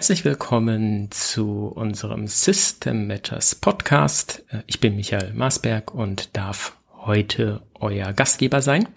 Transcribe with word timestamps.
herzlich 0.00 0.24
willkommen 0.24 1.10
zu 1.10 1.66
unserem 1.74 2.26
System 2.26 3.06
Matters 3.06 3.54
Podcast. 3.54 4.42
Ich 4.66 4.80
bin 4.80 4.96
Michael 4.96 5.34
Maasberg 5.34 5.92
und 5.92 6.34
darf 6.34 6.74
heute 7.02 7.60
euer 7.74 8.14
Gastgeber 8.14 8.62
sein. 8.62 8.88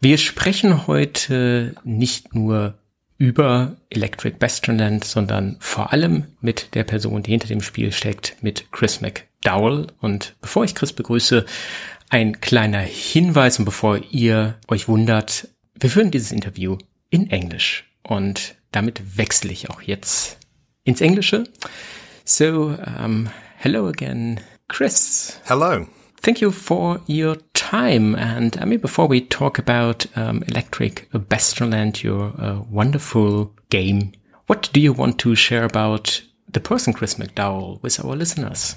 Wir 0.00 0.16
sprechen 0.18 0.86
heute 0.86 1.74
nicht 1.82 2.32
nur 2.32 2.78
über 3.16 3.76
Electric 3.90 4.36
Bastionland, 4.38 5.02
sondern 5.02 5.56
vor 5.58 5.92
allem 5.92 6.26
mit 6.40 6.76
der 6.76 6.84
Person, 6.84 7.24
die 7.24 7.32
hinter 7.32 7.48
dem 7.48 7.60
Spiel 7.60 7.90
steckt, 7.90 8.36
mit 8.40 8.70
Chris 8.70 9.00
McDowell. 9.00 9.88
Und 10.00 10.36
bevor 10.40 10.62
ich 10.62 10.76
Chris 10.76 10.92
begrüße, 10.92 11.44
ein 12.08 12.40
kleiner 12.40 12.78
Hinweis 12.78 13.58
und 13.58 13.64
bevor 13.64 13.98
ihr 14.12 14.60
euch 14.68 14.86
wundert, 14.86 15.48
wir 15.74 15.90
führen 15.90 16.12
dieses 16.12 16.30
Interview 16.30 16.78
in 17.10 17.30
Englisch 17.30 17.90
und 18.04 18.54
damit 18.72 19.16
wechsle 19.16 19.50
ich 19.50 19.70
auch 19.70 19.82
jetzt 19.82 20.38
ins 20.84 21.00
Englische. 21.00 21.44
So, 22.24 22.76
um, 22.98 23.28
hello 23.56 23.88
again, 23.88 24.40
Chris. 24.68 25.40
Hello. 25.46 25.86
Thank 26.20 26.40
you 26.40 26.50
for 26.50 27.00
your 27.06 27.36
time. 27.54 28.16
And 28.16 28.56
I 28.60 28.64
mean, 28.64 28.80
before 28.80 29.08
we 29.08 29.20
talk 29.20 29.58
about 29.58 30.06
um, 30.16 30.42
Electric 30.48 31.08
Bastionland, 31.12 32.02
your 32.02 32.32
uh, 32.38 32.60
wonderful 32.70 33.54
game, 33.70 34.12
what 34.46 34.70
do 34.72 34.80
you 34.80 34.92
want 34.92 35.18
to 35.20 35.34
share 35.34 35.64
about 35.64 36.22
the 36.52 36.60
person 36.60 36.92
Chris 36.92 37.14
McDowall 37.14 37.80
with 37.82 38.04
our 38.04 38.16
listeners? 38.16 38.74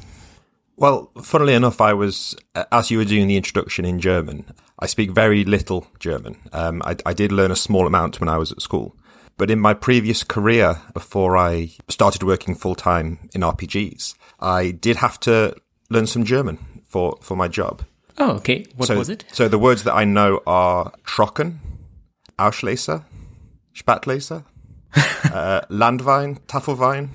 Well, 0.78 1.12
funnily 1.22 1.54
enough, 1.54 1.80
I 1.82 1.94
was, 1.94 2.36
uh, 2.56 2.66
as 2.72 2.90
you 2.92 2.98
were 2.98 3.06
doing 3.06 3.28
the 3.28 3.38
introduction 3.38 3.86
in 3.86 4.00
German, 4.00 4.46
I 4.80 4.88
speak 4.88 5.12
very 5.12 5.44
little 5.44 5.88
German. 6.00 6.38
Um, 6.54 6.82
I, 6.86 6.96
I, 7.06 7.14
did 7.14 7.32
learn 7.32 7.52
a 7.52 7.56
small 7.56 7.86
amount 7.86 8.20
when 8.20 8.30
I 8.30 8.38
was 8.38 8.52
at 8.52 8.62
school. 8.62 8.96
But 9.38 9.50
in 9.50 9.60
my 9.60 9.74
previous 9.74 10.24
career, 10.24 10.82
before 10.94 11.36
I 11.36 11.72
started 11.88 12.24
working 12.24 12.56
full 12.56 12.76
time 12.76 13.30
in 13.34 13.42
RPGs, 13.42 14.16
I 14.40 14.72
did 14.72 14.98
have 14.98 15.20
to 15.22 15.56
learn 15.90 16.08
some 16.08 16.24
German 16.24 16.60
for, 16.88 17.18
for 17.22 17.36
my 17.36 17.48
job. 17.48 17.84
Oh, 18.18 18.32
okay. 18.34 18.66
What 18.76 18.88
so, 18.88 18.98
was 18.98 19.10
it? 19.10 19.26
So 19.32 19.48
the 19.48 19.58
words 19.58 19.84
that 19.84 19.94
I 19.94 20.06
know 20.06 20.42
are 20.46 20.92
Trocken, 21.06 21.60
Auslese, 22.38 23.04
Spätlese, 23.76 24.44
uh, 25.34 25.62
Landwein, 25.70 26.38
Tafelwein, 26.48 27.10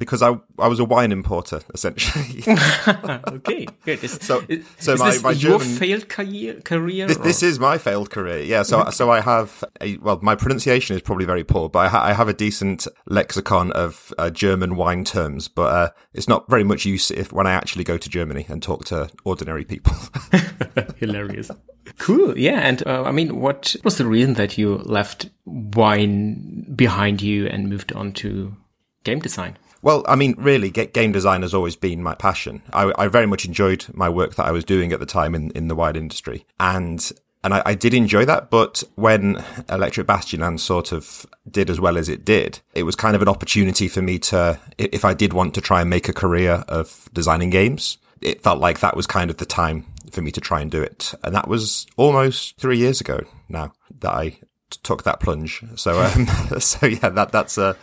because 0.00 0.22
I 0.22 0.36
I 0.58 0.66
was 0.66 0.80
a 0.80 0.84
wine 0.84 1.12
importer 1.12 1.60
essentially. 1.74 2.42
okay, 2.48 3.66
good. 3.84 4.02
Is, 4.02 4.18
so 4.22 4.42
is, 4.48 4.66
so 4.78 4.94
is 4.94 5.00
my, 5.00 5.10
this 5.10 5.22
my 5.22 5.30
your 5.32 5.58
German, 5.58 5.76
failed 5.76 6.08
career? 6.08 6.54
career 6.64 7.06
this, 7.06 7.18
this, 7.18 7.42
is 7.42 7.60
my 7.60 7.76
failed 7.78 8.10
career. 8.10 8.40
Yeah. 8.40 8.62
So 8.62 8.80
okay. 8.80 8.90
so 8.92 9.10
I 9.10 9.20
have 9.20 9.62
a, 9.80 9.98
well, 9.98 10.18
my 10.22 10.34
pronunciation 10.34 10.96
is 10.96 11.02
probably 11.02 11.26
very 11.26 11.44
poor, 11.44 11.68
but 11.68 11.80
I, 11.80 11.88
ha- 11.88 12.02
I 12.02 12.12
have 12.14 12.28
a 12.28 12.32
decent 12.32 12.88
lexicon 13.06 13.70
of 13.72 14.12
uh, 14.18 14.30
German 14.30 14.74
wine 14.74 15.04
terms, 15.04 15.48
but 15.48 15.72
uh, 15.72 15.90
it's 16.14 16.28
not 16.28 16.48
very 16.48 16.64
much 16.64 16.86
use 16.86 17.10
if 17.10 17.30
when 17.32 17.46
I 17.46 17.52
actually 17.52 17.84
go 17.84 17.98
to 17.98 18.08
Germany 18.08 18.46
and 18.48 18.62
talk 18.62 18.86
to 18.86 19.10
ordinary 19.24 19.66
people. 19.66 19.92
Hilarious. 20.96 21.50
Cool. 21.98 22.38
Yeah. 22.38 22.60
And 22.60 22.86
uh, 22.86 23.02
I 23.04 23.12
mean, 23.12 23.38
what 23.38 23.76
was 23.84 23.98
the 23.98 24.06
reason 24.06 24.34
that 24.34 24.56
you 24.56 24.76
left 24.76 25.28
wine 25.44 26.72
behind 26.74 27.20
you 27.20 27.46
and 27.46 27.68
moved 27.68 27.92
on 27.92 28.12
to 28.14 28.56
game 29.04 29.20
design? 29.20 29.58
Well, 29.82 30.04
I 30.06 30.16
mean, 30.16 30.34
really, 30.36 30.70
game 30.70 31.12
design 31.12 31.42
has 31.42 31.54
always 31.54 31.76
been 31.76 32.02
my 32.02 32.14
passion. 32.14 32.62
I, 32.72 32.92
I, 32.98 33.08
very 33.08 33.26
much 33.26 33.46
enjoyed 33.46 33.86
my 33.94 34.08
work 34.08 34.34
that 34.34 34.46
I 34.46 34.50
was 34.50 34.64
doing 34.64 34.92
at 34.92 35.00
the 35.00 35.06
time 35.06 35.34
in, 35.34 35.50
in 35.52 35.68
the 35.68 35.74
wide 35.74 35.96
industry. 35.96 36.44
And, 36.58 37.10
and 37.42 37.54
I, 37.54 37.62
I 37.64 37.74
did 37.74 37.94
enjoy 37.94 38.26
that. 38.26 38.50
But 38.50 38.82
when 38.96 39.42
Electric 39.70 40.06
Bastionland 40.06 40.60
sort 40.60 40.92
of 40.92 41.24
did 41.50 41.70
as 41.70 41.80
well 41.80 41.96
as 41.96 42.10
it 42.10 42.24
did, 42.24 42.60
it 42.74 42.82
was 42.82 42.94
kind 42.94 43.16
of 43.16 43.22
an 43.22 43.28
opportunity 43.28 43.88
for 43.88 44.02
me 44.02 44.18
to, 44.18 44.60
if 44.76 45.04
I 45.04 45.14
did 45.14 45.32
want 45.32 45.54
to 45.54 45.62
try 45.62 45.80
and 45.80 45.88
make 45.88 46.08
a 46.08 46.14
career 46.14 46.64
of 46.68 47.08
designing 47.14 47.48
games, 47.48 47.96
it 48.20 48.42
felt 48.42 48.60
like 48.60 48.80
that 48.80 48.96
was 48.96 49.06
kind 49.06 49.30
of 49.30 49.38
the 49.38 49.46
time 49.46 49.86
for 50.10 50.20
me 50.20 50.30
to 50.32 50.40
try 50.42 50.60
and 50.60 50.70
do 50.70 50.82
it. 50.82 51.14
And 51.24 51.34
that 51.34 51.48
was 51.48 51.86
almost 51.96 52.58
three 52.58 52.76
years 52.76 53.00
ago 53.00 53.20
now 53.48 53.72
that 54.00 54.12
I 54.12 54.38
took 54.82 55.04
that 55.04 55.20
plunge. 55.20 55.62
So, 55.76 56.02
um, 56.02 56.26
so 56.60 56.84
yeah, 56.84 57.08
that, 57.08 57.32
that's 57.32 57.56
a, 57.56 57.76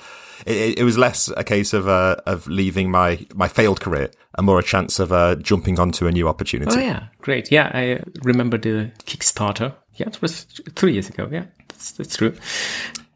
it, 0.45 0.79
it 0.79 0.83
was 0.83 0.97
less 0.97 1.29
a 1.35 1.43
case 1.43 1.73
of 1.73 1.87
uh, 1.87 2.17
of 2.25 2.47
leaving 2.47 2.91
my 2.91 3.25
my 3.33 3.47
failed 3.47 3.81
career 3.81 4.09
and 4.37 4.45
more 4.45 4.59
a 4.59 4.63
chance 4.63 4.99
of 4.99 5.11
uh, 5.11 5.35
jumping 5.35 5.79
onto 5.79 6.07
a 6.07 6.11
new 6.11 6.27
opportunity. 6.27 6.75
Oh 6.75 6.79
yeah, 6.79 7.07
great. 7.19 7.51
Yeah, 7.51 7.71
I 7.73 7.99
remember 8.23 8.57
the 8.57 8.91
Kickstarter. 9.05 9.73
Yeah, 9.95 10.07
it 10.07 10.21
was 10.21 10.43
three 10.75 10.93
years 10.93 11.09
ago. 11.09 11.27
Yeah, 11.31 11.45
that's, 11.69 11.91
that's 11.93 12.15
true. 12.15 12.35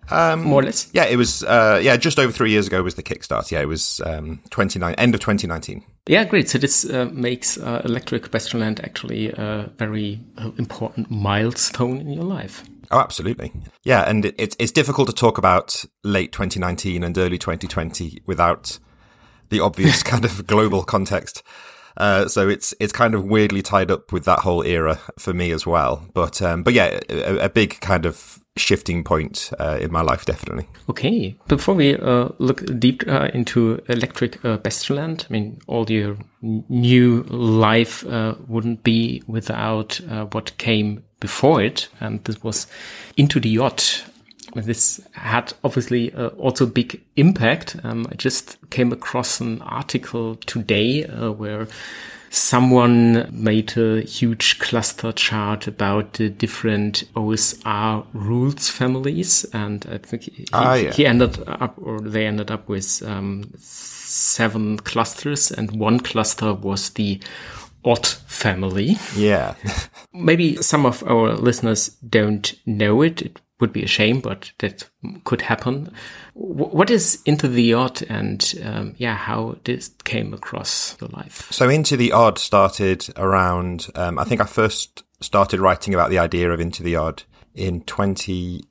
Um, 0.09 0.43
more 0.43 0.59
or 0.59 0.63
less. 0.63 0.89
Yeah, 0.93 1.05
it 1.05 1.15
was. 1.15 1.43
Uh, 1.43 1.79
yeah, 1.81 1.95
just 1.95 2.19
over 2.19 2.33
three 2.33 2.51
years 2.51 2.67
ago 2.67 2.83
was 2.83 2.95
the 2.95 3.03
Kickstarter. 3.03 3.51
Yeah, 3.51 3.61
it 3.61 3.67
was 3.67 4.01
um, 4.05 4.41
twenty 4.49 4.77
nine 4.77 4.95
end 4.95 5.15
of 5.15 5.21
twenty 5.21 5.47
nineteen. 5.47 5.85
Yeah, 6.07 6.25
great. 6.25 6.49
So 6.49 6.57
this 6.57 6.83
uh, 6.83 7.07
makes 7.13 7.57
uh, 7.57 7.81
Electric 7.85 8.29
Bastionland 8.31 8.83
actually 8.83 9.29
a 9.29 9.69
very 9.77 10.19
uh, 10.37 10.51
important 10.57 11.09
milestone 11.09 12.01
in 12.01 12.11
your 12.11 12.25
life. 12.25 12.63
Oh, 12.91 12.99
absolutely. 12.99 13.53
Yeah, 13.83 14.01
and 14.01 14.25
it, 14.25 14.35
it's 14.37 14.55
it's 14.59 14.71
difficult 14.71 15.07
to 15.07 15.13
talk 15.13 15.37
about 15.37 15.85
late 16.03 16.31
2019 16.33 17.03
and 17.03 17.17
early 17.17 17.37
2020 17.37 18.21
without 18.25 18.79
the 19.49 19.61
obvious 19.61 20.03
kind 20.11 20.25
of 20.25 20.45
global 20.45 20.83
context. 20.83 21.41
Uh, 21.97 22.27
so 22.27 22.49
it's 22.49 22.73
it's 22.79 22.93
kind 22.93 23.15
of 23.15 23.25
weirdly 23.25 23.61
tied 23.61 23.91
up 23.91 24.11
with 24.11 24.25
that 24.25 24.39
whole 24.39 24.61
era 24.63 24.99
for 25.17 25.33
me 25.33 25.51
as 25.51 25.65
well. 25.65 26.05
But 26.13 26.41
um, 26.41 26.63
but 26.63 26.73
yeah, 26.73 26.99
a, 27.09 27.45
a, 27.45 27.49
big 27.49 27.79
kind 27.79 28.05
of 28.05 28.40
shifting 28.57 29.03
point 29.03 29.51
uh, 29.59 29.77
in 29.79 29.91
my 29.91 30.01
life, 30.01 30.25
definitely. 30.25 30.67
Okay, 30.89 31.35
before 31.47 31.75
we 31.75 31.95
uh, 31.95 32.29
look 32.37 32.63
deep 32.79 33.03
uh, 33.07 33.29
into 33.33 33.81
Electric 33.87 34.43
uh, 34.43 34.57
Bastionland, 34.57 35.25
I 35.29 35.33
mean, 35.33 35.59
all 35.67 35.89
your 35.89 36.17
new 36.41 37.23
life 37.23 38.05
uh, 38.05 38.35
wouldn't 38.47 38.83
be 38.83 39.23
without 39.27 40.01
uh, 40.09 40.25
what 40.25 40.57
came 40.57 41.03
before 41.19 41.61
it, 41.61 41.87
and 41.99 42.23
this 42.25 42.43
was 42.43 42.67
Into 43.15 43.39
the 43.39 43.57
Odd. 43.57 43.83
This 44.53 44.99
had 45.13 45.53
obviously 45.63 46.11
uh, 46.13 46.27
also 46.29 46.65
big 46.65 47.01
impact. 47.15 47.77
Um, 47.83 48.05
I 48.11 48.15
just 48.15 48.57
came 48.69 48.91
across 48.91 49.39
an 49.39 49.61
article 49.61 50.35
today 50.35 51.05
uh, 51.05 51.31
where 51.31 51.67
someone 52.31 53.29
made 53.31 53.77
a 53.77 54.01
huge 54.01 54.57
cluster 54.57 55.11
chart 55.11 55.67
about 55.67 56.13
the 56.13 56.29
different 56.29 57.03
OSR 57.13 58.05
rules 58.13 58.69
families, 58.69 59.45
and 59.53 59.85
I 59.91 59.97
think 59.97 60.23
he, 60.23 60.47
ah, 60.53 60.75
yeah. 60.75 60.91
he 60.93 61.05
ended 61.05 61.43
up, 61.45 61.75
or 61.77 61.99
they 61.99 62.25
ended 62.25 62.49
up 62.49 62.69
with 62.69 63.03
um, 63.05 63.51
seven 63.57 64.77
clusters, 64.77 65.51
and 65.51 65.71
one 65.77 65.99
cluster 65.99 66.53
was 66.53 66.91
the 66.91 67.19
odd 67.83 68.07
family. 68.07 68.95
Yeah. 69.15 69.55
Maybe 70.13 70.55
some 70.57 70.85
of 70.85 71.03
our 71.03 71.33
listeners 71.33 71.89
don't 72.07 72.53
know 72.65 73.01
it. 73.01 73.21
It 73.23 73.41
would 73.61 73.71
be 73.71 73.83
a 73.83 73.87
shame, 73.87 74.19
but 74.19 74.51
that 74.59 74.89
could 75.23 75.41
happen. 75.41 75.93
what 76.33 76.89
is 76.89 77.21
Into 77.25 77.47
the 77.47 77.73
Odd 77.73 78.01
and, 78.09 78.53
um, 78.63 78.95
yeah, 78.97 79.15
how 79.15 79.57
this 79.63 79.89
came 80.03 80.33
across 80.33 80.97
your 80.99 81.09
life? 81.09 81.51
So 81.51 81.69
Into 81.69 81.95
the 81.95 82.11
Odd 82.11 82.37
started 82.37 83.07
around, 83.15 83.87
um, 83.95 84.19
I 84.19 84.23
think 84.23 84.41
I 84.41 84.45
first 84.45 85.03
started 85.21 85.59
writing 85.59 85.93
about 85.93 86.09
the 86.09 86.19
idea 86.19 86.51
of 86.51 86.59
Into 86.59 86.83
the 86.83 86.95
Odd 86.95 87.23
in 87.53 87.81
20, 87.81 88.63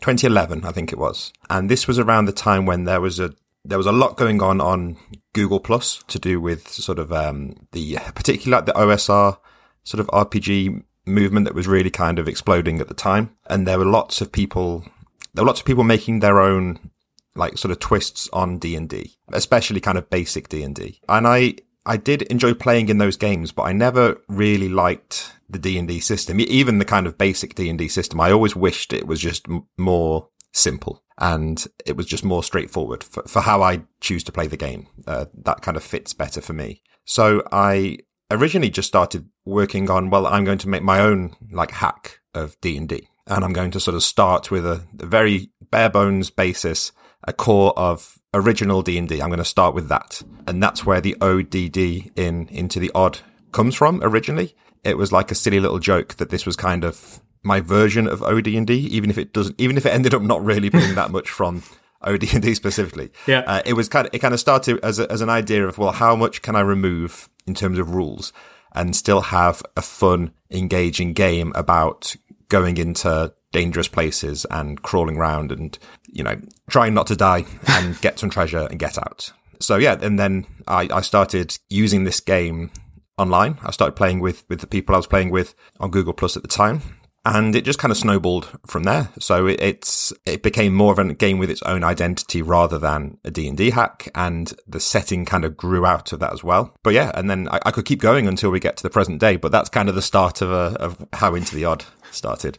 2011, 0.00 0.64
I 0.64 0.72
think 0.72 0.92
it 0.92 0.98
was. 0.98 1.32
And 1.48 1.70
this 1.70 1.88
was 1.88 1.98
around 1.98 2.26
the 2.26 2.32
time 2.32 2.66
when 2.66 2.84
there 2.84 3.00
was 3.00 3.18
a 3.18 3.34
there 3.66 3.78
was 3.78 3.86
a 3.86 3.92
lot 3.92 4.18
going 4.18 4.42
on 4.42 4.60
on 4.60 4.96
Google 5.32 5.58
Plus 5.58 6.02
to 6.08 6.18
do 6.18 6.38
with 6.38 6.68
sort 6.68 6.98
of 6.98 7.10
um, 7.12 7.54
the 7.72 7.96
particular 8.14 8.60
the 8.60 8.72
OSR 8.72 9.38
sort 9.84 10.00
of 10.00 10.06
RPG 10.08 10.82
movement 11.06 11.44
that 11.44 11.54
was 11.54 11.66
really 11.66 11.90
kind 11.90 12.18
of 12.18 12.28
exploding 12.28 12.80
at 12.80 12.88
the 12.88 12.94
time, 12.94 13.36
and 13.46 13.66
there 13.66 13.78
were 13.78 13.84
lots 13.84 14.20
of 14.20 14.32
people. 14.32 14.84
There 15.32 15.44
were 15.44 15.48
lots 15.48 15.60
of 15.60 15.66
people 15.66 15.84
making 15.84 16.20
their 16.20 16.40
own 16.40 16.90
like 17.36 17.58
sort 17.58 17.72
of 17.72 17.80
twists 17.80 18.28
on 18.32 18.58
D 18.58 18.76
and 18.76 18.88
D, 18.88 19.16
especially 19.32 19.80
kind 19.80 19.98
of 19.98 20.10
basic 20.10 20.48
D 20.48 20.62
and 20.62 20.74
D. 20.74 21.00
And 21.08 21.26
I 21.26 21.56
I 21.86 21.96
did 21.96 22.22
enjoy 22.22 22.54
playing 22.54 22.88
in 22.88 22.98
those 22.98 23.16
games, 23.16 23.52
but 23.52 23.62
I 23.62 23.72
never 23.72 24.20
really 24.28 24.68
liked 24.68 25.32
the 25.48 25.58
D 25.58 25.78
and 25.78 25.88
D 25.88 26.00
system, 26.00 26.40
even 26.40 26.78
the 26.78 26.84
kind 26.84 27.06
of 27.06 27.18
basic 27.18 27.54
D 27.54 27.68
and 27.68 27.78
D 27.78 27.88
system. 27.88 28.20
I 28.20 28.30
always 28.30 28.56
wished 28.56 28.92
it 28.92 29.06
was 29.06 29.20
just 29.20 29.48
m- 29.48 29.66
more 29.76 30.28
simple 30.52 31.02
and 31.18 31.66
it 31.84 31.96
was 31.96 32.06
just 32.06 32.24
more 32.24 32.42
straightforward 32.42 33.04
for, 33.04 33.22
for 33.24 33.42
how 33.42 33.62
I 33.62 33.82
choose 34.00 34.24
to 34.24 34.32
play 34.32 34.46
the 34.46 34.56
game. 34.56 34.86
Uh, 35.06 35.26
that 35.44 35.60
kind 35.60 35.76
of 35.76 35.82
fits 35.82 36.14
better 36.14 36.40
for 36.40 36.52
me. 36.52 36.82
So 37.04 37.42
I 37.52 37.98
originally 38.30 38.70
just 38.70 38.88
started 38.88 39.28
working 39.44 39.90
on, 39.90 40.10
well, 40.10 40.26
I'm 40.26 40.44
going 40.44 40.58
to 40.58 40.68
make 40.68 40.82
my 40.82 41.00
own 41.00 41.36
like 41.50 41.70
hack 41.70 42.20
of 42.34 42.60
D 42.60 42.76
and 42.76 42.88
D 42.88 43.08
and 43.26 43.44
I'm 43.44 43.52
going 43.52 43.70
to 43.72 43.80
sort 43.80 43.94
of 43.94 44.02
start 44.02 44.50
with 44.50 44.66
a, 44.66 44.86
a 45.00 45.06
very 45.06 45.50
bare 45.70 45.88
bones 45.88 46.30
basis, 46.30 46.92
a 47.26 47.32
core 47.32 47.72
of 47.78 48.18
original 48.32 48.82
D 48.82 48.98
and 48.98 49.08
D. 49.08 49.20
I'm 49.20 49.28
going 49.28 49.38
to 49.38 49.44
start 49.44 49.74
with 49.74 49.88
that. 49.88 50.22
And 50.46 50.62
that's 50.62 50.84
where 50.84 51.00
the 51.00 51.16
ODD 51.20 52.12
in 52.18 52.48
into 52.48 52.78
the 52.78 52.90
odd 52.94 53.20
comes 53.52 53.74
from 53.74 54.02
originally. 54.02 54.54
It 54.82 54.98
was 54.98 55.12
like 55.12 55.30
a 55.30 55.34
silly 55.34 55.60
little 55.60 55.78
joke 55.78 56.14
that 56.16 56.30
this 56.30 56.44
was 56.44 56.56
kind 56.56 56.84
of 56.84 57.20
my 57.42 57.60
version 57.60 58.06
of 58.06 58.22
OD&D, 58.22 58.72
even 58.72 59.10
if 59.10 59.18
it 59.18 59.32
doesn't, 59.32 59.58
even 59.58 59.76
if 59.76 59.86
it 59.86 59.92
ended 59.92 60.14
up 60.14 60.22
not 60.22 60.44
really 60.44 60.68
being 60.68 60.94
that 60.94 61.10
much 61.10 61.30
from 61.30 61.62
OD&D 62.04 62.54
specifically. 62.54 63.10
Yeah. 63.26 63.40
Uh, 63.46 63.62
it 63.64 63.74
was 63.74 63.88
kind 63.88 64.06
of, 64.06 64.14
it 64.14 64.18
kind 64.18 64.34
of 64.34 64.40
started 64.40 64.78
as, 64.82 64.98
a, 64.98 65.10
as 65.10 65.20
an 65.20 65.30
idea 65.30 65.66
of, 65.66 65.78
well, 65.78 65.92
how 65.92 66.16
much 66.16 66.42
can 66.42 66.56
I 66.56 66.60
remove 66.60 67.28
in 67.46 67.54
terms 67.54 67.78
of 67.78 67.94
rules 67.94 68.32
and 68.72 68.94
still 68.94 69.20
have 69.20 69.62
a 69.76 69.82
fun, 69.82 70.32
engaging 70.50 71.12
game 71.12 71.52
about 71.54 72.16
going 72.48 72.76
into 72.76 73.32
dangerous 73.52 73.88
places 73.88 74.44
and 74.50 74.82
crawling 74.82 75.16
around 75.16 75.52
and, 75.52 75.78
you 76.06 76.22
know, 76.22 76.40
trying 76.68 76.92
not 76.94 77.06
to 77.06 77.16
die 77.16 77.44
and 77.68 78.00
get 78.02 78.18
some 78.18 78.30
treasure 78.30 78.66
and 78.70 78.78
get 78.78 78.98
out. 78.98 79.32
So 79.60 79.76
yeah, 79.76 79.96
and 80.00 80.18
then 80.18 80.46
I, 80.66 80.88
I 80.92 81.00
started 81.00 81.56
using 81.68 82.04
this 82.04 82.20
game 82.20 82.70
online. 83.16 83.58
I 83.62 83.70
started 83.70 83.92
playing 83.92 84.20
with, 84.20 84.44
with 84.48 84.60
the 84.60 84.66
people 84.66 84.94
I 84.94 84.98
was 84.98 85.06
playing 85.06 85.30
with 85.30 85.54
on 85.78 85.90
Google 85.90 86.12
Plus 86.12 86.36
at 86.36 86.42
the 86.42 86.48
time. 86.48 86.82
And 87.24 87.56
it 87.56 87.64
just 87.64 87.78
kind 87.78 87.90
of 87.90 87.96
snowballed 87.96 88.58
from 88.66 88.82
there. 88.82 89.08
So 89.18 89.46
it, 89.46 89.60
it's, 89.60 90.12
it 90.26 90.42
became 90.42 90.74
more 90.74 90.92
of 90.92 90.98
a 90.98 91.14
game 91.14 91.38
with 91.38 91.50
its 91.50 91.62
own 91.62 91.82
identity 91.82 92.42
rather 92.42 92.78
than 92.78 93.18
a 93.24 93.30
D&D 93.30 93.70
hack. 93.70 94.10
And 94.14 94.52
the 94.66 94.80
setting 94.80 95.24
kind 95.24 95.44
of 95.44 95.56
grew 95.56 95.86
out 95.86 96.12
of 96.12 96.20
that 96.20 96.32
as 96.32 96.44
well. 96.44 96.74
But 96.82 96.94
yeah, 96.94 97.12
and 97.14 97.30
then 97.30 97.48
I, 97.48 97.60
I 97.66 97.70
could 97.70 97.86
keep 97.86 98.00
going 98.00 98.28
until 98.28 98.50
we 98.50 98.60
get 98.60 98.76
to 98.76 98.82
the 98.82 98.90
present 98.90 99.20
day, 99.20 99.36
but 99.36 99.52
that's 99.52 99.70
kind 99.70 99.88
of 99.88 99.94
the 99.94 100.02
start 100.02 100.42
of, 100.42 100.50
a, 100.50 100.76
of 100.80 101.06
how 101.14 101.34
Into 101.34 101.54
the 101.54 101.64
Odd 101.64 101.84
started. 102.10 102.58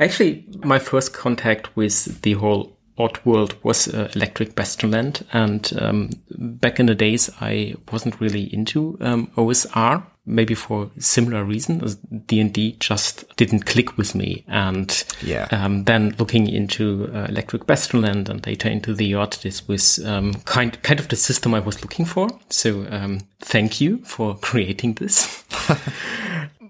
Actually, 0.00 0.46
my 0.64 0.78
first 0.78 1.12
contact 1.12 1.74
with 1.76 2.22
the 2.22 2.32
whole 2.34 2.76
Odd 2.98 3.18
World 3.24 3.56
was 3.62 3.88
uh, 3.88 4.10
Electric 4.14 4.54
Bastionland, 4.54 5.22
and 5.32 5.72
um, 5.80 6.10
back 6.30 6.78
in 6.78 6.86
the 6.86 6.94
days, 6.94 7.30
I 7.40 7.74
wasn't 7.90 8.20
really 8.20 8.52
into 8.52 8.98
um, 9.00 9.28
OSR. 9.36 10.04
Maybe 10.24 10.54
for 10.54 10.88
similar 10.98 11.44
reasons, 11.44 11.96
D 11.96 12.38
and 12.40 12.52
D 12.52 12.76
just 12.78 13.24
didn't 13.36 13.66
click 13.66 13.96
with 13.96 14.14
me. 14.14 14.44
And 14.46 15.04
Yeah. 15.20 15.48
um, 15.50 15.84
then 15.84 16.14
looking 16.18 16.48
into 16.48 17.10
uh, 17.12 17.26
Electric 17.28 17.66
Bastionland 17.66 18.28
and 18.28 18.46
later 18.46 18.68
into 18.68 18.94
the 18.94 19.14
Odd, 19.14 19.32
this 19.42 19.66
was 19.66 19.98
um, 20.06 20.34
kind 20.44 20.80
kind 20.82 21.00
of 21.00 21.08
the 21.08 21.16
system 21.16 21.54
I 21.54 21.60
was 21.60 21.82
looking 21.82 22.04
for. 22.06 22.28
So 22.50 22.86
um, 22.90 23.20
thank 23.40 23.80
you 23.80 23.98
for 24.04 24.36
creating 24.40 24.94
this. 24.94 25.44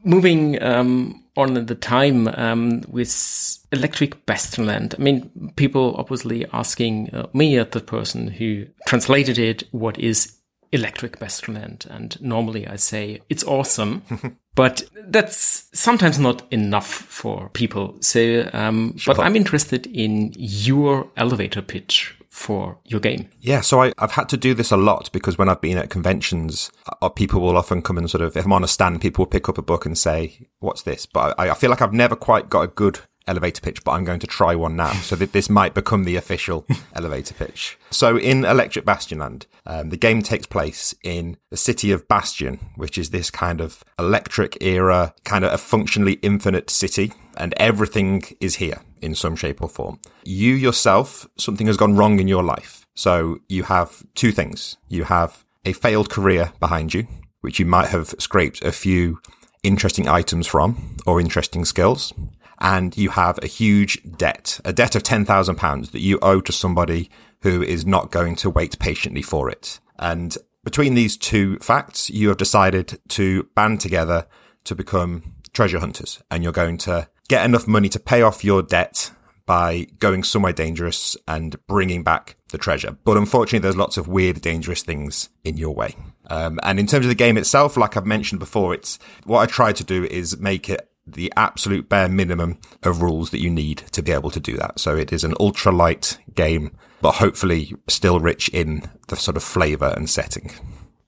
moving 0.05 0.61
um, 0.63 1.23
on 1.37 1.57
at 1.57 1.67
the 1.67 1.75
time 1.75 2.29
um, 2.29 2.83
with 2.89 3.59
Electric 3.73 4.27
Bastionland, 4.27 4.95
I 4.99 5.03
mean, 5.03 5.53
people 5.57 5.95
obviously 5.97 6.47
asking 6.53 7.15
uh, 7.15 7.27
me, 7.33 7.57
the 7.59 7.81
person 7.81 8.29
who 8.29 8.67
translated 8.87 9.39
it, 9.39 9.65
what 9.71 9.99
is 9.99 10.37
Electric 10.73 11.19
Bastionland? 11.19 11.87
And 11.87 12.21
normally 12.21 12.67
I 12.67 12.77
say 12.77 13.21
it's 13.29 13.45
awesome. 13.45 14.03
But 14.55 14.83
that's 14.95 15.71
sometimes 15.73 16.19
not 16.19 16.43
enough 16.53 16.87
for 16.87 17.49
people. 17.55 17.97
So, 18.01 18.49
um, 18.53 18.97
but 19.07 19.19
I'm 19.19 19.35
interested 19.35 19.87
in 19.87 20.33
your 20.37 21.09
elevator 21.17 21.63
pitch 21.63 22.15
for 22.29 22.79
your 22.85 23.01
game. 23.01 23.29
Yeah, 23.41 23.61
so 23.61 23.83
I, 23.83 23.93
I've 23.99 24.13
had 24.13 24.29
to 24.31 24.37
do 24.37 24.55
this 24.55 24.71
a 24.71 24.77
lot 24.77 25.11
because 25.13 25.37
when 25.37 25.49
I've 25.49 25.61
been 25.61 25.79
at 25.79 25.91
conventions, 25.91 26.71
uh, 27.01 27.09
people 27.09 27.41
will 27.41 27.57
often 27.57 27.83
come 27.83 27.99
and 27.99 28.11
sort 28.11 28.23
of, 28.23 28.37
if 28.37 28.45
I'm 28.45 28.53
on 28.53 28.65
a 28.65 28.69
stand, 28.69 29.01
people 29.01 29.23
will 29.23 29.31
pick 29.31 29.49
up 29.49 29.59
a 29.59 29.63
book 29.63 29.87
and 29.87 29.97
say, 29.97 30.49
what's 30.59 30.83
this? 30.83 31.07
But 31.07 31.35
I, 31.39 31.51
I 31.51 31.55
feel 31.55 31.71
like 31.71 31.83
I've 31.83 31.93
never 31.93 32.17
quite 32.17 32.49
got 32.51 32.63
a 32.63 32.69
good 32.69 33.01
elevator 33.27 33.61
pitch, 33.61 33.85
but 33.85 33.93
I'm 33.93 34.05
going 34.05 34.21
to 34.21 34.27
try 34.27 34.55
one 34.55 34.77
now. 34.77 34.93
So 34.93 35.17
that 35.17 35.33
this 35.33 35.49
might 35.49 35.75
become 35.75 36.05
the 36.05 36.17
official 36.17 36.67
elevator 36.95 37.35
pitch. 37.35 37.79
So 37.91 38.17
in 38.17 38.45
Electric 38.45 38.85
Bastionland, 38.85 39.47
um, 39.67 39.91
the 39.91 39.97
game 39.97 40.23
takes 40.23 40.47
place 40.47 40.95
in 41.03 41.37
the 41.51 41.57
city 41.57 41.93
of 41.93 42.09
Bastion, 42.09 42.59
which 42.77 42.99
is 42.99 43.11
this 43.11 43.31
kind 43.31 43.61
of 43.61 43.85
electric 43.99 44.63
era, 44.63 45.15
kind 45.25 45.45
of 45.45 45.53
a 45.53 45.59
functionally 45.59 46.15
infinite 46.15 46.71
city. 46.71 47.13
And 47.37 47.55
everything 47.57 48.25
is 48.41 48.57
here 48.57 48.81
in 49.01 49.15
some 49.15 49.37
shape 49.37 49.63
or 49.63 49.69
form. 49.69 50.01
You 50.25 50.55
yourself, 50.55 51.27
something 51.37 51.67
has 51.67 51.77
gone 51.77 51.97
wrong 51.97 52.21
in 52.21 52.29
your 52.29 52.43
life. 52.43 52.87
So 52.95 53.39
you 53.49 53.65
have 53.65 54.05
two 54.15 54.33
things. 54.33 54.77
You 54.89 55.05
have 55.05 55.45
a 55.65 55.73
failed 55.73 56.11
career 56.11 56.53
behind 56.61 56.93
you, 56.93 57.07
which 57.41 57.59
you 57.59 57.67
might 57.67 57.89
have 57.89 58.15
scraped 58.19 58.63
a 58.63 58.73
few 58.73 59.21
interesting 59.63 60.09
items 60.09 60.47
from 60.47 60.97
or 61.07 61.21
interesting 61.21 61.65
skills. 61.65 62.13
And 62.59 62.97
you 62.97 63.11
have 63.11 63.39
a 63.43 63.47
huge 63.47 64.01
debt, 64.17 64.61
a 64.65 64.73
debt 64.73 64.95
of 64.95 65.03
£10,000 65.03 65.91
that 65.91 66.01
you 66.01 66.19
owe 66.23 66.41
to 66.41 66.53
somebody 66.53 67.11
who 67.41 67.63
is 67.63 67.85
not 67.85 68.11
going 68.11 68.37
to 68.37 68.51
wait 68.51 68.79
patiently 68.79 69.23
for 69.23 69.51
it. 69.51 69.81
And 69.99 70.37
between 70.65 70.95
these 70.95 71.17
two 71.17 71.59
facts, 71.59 72.09
you 72.09 72.29
have 72.29 72.37
decided 72.37 73.01
to 73.09 73.45
band 73.55 73.81
together 73.81 74.27
to 74.65 74.75
become 74.75 75.35
treasure 75.53 75.81
hunters 75.81 76.23
and 76.31 76.43
you're 76.43 76.53
going 76.53 76.79
to 76.79 77.09
get 77.29 77.45
enough 77.45 77.67
money 77.67 77.89
to 77.89 78.01
pay 78.01 78.23
off 78.23 78.45
your 78.45 78.63
debt 78.63 79.11
by 79.45 79.87
going 79.99 80.23
somewhere 80.23 80.53
dangerous 80.53 81.17
and 81.27 81.57
bringing 81.67 82.03
back 82.03 82.37
the 82.51 82.59
treasure. 82.59 82.97
But 83.05 83.17
unfortunately, 83.17 83.59
there's 83.59 83.77
lots 83.77 83.97
of 83.97 84.07
weird, 84.07 84.41
dangerous 84.41 84.83
things 84.83 85.31
in 85.43 85.57
your 85.57 85.75
way. 85.75 85.97
Um, 86.29 86.61
and 86.63 86.79
in 86.79 86.87
terms 86.87 87.05
of 87.05 87.09
the 87.09 87.17
game 87.17 87.37
itself, 87.37 87.77
like 87.77 87.97
I've 87.97 88.07
mentioned 88.07 88.39
before, 88.39 88.73
it's 88.73 88.99
what 89.25 89.41
I 89.41 89.47
try 89.47 89.73
to 89.73 89.85
do 89.85 90.05
is 90.05 90.39
make 90.39 90.71
it 90.71 90.89
the 91.07 91.33
absolute 91.37 91.89
bare 91.89 92.09
minimum 92.09 92.59
of 92.83 93.03
rules 93.03 93.31
that 93.31 93.41
you 93.41 93.51
need 93.51 93.79
to 93.93 94.03
be 94.03 94.13
able 94.13 94.31
to 94.31 94.41
do 94.41 94.57
that. 94.57 94.79
So 94.79 94.97
it 94.97 95.13
is 95.13 95.25
an 95.25 95.35
ultra 95.41 95.73
light 95.73 96.19
game, 96.35 96.77
but 97.01 97.17
hopefully 97.17 97.75
still 97.89 98.21
rich 98.21 98.49
in 98.51 98.89
the 99.09 99.17
sort 99.17 99.37
of 99.37 99.43
flavor 99.43 99.93
and 99.97 100.09
setting. 100.09 100.53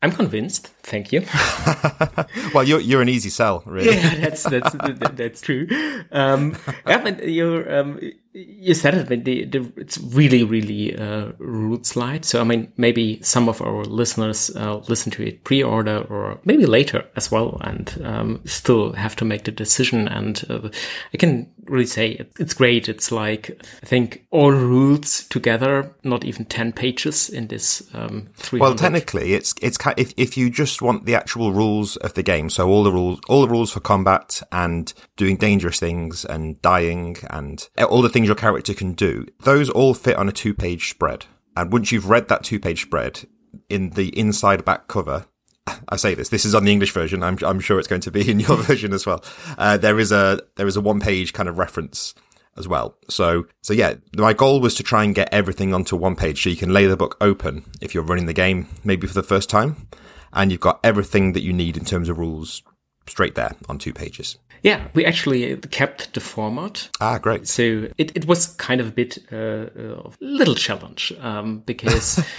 I'm 0.02 0.12
convinced. 0.12 0.73
Thank 0.84 1.12
you. 1.12 1.22
well, 2.54 2.62
you're 2.62 2.80
you're 2.80 3.00
an 3.00 3.08
easy 3.08 3.30
sell, 3.30 3.62
really. 3.64 3.96
Yeah, 3.96 4.16
that's 4.16 4.42
that's 4.42 4.76
that's 5.14 5.40
true. 5.40 5.66
Um, 6.12 6.58
yeah, 6.86 7.02
but 7.02 7.26
you're 7.26 7.74
um, 7.74 7.98
you 8.34 8.74
said 8.74 8.94
it. 8.94 9.08
But 9.08 9.24
the, 9.24 9.46
the, 9.46 9.72
it's 9.76 9.96
really 9.96 10.44
really 10.44 10.94
uh, 10.94 11.32
roots 11.38 11.96
light. 11.96 12.26
So 12.26 12.40
I 12.40 12.44
mean, 12.44 12.70
maybe 12.76 13.22
some 13.22 13.48
of 13.48 13.62
our 13.62 13.84
listeners 13.84 14.54
uh, 14.56 14.76
listen 14.88 15.10
to 15.12 15.26
it 15.26 15.44
pre-order 15.44 16.04
or 16.10 16.38
maybe 16.44 16.66
later 16.66 17.06
as 17.16 17.30
well, 17.30 17.58
and 17.62 17.98
um, 18.04 18.40
still 18.44 18.92
have 18.92 19.16
to 19.16 19.24
make 19.24 19.44
the 19.44 19.52
decision. 19.52 20.06
And 20.08 20.44
uh, 20.50 20.68
I 21.12 21.16
can 21.16 21.50
really 21.64 21.86
say 21.86 22.10
it, 22.10 22.32
it's 22.38 22.54
great. 22.54 22.88
It's 22.88 23.10
like 23.10 23.58
I 23.82 23.86
think 23.86 24.26
all 24.30 24.52
rules 24.52 25.24
together, 25.28 25.94
not 26.02 26.24
even 26.24 26.44
ten 26.44 26.72
pages 26.72 27.30
in 27.30 27.46
this. 27.46 27.82
Um, 27.94 28.28
well, 28.52 28.74
technically, 28.74 29.34
it's 29.34 29.54
it's 29.62 29.78
if 29.96 30.12
if 30.16 30.36
you 30.36 30.50
just 30.50 30.73
want 30.82 31.06
the 31.06 31.14
actual 31.14 31.52
rules 31.52 31.96
of 31.96 32.14
the 32.14 32.22
game, 32.22 32.50
so 32.50 32.68
all 32.68 32.82
the 32.84 32.92
rules, 32.92 33.20
all 33.28 33.42
the 33.42 33.48
rules 33.48 33.70
for 33.70 33.80
combat 33.80 34.42
and 34.52 34.92
doing 35.16 35.36
dangerous 35.36 35.78
things 35.78 36.24
and 36.24 36.60
dying 36.62 37.16
and 37.30 37.68
all 37.88 38.02
the 38.02 38.08
things 38.08 38.26
your 38.26 38.36
character 38.36 38.74
can 38.74 38.92
do, 38.92 39.26
those 39.40 39.70
all 39.70 39.94
fit 39.94 40.16
on 40.16 40.28
a 40.28 40.32
two 40.32 40.54
page 40.54 40.90
spread. 40.90 41.26
And 41.56 41.72
once 41.72 41.92
you've 41.92 42.08
read 42.10 42.28
that 42.28 42.44
two 42.44 42.58
page 42.58 42.82
spread 42.82 43.26
in 43.68 43.90
the 43.90 44.16
inside 44.18 44.64
back 44.64 44.88
cover, 44.88 45.26
I 45.88 45.96
say 45.96 46.14
this. 46.14 46.28
This 46.28 46.44
is 46.44 46.54
on 46.54 46.64
the 46.64 46.72
English 46.72 46.92
version. 46.92 47.22
I'm, 47.22 47.38
I'm 47.42 47.60
sure 47.60 47.78
it's 47.78 47.88
going 47.88 48.00
to 48.02 48.10
be 48.10 48.28
in 48.30 48.40
your 48.40 48.56
version 48.62 48.92
as 48.92 49.06
well. 49.06 49.24
Uh, 49.56 49.76
there 49.76 49.98
is 49.98 50.12
a 50.12 50.40
there 50.56 50.66
is 50.66 50.76
a 50.76 50.80
one 50.80 51.00
page 51.00 51.32
kind 51.32 51.48
of 51.48 51.58
reference 51.58 52.14
as 52.56 52.68
well. 52.68 52.96
So 53.08 53.46
so 53.62 53.72
yeah, 53.72 53.94
my 54.16 54.32
goal 54.32 54.60
was 54.60 54.74
to 54.76 54.82
try 54.82 55.04
and 55.04 55.14
get 55.14 55.32
everything 55.32 55.74
onto 55.74 55.96
one 55.96 56.16
page 56.16 56.42
so 56.42 56.50
you 56.50 56.56
can 56.56 56.72
lay 56.72 56.86
the 56.86 56.96
book 56.96 57.16
open 57.20 57.64
if 57.80 57.94
you're 57.94 58.04
running 58.04 58.26
the 58.26 58.32
game 58.32 58.68
maybe 58.84 59.06
for 59.06 59.14
the 59.14 59.22
first 59.22 59.50
time, 59.50 59.88
and 60.34 60.50
you've 60.50 60.60
got 60.60 60.80
everything 60.84 61.32
that 61.32 61.42
you 61.42 61.52
need 61.52 61.76
in 61.76 61.84
terms 61.84 62.08
of 62.08 62.18
rules 62.18 62.62
straight 63.06 63.34
there 63.34 63.54
on 63.68 63.78
two 63.78 63.92
pages. 63.92 64.38
Yeah, 64.62 64.88
we 64.94 65.04
actually 65.04 65.56
kept 65.58 66.14
the 66.14 66.20
format. 66.20 66.88
Ah, 67.00 67.18
great. 67.18 67.46
So 67.46 67.88
it, 67.98 68.16
it 68.16 68.26
was 68.26 68.46
kind 68.54 68.80
of 68.80 68.88
a 68.88 68.92
bit 68.92 69.18
uh, 69.30 69.36
of 69.36 70.16
a 70.20 70.24
little 70.24 70.54
challenge 70.54 71.12
um, 71.20 71.60
because. 71.60 72.24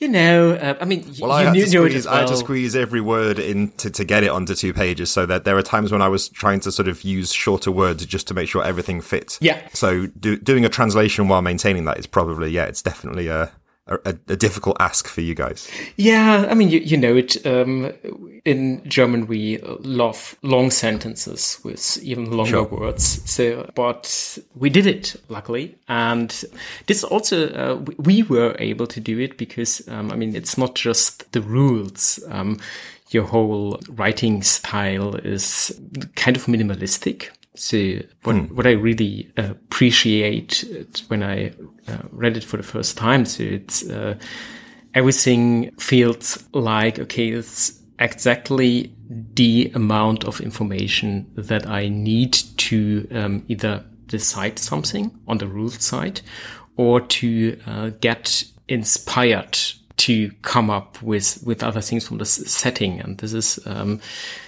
You 0.00 0.06
know, 0.06 0.52
uh, 0.52 0.76
I 0.80 0.84
mean, 0.84 1.04
well, 1.20 1.30
you 1.30 1.36
I 1.36 1.42
had, 1.42 1.52
knew, 1.54 1.64
to 1.64 1.70
knew 1.70 1.84
it 1.84 1.90
squeeze, 1.90 2.06
well. 2.06 2.14
I 2.14 2.18
had 2.20 2.28
to 2.28 2.36
squeeze 2.36 2.76
every 2.76 3.00
word 3.00 3.40
in 3.40 3.70
to, 3.78 3.90
to 3.90 4.04
get 4.04 4.22
it 4.22 4.28
onto 4.28 4.54
two 4.54 4.72
pages 4.72 5.10
so 5.10 5.26
that 5.26 5.44
there 5.44 5.56
are 5.56 5.62
times 5.62 5.90
when 5.90 6.00
I 6.00 6.06
was 6.06 6.28
trying 6.28 6.60
to 6.60 6.70
sort 6.70 6.86
of 6.86 7.02
use 7.02 7.32
shorter 7.32 7.72
words 7.72 8.06
just 8.06 8.28
to 8.28 8.34
make 8.34 8.48
sure 8.48 8.62
everything 8.62 9.00
fit. 9.00 9.38
Yeah. 9.40 9.60
So 9.72 10.06
do, 10.06 10.36
doing 10.36 10.64
a 10.64 10.68
translation 10.68 11.26
while 11.26 11.42
maintaining 11.42 11.84
that 11.86 11.98
is 11.98 12.06
probably, 12.06 12.50
yeah, 12.52 12.66
it's 12.66 12.80
definitely 12.80 13.26
a, 13.26 13.50
a, 13.88 14.16
a 14.28 14.36
difficult 14.36 14.76
ask 14.80 15.08
for 15.08 15.20
you 15.20 15.34
guys. 15.34 15.68
Yeah, 15.96 16.46
I 16.48 16.54
mean, 16.54 16.68
you, 16.70 16.80
you 16.80 16.96
know 16.96 17.16
it. 17.16 17.44
Um, 17.46 17.92
in 18.44 18.82
German, 18.88 19.26
we 19.26 19.58
love 19.80 20.36
long 20.42 20.70
sentences 20.70 21.58
with 21.64 21.98
even 22.02 22.30
longer 22.30 22.50
Sure. 22.50 22.64
words. 22.64 23.22
So, 23.30 23.70
but 23.74 24.38
we 24.54 24.70
did 24.70 24.86
it, 24.86 25.16
luckily. 25.28 25.76
And 25.88 26.30
this 26.86 27.04
also, 27.04 27.48
uh, 27.48 27.76
we, 27.76 27.94
we 27.98 28.22
were 28.22 28.56
able 28.58 28.86
to 28.86 29.00
do 29.00 29.18
it 29.18 29.36
because, 29.36 29.86
um, 29.88 30.10
I 30.10 30.16
mean, 30.16 30.34
it's 30.34 30.56
not 30.56 30.74
just 30.74 31.30
the 31.32 31.42
rules. 31.42 32.20
Um, 32.28 32.58
your 33.10 33.24
whole 33.24 33.80
writing 33.88 34.42
style 34.42 35.14
is 35.16 35.78
kind 36.14 36.36
of 36.36 36.44
minimalistic. 36.46 37.30
So 37.58 38.00
what, 38.22 38.50
what 38.52 38.66
I 38.66 38.72
really 38.72 39.30
uh, 39.36 39.50
appreciate 39.50 40.64
when 41.08 41.22
I 41.22 41.48
uh, 41.88 41.98
read 42.12 42.36
it 42.36 42.44
for 42.44 42.56
the 42.56 42.62
first 42.62 42.96
time, 42.96 43.24
so 43.24 43.42
it's 43.42 43.88
uh, 43.88 44.14
everything 44.94 45.72
feels 45.76 46.44
like 46.52 46.98
okay, 46.98 47.28
it's 47.30 47.80
exactly 47.98 48.94
the 49.34 49.72
amount 49.74 50.24
of 50.24 50.40
information 50.40 51.26
that 51.34 51.66
I 51.66 51.88
need 51.88 52.34
to 52.58 53.08
um, 53.10 53.44
either 53.48 53.84
decide 54.06 54.58
something 54.58 55.10
on 55.26 55.38
the 55.38 55.48
rules 55.48 55.84
side, 55.84 56.20
or 56.76 57.00
to 57.00 57.58
uh, 57.66 57.90
get 58.00 58.44
inspired 58.68 59.58
to 59.98 60.30
come 60.42 60.70
up 60.70 61.00
with 61.02 61.42
with 61.44 61.62
other 61.62 61.80
things 61.80 62.06
from 62.06 62.18
the 62.18 62.24
setting 62.24 63.00
and 63.00 63.18
this 63.18 63.32
is 63.32 63.58
um 63.66 64.00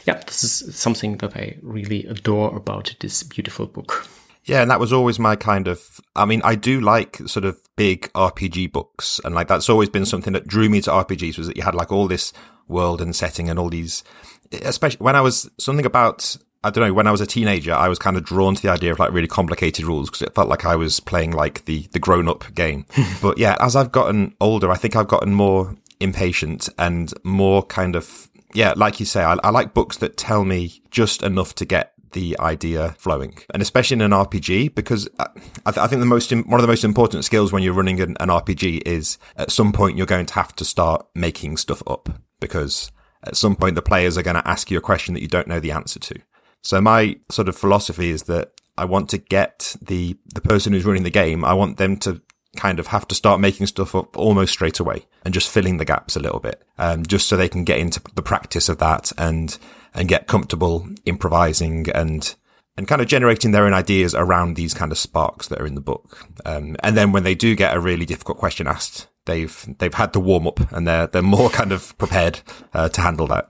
yeah 0.07 0.15
this 0.27 0.43
is 0.43 0.75
something 0.75 1.17
that 1.19 1.37
i 1.37 1.57
really 1.63 2.07
adore 2.07 2.57
about 2.57 2.95
this 3.01 3.23
beautiful 3.23 3.67
book 3.67 4.09
yeah, 4.45 4.63
and 4.63 4.71
that 4.71 4.81
was 4.81 4.93
always 4.93 5.19
my 5.19 5.37
kind 5.37 5.69
of. 5.69 6.01
I 6.17 6.25
mean, 6.25 6.41
I 6.43 6.55
do 6.55 6.81
like 6.81 7.19
sort 7.27 7.45
of 7.45 7.61
big 7.77 8.11
RPG 8.15 8.73
books, 8.73 9.21
and 9.25 9.35
like 9.35 9.49
that's 9.49 9.69
always 9.69 9.89
been 9.89 10.07
something 10.07 10.33
that 10.33 10.47
drew 10.47 10.69
me 10.69 10.81
to 10.83 10.91
RPGs 10.91 11.39
was 11.39 11.47
that 11.47 11.57
you 11.57 11.63
had 11.63 11.75
like 11.75 11.93
all 11.93 12.09
this 12.09 12.33
world 12.67 13.01
and 13.01 13.15
setting 13.15 13.51
and 13.51 13.59
all 13.59 13.69
these. 13.69 14.03
Especially 14.51 15.05
when 15.05 15.15
I 15.15 15.21
was 15.21 15.51
something 15.59 15.87
about 15.87 16.37
I 16.63 16.71
don't 16.71 16.87
know, 16.87 16.93
when 16.93 17.07
I 17.07 17.11
was 17.11 17.23
a 17.23 17.27
teenager, 17.27 17.73
I 17.73 17.89
was 17.89 17.99
kind 17.99 18.17
of 18.17 18.25
drawn 18.25 18.55
to 18.55 18.63
the 18.63 18.69
idea 18.69 18.93
of 18.93 18.99
like 18.99 19.13
really 19.13 19.29
complicated 19.29 19.87
rules 19.87 20.11
because 20.11 20.23
it 20.23 20.35
felt 20.35 20.49
like 20.49 20.67
I 20.67 20.77
was 20.77 21.01
playing 21.01 21.33
like 21.33 21.65
the, 21.65 21.89
the 21.93 21.99
grown 21.99 22.29
up 22.29 22.55
game. 22.55 22.85
but 23.23 23.39
yeah, 23.39 23.57
as 23.61 23.77
I've 23.77 23.93
gotten 23.93 24.35
older, 24.41 24.71
I 24.71 24.77
think 24.77 24.95
I've 24.95 25.09
gotten 25.09 25.33
more 25.33 25.75
impatient 26.01 26.69
and 26.79 27.13
more 27.25 27.63
kind 27.63 27.97
of, 27.97 28.29
yeah, 28.53 28.75
like 28.77 29.01
you 29.01 29.07
say, 29.07 29.23
I, 29.23 29.37
I 29.43 29.51
like 29.51 29.73
books 29.73 29.97
that 29.99 30.19
tell 30.19 30.45
me 30.45 30.83
just 30.91 31.23
enough 31.23 31.55
to 31.57 31.65
get 31.65 31.95
the 32.13 32.39
idea 32.41 32.95
flowing. 32.99 33.39
And 33.55 33.63
especially 33.63 33.95
in 33.95 34.01
an 34.03 34.11
RPG, 34.11 34.75
because 34.75 35.09
uh, 35.19 35.27
I, 35.65 35.71
th- 35.71 35.83
I 35.83 35.87
think 35.87 36.01
the 36.01 36.07
most, 36.07 36.31
one 36.31 36.61
of 36.61 36.63
the 36.63 36.69
most 36.69 36.85
important 36.85 37.25
skills 37.25 37.53
when 37.53 37.63
you're 37.63 37.73
running 37.73 38.01
an, 38.01 38.17
an 38.21 38.29
RPG 38.29 38.83
is 38.85 39.17
at 39.37 39.51
some 39.51 39.73
point 39.73 39.97
you're 39.97 40.07
going 40.07 40.27
to 40.27 40.35
have 40.35 40.55
to 40.57 40.65
start 40.65 41.07
making 41.15 41.57
stuff 41.57 41.83
up 41.87 42.11
because 42.39 42.91
at 43.23 43.37
some 43.37 43.57
point 43.57 43.75
the 43.77 43.83
players 43.83 44.19
are 44.19 44.23
going 44.23 44.37
to 44.37 44.49
ask 44.49 44.71
you 44.71 44.79
a 44.79 44.83
question 44.83 45.15
that 45.15 45.23
you 45.23 45.29
don't 45.29 45.49
know 45.49 45.61
the 45.61 45.71
answer 45.71 45.99
to. 46.01 46.15
So 46.63 46.81
my 46.81 47.19
sort 47.31 47.49
of 47.49 47.57
philosophy 47.57 48.11
is 48.11 48.25
that 48.25 48.53
I 48.77 48.85
want 48.85 49.09
to 49.11 49.19
get 49.19 49.77
the, 49.83 50.17
the 50.35 50.41
person 50.41 50.73
who's 50.73 50.85
running 50.85 51.03
the 51.03 51.11
game, 51.11 51.45
I 51.45 51.55
want 51.55 51.77
them 51.77 51.97
to 51.99 52.21
kind 52.57 52.81
of 52.81 52.89
have 52.89 53.07
to 53.09 53.15
start 53.15 53.41
making 53.41 53.67
stuff 53.67 53.95
up 53.95 54.17
almost 54.17 54.53
straight 54.53 54.81
away 54.81 55.07
and 55.25 55.33
just 55.33 55.49
filling 55.49 55.77
the 55.77 55.85
gaps 55.85 56.17
a 56.17 56.21
little 56.21 56.41
bit, 56.41 56.63
um, 56.79 57.05
just 57.05 57.29
so 57.29 57.37
they 57.37 57.49
can 57.49 57.65
get 57.65 57.79
into 57.79 58.01
the 58.15 58.23
practice 58.23 58.69
of 58.69 58.79
that 58.79 59.13
and, 59.17 59.59
and 59.95 60.09
get 60.09 60.27
comfortable 60.27 60.89
improvising 61.05 61.89
and, 61.91 62.35
and 62.77 62.89
kind 62.89 63.01
of 63.01 63.07
generating 63.07 63.53
their 63.53 63.67
own 63.67 63.75
ideas 63.75 64.15
around 64.15 64.55
these 64.55 64.75
kind 64.75 64.91
of 64.91 64.99
sparks 64.99 65.49
that 65.49 65.61
are 65.61 65.67
in 65.67 65.75
the 65.75 65.81
book. 65.81 66.27
Um, 66.45 66.77
and 66.83 66.97
then 66.97 67.13
when 67.13 67.23
they 67.23 67.35
do 67.35 67.55
get 67.55 67.77
a 67.77 67.81
really 67.81 68.07
difficult 68.07 68.39
question 68.39 68.67
asked, 68.67 69.07
they've 69.31 69.79
they've 69.79 69.95
had 69.95 70.13
the 70.13 70.21
warm 70.21 70.47
up 70.47 70.73
and 70.73 70.87
they're 70.87 71.07
they're 71.07 71.23
more 71.23 71.49
kind 71.61 71.73
of 71.73 71.97
prepared 71.99 72.41
uh, 72.75 72.89
to 72.89 73.01
handle 73.01 73.27
that. 73.29 73.47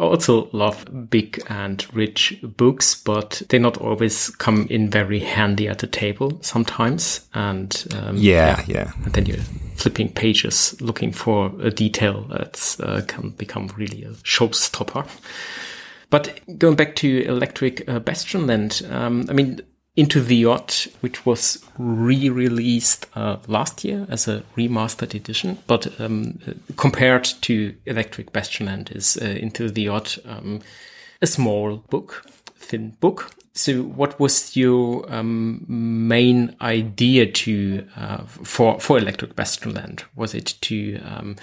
I 0.00 0.02
also 0.02 0.48
love 0.52 0.84
big 1.10 1.42
and 1.48 1.86
rich 1.94 2.38
books, 2.42 2.94
but 2.94 3.42
they 3.48 3.58
not 3.58 3.76
always 3.78 4.30
come 4.30 4.66
in 4.70 4.90
very 4.90 5.20
handy 5.20 5.68
at 5.68 5.78
the 5.78 5.86
table 5.86 6.38
sometimes. 6.40 7.28
And 7.34 7.86
um, 7.94 8.16
yeah, 8.16 8.62
yeah, 8.66 8.78
yeah, 8.78 8.92
and 9.04 9.12
then 9.12 9.26
you're 9.26 9.44
flipping 9.76 10.08
pages 10.12 10.80
looking 10.80 11.12
for 11.12 11.52
a 11.60 11.70
detail 11.70 12.22
that 12.30 12.76
uh, 12.82 13.02
can 13.06 13.30
become 13.30 13.68
really 13.76 14.04
a 14.04 14.10
showstopper. 14.24 15.06
But 16.08 16.40
going 16.58 16.76
back 16.76 16.94
to 16.96 17.24
Electric 17.24 17.88
uh, 17.88 17.98
Bastionland, 18.00 18.88
um, 18.90 19.26
I 19.28 19.32
mean, 19.32 19.60
into 19.96 20.20
the 20.20 20.44
Odd, 20.44 20.74
which 21.00 21.24
was 21.24 21.64
re-released 21.78 23.06
uh, 23.14 23.38
last 23.48 23.82
year 23.82 24.06
as 24.10 24.28
a 24.28 24.42
remastered 24.56 25.14
edition, 25.14 25.58
but 25.66 25.98
um, 25.98 26.38
compared 26.76 27.24
to 27.24 27.74
Electric 27.86 28.32
Bastionland, 28.32 28.94
is 28.94 29.16
uh, 29.20 29.24
Into 29.24 29.70
the 29.70 29.88
Odd 29.88 30.14
um, 30.26 30.60
a 31.22 31.26
small 31.26 31.76
book, 31.76 32.24
thin 32.56 32.90
book. 33.00 33.32
So, 33.54 33.82
what 33.82 34.20
was 34.20 34.54
your 34.54 35.10
um, 35.10 35.64
main 35.66 36.54
idea 36.60 37.32
to 37.32 37.86
uh, 37.96 38.24
for 38.26 38.78
for 38.78 38.98
Electric 38.98 39.34
Bastionland? 39.34 40.02
Was 40.14 40.34
it 40.34 40.56
to 40.60 40.98
um, 40.98 41.36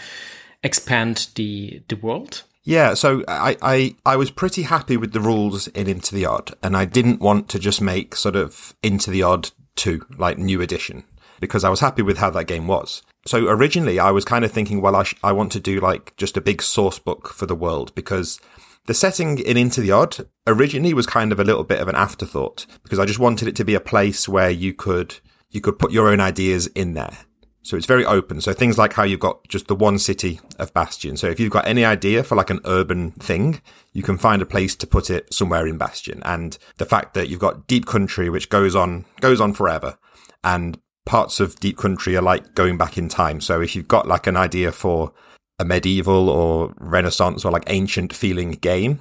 expand 0.63 1.27
the 1.33 1.81
the 1.88 1.95
world? 1.95 2.43
Yeah, 2.65 2.93
so 2.93 3.24
I, 3.27 3.58
I, 3.62 3.96
I 4.05 4.15
was 4.15 4.32
pretty 4.32 4.63
happy 4.63 4.96
with 4.96 5.12
the 5.12 5.20
rules 5.20 5.67
in 5.70 5.88
Into 5.88 6.15
the 6.15 6.25
Odd, 6.25 6.53
and 6.63 6.77
I 6.77 6.86
didn't 6.86 7.20
want 7.20 7.50
to 7.50 7.60
just 7.60 7.82
make 7.82 8.15
sort 8.15 8.38
of 8.38 8.74
Into 8.82 9.12
the 9.12 9.22
Odd 9.22 9.51
2, 9.75 10.05
like 10.17 10.38
new 10.38 10.62
edition, 10.62 11.03
because 11.41 11.65
I 11.65 11.70
was 11.70 11.82
happy 11.82 12.01
with 12.01 12.20
how 12.20 12.29
that 12.29 12.48
game 12.48 12.67
was. 12.67 13.03
So 13.25 13.48
originally 13.50 14.00
I 14.00 14.12
was 14.12 14.25
kind 14.25 14.46
of 14.46 14.51
thinking, 14.51 14.82
well, 14.82 14.96
I, 14.96 15.03
sh- 15.03 15.15
I 15.24 15.34
want 15.34 15.51
to 15.53 15.60
do 15.60 15.79
like 15.79 16.15
just 16.15 16.38
a 16.38 16.41
big 16.41 16.62
source 16.62 17.00
book 17.00 17.29
for 17.29 17.46
the 17.46 17.55
world 17.55 17.93
because 17.96 18.39
the 18.86 18.93
setting 18.93 19.39
in 19.39 19.58
Into 19.58 19.82
the 19.82 19.91
Odd 19.91 20.27
originally 20.46 20.93
was 20.93 21.05
kind 21.05 21.32
of 21.32 21.39
a 21.39 21.46
little 21.46 21.63
bit 21.63 21.79
of 21.79 21.88
an 21.88 21.96
afterthought 21.96 22.65
because 22.84 23.00
I 23.00 23.05
just 23.05 23.20
wanted 23.20 23.48
it 23.48 23.55
to 23.58 23.65
be 23.65 23.75
a 23.75 23.79
place 23.79 24.27
where 24.27 24.50
you 24.50 24.74
could, 24.74 25.15
you 25.50 25.62
could 25.62 25.79
put 25.79 25.91
your 25.91 26.10
own 26.10 26.20
ideas 26.20 26.67
in 26.67 26.93
there. 26.93 27.17
So 27.63 27.77
it's 27.77 27.86
very 27.86 28.05
open. 28.05 28.41
So 28.41 28.51
things 28.51 28.77
like 28.77 28.93
how 28.93 29.03
you've 29.03 29.22
got 29.22 29.48
just 29.48 29.67
the 29.67 29.75
one 29.75 29.98
city 29.98 30.41
of 30.60 30.74
Bastion. 30.74 31.15
So 31.15 31.27
if 31.27 31.39
you've 31.39 31.51
got 31.51 31.65
any 31.65 31.86
idea 31.86 32.24
for 32.24 32.36
like 32.36 32.50
an 32.50 32.60
urban 32.65 33.12
thing, 33.12 33.62
you 33.93 34.03
can 34.03 34.17
find 34.17 34.41
a 34.41 34.46
place 34.46 34.75
to 34.75 34.88
put 34.88 35.10
it 35.10 35.34
somewhere 35.34 35.65
in 35.65 35.77
Bastion. 35.77 36.22
And 36.25 36.58
the 36.77 36.86
fact 36.86 37.13
that 37.13 37.29
you've 37.29 37.39
got 37.39 37.65
deep 37.65 37.86
country, 37.86 38.29
which 38.29 38.50
goes 38.50 38.75
on, 38.75 39.05
goes 39.22 39.39
on 39.39 39.53
forever. 39.53 39.98
And 40.43 40.77
parts 41.05 41.39
of 41.39 41.55
deep 41.55 41.77
country 41.77 42.17
are 42.17 42.22
like 42.22 42.53
going 42.53 42.77
back 42.77 42.98
in 42.98 43.08
time. 43.08 43.39
So 43.39 43.62
if 43.62 43.75
you've 43.75 43.88
got 43.88 44.08
like 44.08 44.27
an 44.27 44.36
idea 44.36 44.74
for 44.74 45.13
a 45.58 45.63
medieval 45.63 46.29
or 46.29 46.74
renaissance 46.79 47.46
or 47.46 47.51
like 47.51 47.63
ancient 47.67 48.13
feeling 48.13 48.51
game, 48.51 49.00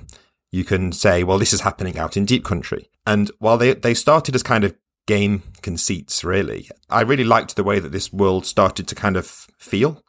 you 0.52 0.62
can 0.62 0.92
say, 0.92 1.24
well, 1.24 1.38
this 1.38 1.52
is 1.52 1.62
happening 1.62 1.98
out 1.98 2.16
in 2.16 2.26
deep 2.26 2.44
country. 2.44 2.88
And 3.06 3.30
while 3.38 3.58
they, 3.58 3.74
they 3.74 3.94
started 3.94 4.36
as 4.36 4.42
kind 4.44 4.62
of 4.62 4.76
game 5.06 5.42
conceits, 5.62 6.24
really. 6.24 6.68
I 6.88 7.02
really 7.02 7.24
liked 7.24 7.56
the 7.56 7.64
way 7.64 7.78
that 7.78 7.92
this 7.92 8.12
world 8.12 8.46
started 8.46 8.86
to 8.88 8.94
kind 8.94 9.16
of 9.16 9.26
feel. 9.26 10.02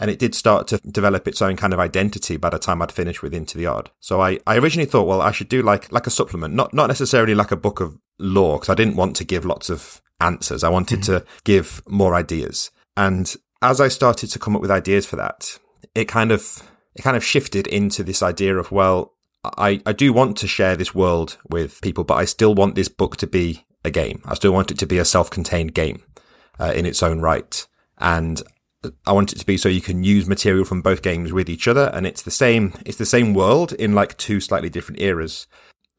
And 0.00 0.10
it 0.10 0.18
did 0.18 0.34
start 0.34 0.66
to 0.68 0.78
develop 0.78 1.28
its 1.28 1.40
own 1.40 1.56
kind 1.56 1.72
of 1.72 1.78
identity 1.78 2.36
by 2.36 2.50
the 2.50 2.58
time 2.58 2.82
I'd 2.82 2.90
finished 2.90 3.22
with 3.22 3.32
Into 3.32 3.56
the 3.56 3.66
Odd. 3.66 3.90
So 4.00 4.20
I, 4.20 4.40
I 4.48 4.56
originally 4.56 4.88
thought, 4.88 5.06
well, 5.06 5.22
I 5.22 5.30
should 5.30 5.48
do 5.48 5.62
like, 5.62 5.92
like 5.92 6.08
a 6.08 6.10
supplement, 6.10 6.54
not, 6.54 6.74
not 6.74 6.88
necessarily 6.88 7.36
like 7.36 7.52
a 7.52 7.56
book 7.56 7.80
of 7.80 7.96
lore, 8.18 8.56
because 8.56 8.68
I 8.68 8.74
didn't 8.74 8.96
want 8.96 9.14
to 9.16 9.24
give 9.24 9.44
lots 9.44 9.70
of 9.70 10.02
answers. 10.20 10.64
I 10.64 10.70
wanted 10.70 11.00
mm-hmm. 11.00 11.18
to 11.18 11.24
give 11.44 11.82
more 11.86 12.16
ideas. 12.16 12.72
And 12.96 13.32
as 13.60 13.80
I 13.80 13.86
started 13.86 14.28
to 14.30 14.40
come 14.40 14.56
up 14.56 14.62
with 14.62 14.72
ideas 14.72 15.06
for 15.06 15.16
that, 15.16 15.58
it 15.94 16.06
kind 16.06 16.32
of, 16.32 16.68
it 16.96 17.02
kind 17.02 17.16
of 17.16 17.24
shifted 17.24 17.68
into 17.68 18.02
this 18.02 18.24
idea 18.24 18.56
of, 18.56 18.72
well, 18.72 19.14
I, 19.44 19.82
I 19.86 19.92
do 19.92 20.12
want 20.12 20.36
to 20.38 20.48
share 20.48 20.74
this 20.74 20.94
world 20.94 21.36
with 21.48 21.80
people, 21.80 22.02
but 22.02 22.14
I 22.14 22.24
still 22.24 22.56
want 22.56 22.74
this 22.74 22.88
book 22.88 23.16
to 23.18 23.26
be 23.28 23.66
a 23.84 23.90
game. 23.90 24.22
I 24.24 24.34
still 24.34 24.52
want 24.52 24.70
it 24.70 24.78
to 24.78 24.86
be 24.86 24.98
a 24.98 25.04
self-contained 25.04 25.74
game 25.74 26.02
uh, 26.58 26.72
in 26.74 26.86
its 26.86 27.02
own 27.02 27.20
right. 27.20 27.66
And 27.98 28.42
I 29.06 29.12
want 29.12 29.32
it 29.32 29.38
to 29.38 29.46
be 29.46 29.56
so 29.56 29.68
you 29.68 29.80
can 29.80 30.02
use 30.02 30.26
material 30.26 30.64
from 30.64 30.82
both 30.82 31.02
games 31.02 31.32
with 31.32 31.48
each 31.48 31.68
other. 31.68 31.90
And 31.92 32.06
it's 32.06 32.22
the 32.22 32.30
same, 32.30 32.74
it's 32.84 32.98
the 32.98 33.06
same 33.06 33.34
world 33.34 33.72
in 33.72 33.94
like 33.94 34.16
two 34.16 34.40
slightly 34.40 34.70
different 34.70 35.00
eras. 35.00 35.46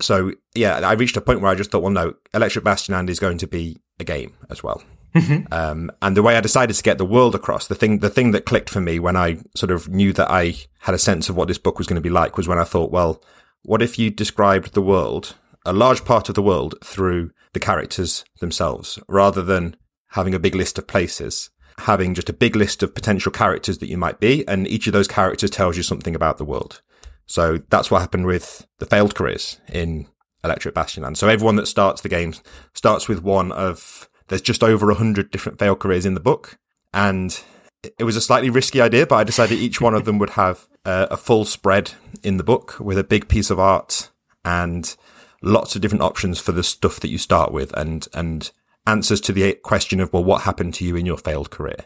So 0.02 0.34
yeah, 0.54 0.76
I 0.80 0.94
reached 0.94 1.18
a 1.18 1.22
point 1.22 1.42
where 1.42 1.52
I 1.52 1.56
just 1.56 1.72
thought, 1.72 1.84
well, 1.84 1.92
no, 1.92 2.16
Electric 2.34 2.66
Bastionland 2.66 3.10
is 3.10 3.20
going 3.20 3.38
to 3.40 3.48
be 3.48 3.78
a 4.00 4.04
game 4.04 4.34
as 4.50 4.64
well. 4.64 4.84
Mm-hmm. 5.16 5.54
Um, 5.54 5.92
and 6.02 6.18
the 6.18 6.24
way 6.24 6.36
I 6.36 6.42
decided 6.42 6.76
to 6.76 6.84
get 6.84 6.98
the 6.98 7.06
world 7.06 7.36
across, 7.36 7.68
the 7.68 7.76
thing, 7.76 8.00
the 8.00 8.10
thing 8.10 8.32
that 8.32 8.46
clicked 8.46 8.70
for 8.70 8.82
me 8.82 9.00
when 9.00 9.16
I 9.16 9.38
sort 9.56 9.72
of 9.72 9.88
knew 9.88 10.12
that 10.14 10.32
I 10.32 10.56
had 10.80 10.96
a 10.96 11.00
sense 11.00 11.30
of 11.30 11.36
what 11.36 11.48
this 11.48 11.60
book 11.60 11.78
was 11.78 11.88
going 11.88 11.96
to 11.96 12.02
be 12.02 12.10
like 12.10 12.36
was 12.36 12.48
when 12.48 12.58
I 12.58 12.64
thought, 12.64 12.92
well, 12.92 13.22
what 13.62 13.82
if 13.82 14.00
you 14.00 14.10
described 14.10 14.74
the 14.74 14.82
world 14.82 15.36
a 15.66 15.74
large 15.74 16.06
part 16.06 16.30
of 16.30 16.36
the 16.36 16.42
world 16.42 16.76
through 16.84 17.32
the 17.54 17.60
characters 17.60 18.26
themselves, 18.40 19.00
rather 19.08 19.42
than 19.42 19.76
having 20.10 20.34
a 20.34 20.40
big 20.40 20.56
list 20.56 20.78
of 20.78 20.88
places, 20.88 21.50
having 21.80 22.14
just 22.14 22.30
a 22.30 22.34
big 22.34 22.56
list 22.56 22.84
of 22.84 22.96
potential 22.96 23.32
characters 23.32 23.80
that 23.80 23.90
you 23.90 23.98
might 23.98 24.20
be, 24.20 24.48
and 24.48 24.68
each 24.68 24.88
of 24.88 24.94
those 24.94 25.08
characters 25.08 25.50
tells 25.50 25.78
you 25.78 25.84
something 25.84 26.16
about 26.16 26.38
the 26.38 26.46
world. 26.46 26.82
So 27.26 27.60
that's 27.70 27.90
what 27.90 28.02
happened 28.02 28.26
with 28.26 28.68
the 28.80 28.86
failed 28.86 29.16
careers 29.16 29.60
in 29.72 30.08
Electric 30.44 30.76
Bastionland. 30.76 31.18
So 31.18 31.30
everyone 31.30 31.56
that 31.56 31.68
starts 31.68 32.02
the 32.02 32.10
game 32.10 32.34
starts 32.74 33.08
with 33.08 33.24
one 33.24 33.52
of, 33.52 34.10
there's 34.28 34.42
just 34.42 34.64
over 34.64 34.92
a 34.92 34.96
hundred 34.96 35.32
different 35.32 35.58
failed 35.58 35.80
careers 35.80 36.06
in 36.06 36.16
the 36.16 36.20
book. 36.20 36.58
And 36.94 37.42
it 37.98 38.04
was 38.04 38.16
a 38.16 38.22
slightly 38.22 38.50
risky 38.50 38.82
idea, 38.82 39.08
but 39.08 39.16
I 39.16 39.24
decided 39.24 39.58
each 39.58 39.82
one 39.82 39.94
of 39.94 40.06
them 40.06 40.20
would 40.20 40.32
have 40.32 40.68
a 40.86 41.18
full 41.18 41.46
spread 41.46 41.94
in 42.24 42.38
the 42.38 42.44
book 42.44 42.80
with 42.80 42.98
a 42.98 43.04
big 43.04 43.30
piece 43.30 43.50
of 43.50 43.60
art 43.60 44.10
and 44.44 44.96
lots 45.44 45.76
of 45.76 45.82
different 45.82 46.02
options 46.02 46.40
for 46.40 46.54
the 46.54 46.64
stuff 46.64 47.00
that 47.02 47.10
you 47.10 47.18
start 47.18 47.52
with 47.52 47.74
and, 47.74 48.08
and 48.14 48.52
answers 48.88 49.22
to 49.22 49.34
the 49.34 49.54
question 49.56 50.00
of, 50.00 50.12
well, 50.12 50.24
what 50.24 50.44
happened 50.44 50.74
to 50.76 50.86
you 50.86 50.96
in 50.96 51.06
your 51.06 51.18
failed 51.18 51.52
career? 51.52 51.86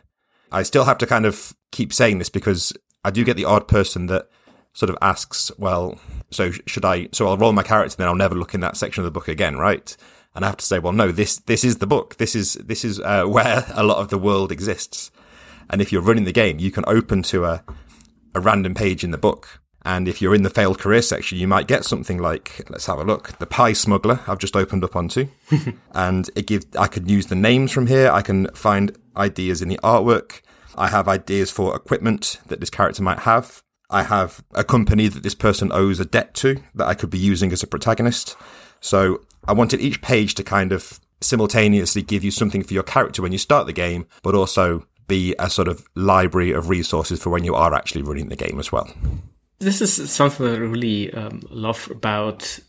I 0.52 0.64
still 0.64 0.86
have 0.86 1.00
to 1.00 1.08
kind 1.08 1.26
of 1.26 1.54
keep 1.72 1.92
saying 1.92 2.20
this 2.20 2.30
because 2.30 2.72
I 3.04 3.12
do 3.12 3.26
get 3.26 3.36
the 3.36 3.46
odd 3.46 3.68
person 3.68 4.06
that 4.06 4.30
sort 4.74 4.92
of 4.92 4.98
asks, 5.02 5.52
well, 5.58 6.00
so 6.30 6.52
should 6.68 6.86
I, 6.86 7.10
so 7.12 7.28
I'll 7.28 7.38
roll 7.38 7.52
my 7.52 7.64
character 7.64 7.96
and 7.96 8.00
then 8.00 8.08
I'll 8.08 8.16
never 8.16 8.36
look 8.36 8.54
in 8.54 8.62
that 8.62 8.78
section 8.78 9.02
of 9.02 9.06
the 9.06 9.12
book 9.12 9.28
again, 9.28 9.58
right? 9.58 9.98
And 10.36 10.46
I 10.46 10.50
have 10.50 10.58
to 10.58 10.66
say, 10.66 10.78
well, 10.78 10.94
no, 10.94 11.12
this, 11.12 11.38
this 11.38 11.64
is 11.64 11.80
the 11.80 11.88
book. 11.88 12.18
This 12.18 12.36
is, 12.36 12.54
this 12.54 12.86
is, 12.86 13.00
uh, 13.00 13.24
where 13.26 13.66
a 13.74 13.84
lot 13.84 13.98
of 13.98 14.10
the 14.10 14.20
world 14.20 14.52
exists. 14.52 15.12
And 15.70 15.82
if 15.82 15.92
you're 15.92 16.02
running 16.02 16.26
the 16.26 16.32
game, 16.32 16.60
you 16.60 16.72
can 16.72 16.86
open 16.88 17.24
to 17.24 17.46
a, 17.46 17.64
a 18.36 18.40
random 18.40 18.76
page 18.76 19.04
in 19.04 19.12
the 19.12 19.18
book 19.18 19.62
And 19.88 20.10
if 20.10 20.22
you're 20.22 20.36
in 20.36 20.44
the 20.44 20.50
failed 20.50 20.79
career 20.79 21.01
section, 21.01 21.38
you 21.38 21.48
might 21.48 21.65
get 21.65 21.86
something 21.86 22.17
like, 22.17 22.70
let's 22.70 22.88
have 22.88 23.00
a 23.00 23.06
look, 23.06 23.38
the 23.38 23.46
pie 23.46 23.72
smuggler 23.72 24.20
I've 24.27 24.38
just 24.38 24.58
opened 24.58 24.84
up 24.84 24.98
onto. 24.98 25.29
and 25.94 26.29
it 26.36 26.46
gives, 26.46 26.65
I 26.77 26.88
could 26.88 27.10
use 27.10 27.27
the 27.27 27.36
names 27.36 27.72
from 27.72 27.88
here. 27.88 28.12
I 28.12 28.22
can 28.22 28.50
find 28.50 28.94
ideas 29.15 29.62
in 29.62 29.70
the 29.70 29.79
artwork. 29.82 30.41
I 30.75 30.89
have 30.89 31.08
ideas 31.08 31.51
for 31.51 31.74
equipment 31.74 32.41
that 32.48 32.60
this 32.60 32.70
character 32.70 33.01
might 33.01 33.20
have. 33.20 33.63
I 33.89 34.03
have 34.03 34.44
a 34.53 34.65
company 34.65 35.08
that 35.08 35.24
this 35.24 35.34
person 35.34 35.72
owes 35.72 36.01
a 36.01 36.06
debt 36.06 36.34
to 36.34 36.62
that 36.75 36.88
I 36.88 36.94
could 36.94 37.10
be 37.10 37.17
using 37.17 37.53
as 37.53 37.63
a 37.63 37.67
protagonist. 37.67 38.36
So 38.82 39.22
I 39.48 39.53
wanted 39.53 39.79
each 39.79 40.01
page 40.01 40.36
to 40.36 40.44
kind 40.44 40.74
of 40.74 41.00
simultaneously 41.22 42.01
give 42.01 42.25
you 42.25 42.32
something 42.32 42.62
for 42.62 42.74
your 42.74 42.84
character 42.84 43.22
when 43.22 43.32
you 43.32 43.38
start 43.38 43.67
the 43.67 43.72
game, 43.72 44.06
but 44.22 44.36
also 44.36 44.86
be 45.08 45.34
a 45.39 45.50
sort 45.50 45.70
of 45.70 45.86
library 45.96 46.51
of 46.51 46.67
resources 46.67 47.24
for 47.24 47.29
when 47.29 47.46
you 47.46 47.56
are 47.56 47.74
actually 47.74 48.01
running 48.01 48.27
the 48.27 48.36
game 48.36 48.60
as 48.60 48.70
well. 48.70 48.94
This 49.60 49.82
is 49.82 50.12
something 50.12 50.46
that 50.46 50.56
I 50.56 50.60
really 50.60 51.14
um, 51.14 51.42
love 51.50 51.90
about 51.92 52.60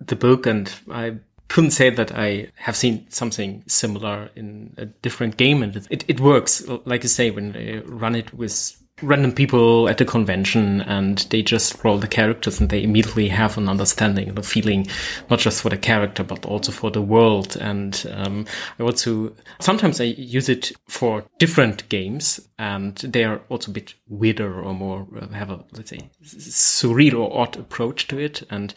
the 0.00 0.16
book, 0.16 0.46
and 0.46 0.72
I 0.90 1.16
couldn't 1.48 1.72
say 1.72 1.90
that 1.90 2.12
I 2.14 2.48
have 2.56 2.76
seen 2.76 3.10
something 3.10 3.64
similar 3.66 4.30
in 4.34 4.74
a 4.78 4.86
different 4.86 5.36
game, 5.36 5.62
and 5.62 5.76
it, 5.90 6.04
it 6.08 6.20
works. 6.20 6.66
Like 6.84 7.02
you 7.02 7.08
say, 7.08 7.30
when 7.30 7.54
you 7.54 7.82
run 7.86 8.14
it 8.14 8.32
with 8.32 8.76
random 9.02 9.32
people 9.32 9.88
at 9.88 10.00
a 10.00 10.04
convention 10.04 10.80
and 10.82 11.18
they 11.30 11.42
just 11.42 11.82
roll 11.84 11.98
the 11.98 12.08
characters 12.08 12.60
and 12.60 12.70
they 12.70 12.82
immediately 12.82 13.28
have 13.28 13.56
an 13.56 13.68
understanding 13.68 14.28
and 14.28 14.38
a 14.38 14.42
feeling 14.42 14.86
not 15.30 15.38
just 15.38 15.62
for 15.62 15.68
the 15.68 15.76
character 15.76 16.24
but 16.24 16.44
also 16.46 16.72
for 16.72 16.90
the 16.90 17.02
world 17.02 17.56
and 17.56 18.06
um, 18.12 18.44
i 18.78 18.82
also 18.82 19.32
sometimes 19.60 20.00
i 20.00 20.04
use 20.04 20.48
it 20.48 20.72
for 20.88 21.24
different 21.38 21.88
games 21.88 22.40
and 22.58 22.96
they 22.98 23.24
are 23.24 23.40
also 23.48 23.70
a 23.70 23.74
bit 23.74 23.94
weirder 24.08 24.60
or 24.60 24.74
more 24.74 25.06
uh, 25.20 25.28
have 25.28 25.50
a 25.50 25.64
let's 25.72 25.90
say 25.90 26.10
surreal 26.22 27.20
or 27.20 27.42
odd 27.42 27.56
approach 27.56 28.08
to 28.08 28.18
it 28.18 28.42
and 28.50 28.74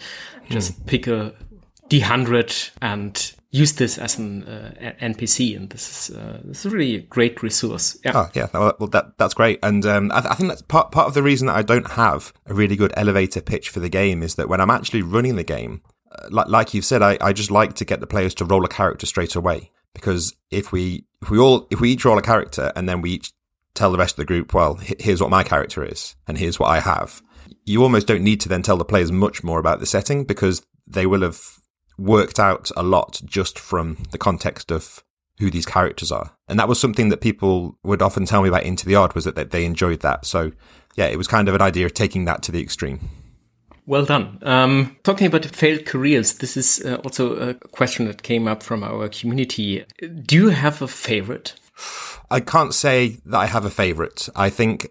just 0.49 0.75
hmm. 0.75 0.83
pick 0.85 1.07
a 1.07 1.33
d100 1.89 2.71
and 2.81 3.33
use 3.51 3.73
this 3.73 3.97
as 3.97 4.17
an 4.17 4.43
uh, 4.43 4.93
NPC, 5.01 5.55
and 5.55 5.69
this 5.69 6.09
is 6.09 6.15
uh, 6.15 6.39
this 6.43 6.65
is 6.65 6.71
really 6.71 6.95
a 6.95 7.01
great 7.01 7.43
resource. 7.43 7.97
Yeah, 8.03 8.13
oh, 8.15 8.29
yeah. 8.33 8.47
Well, 8.53 8.89
that 8.91 9.17
that's 9.17 9.33
great, 9.33 9.59
and 9.61 9.85
um, 9.85 10.11
I, 10.11 10.21
th- 10.21 10.31
I, 10.31 10.35
think 10.35 10.49
that's 10.49 10.61
part 10.63 10.91
part 10.91 11.07
of 11.07 11.13
the 11.13 11.23
reason 11.23 11.47
that 11.47 11.55
I 11.55 11.61
don't 11.61 11.91
have 11.91 12.33
a 12.45 12.53
really 12.53 12.75
good 12.75 12.93
elevator 12.95 13.41
pitch 13.41 13.69
for 13.69 13.79
the 13.79 13.89
game 13.89 14.23
is 14.23 14.35
that 14.35 14.49
when 14.49 14.61
I'm 14.61 14.71
actually 14.71 15.01
running 15.01 15.35
the 15.35 15.43
game, 15.43 15.81
uh, 16.11 16.27
like 16.31 16.47
like 16.47 16.73
you've 16.73 16.85
said, 16.85 17.01
I, 17.01 17.17
I 17.21 17.33
just 17.33 17.51
like 17.51 17.75
to 17.75 17.85
get 17.85 17.99
the 17.99 18.07
players 18.07 18.33
to 18.35 18.45
roll 18.45 18.65
a 18.65 18.69
character 18.69 19.05
straight 19.05 19.35
away 19.35 19.71
because 19.93 20.33
if 20.49 20.71
we 20.71 21.05
if 21.21 21.29
we 21.29 21.37
all 21.37 21.67
if 21.69 21.81
we 21.81 21.91
each 21.91 22.05
roll 22.05 22.17
a 22.17 22.23
character 22.23 22.71
and 22.75 22.87
then 22.87 23.01
we 23.01 23.11
each 23.11 23.33
tell 23.73 23.91
the 23.91 23.97
rest 23.97 24.13
of 24.13 24.17
the 24.17 24.25
group, 24.25 24.53
well, 24.53 24.75
here's 24.75 25.21
what 25.21 25.29
my 25.29 25.43
character 25.43 25.83
is 25.83 26.15
and 26.27 26.37
here's 26.37 26.59
what 26.59 26.67
I 26.67 26.79
have. 26.79 27.21
You 27.65 27.83
almost 27.83 28.07
don't 28.07 28.23
need 28.23 28.41
to 28.41 28.49
then 28.49 28.63
tell 28.63 28.77
the 28.77 28.85
players 28.85 29.11
much 29.11 29.43
more 29.43 29.59
about 29.59 29.79
the 29.79 29.85
setting 29.85 30.23
because 30.23 30.65
they 30.87 31.05
will 31.05 31.21
have 31.21 31.60
worked 32.01 32.39
out 32.39 32.71
a 32.75 32.83
lot 32.83 33.21
just 33.25 33.59
from 33.59 33.97
the 34.11 34.17
context 34.17 34.71
of 34.71 35.03
who 35.39 35.49
these 35.49 35.65
characters 35.65 36.11
are. 36.11 36.35
And 36.47 36.59
that 36.59 36.67
was 36.67 36.79
something 36.79 37.09
that 37.09 37.21
people 37.21 37.77
would 37.83 38.01
often 38.01 38.25
tell 38.25 38.41
me 38.41 38.49
about 38.49 38.63
Into 38.63 38.85
the 38.85 38.95
Odd 38.95 39.13
was 39.13 39.25
that 39.25 39.51
they 39.51 39.65
enjoyed 39.65 40.01
that. 40.01 40.25
So 40.25 40.51
yeah, 40.95 41.05
it 41.05 41.17
was 41.17 41.27
kind 41.27 41.47
of 41.47 41.55
an 41.55 41.61
idea 41.61 41.85
of 41.85 41.93
taking 41.93 42.25
that 42.25 42.43
to 42.43 42.51
the 42.51 42.61
extreme. 42.61 43.09
Well 43.85 44.05
done. 44.05 44.39
Um, 44.43 44.97
talking 45.03 45.27
about 45.27 45.45
failed 45.45 45.85
careers, 45.85 46.35
this 46.35 46.55
is 46.55 46.83
uh, 46.85 46.95
also 47.03 47.35
a 47.35 47.53
question 47.55 48.05
that 48.05 48.23
came 48.23 48.47
up 48.47 48.61
from 48.61 48.83
our 48.83 49.09
community. 49.09 49.83
Do 50.25 50.35
you 50.35 50.49
have 50.49 50.81
a 50.81 50.87
favorite? 50.87 51.55
I 52.29 52.39
can't 52.39 52.73
say 52.73 53.17
that 53.25 53.37
I 53.37 53.47
have 53.47 53.65
a 53.65 53.71
favorite. 53.71 54.29
I 54.35 54.49
think 54.49 54.87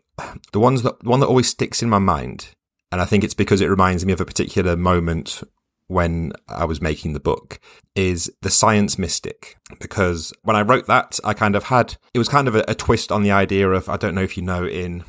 the 0.52 0.60
ones 0.60 0.82
that 0.82 1.00
the 1.00 1.08
one 1.08 1.20
that 1.20 1.28
always 1.28 1.48
sticks 1.48 1.82
in 1.82 1.88
my 1.88 1.98
mind, 1.98 2.48
and 2.90 3.00
I 3.00 3.04
think 3.04 3.22
it's 3.22 3.34
because 3.34 3.60
it 3.60 3.70
reminds 3.70 4.04
me 4.04 4.12
of 4.12 4.20
a 4.20 4.26
particular 4.26 4.76
moment 4.76 5.42
when 5.90 6.32
I 6.48 6.64
was 6.64 6.80
making 6.80 7.12
the 7.12 7.20
book 7.20 7.58
is 7.96 8.32
the 8.42 8.50
science 8.50 8.96
mystic. 8.96 9.58
Because 9.80 10.32
when 10.42 10.54
I 10.54 10.62
wrote 10.62 10.86
that, 10.86 11.18
I 11.24 11.34
kind 11.34 11.56
of 11.56 11.64
had, 11.64 11.96
it 12.14 12.18
was 12.18 12.28
kind 12.28 12.46
of 12.46 12.54
a, 12.54 12.64
a 12.68 12.76
twist 12.76 13.10
on 13.10 13.24
the 13.24 13.32
idea 13.32 13.68
of, 13.68 13.88
I 13.88 13.96
don't 13.96 14.14
know 14.14 14.22
if 14.22 14.36
you 14.36 14.42
know 14.44 14.64
in, 14.64 15.02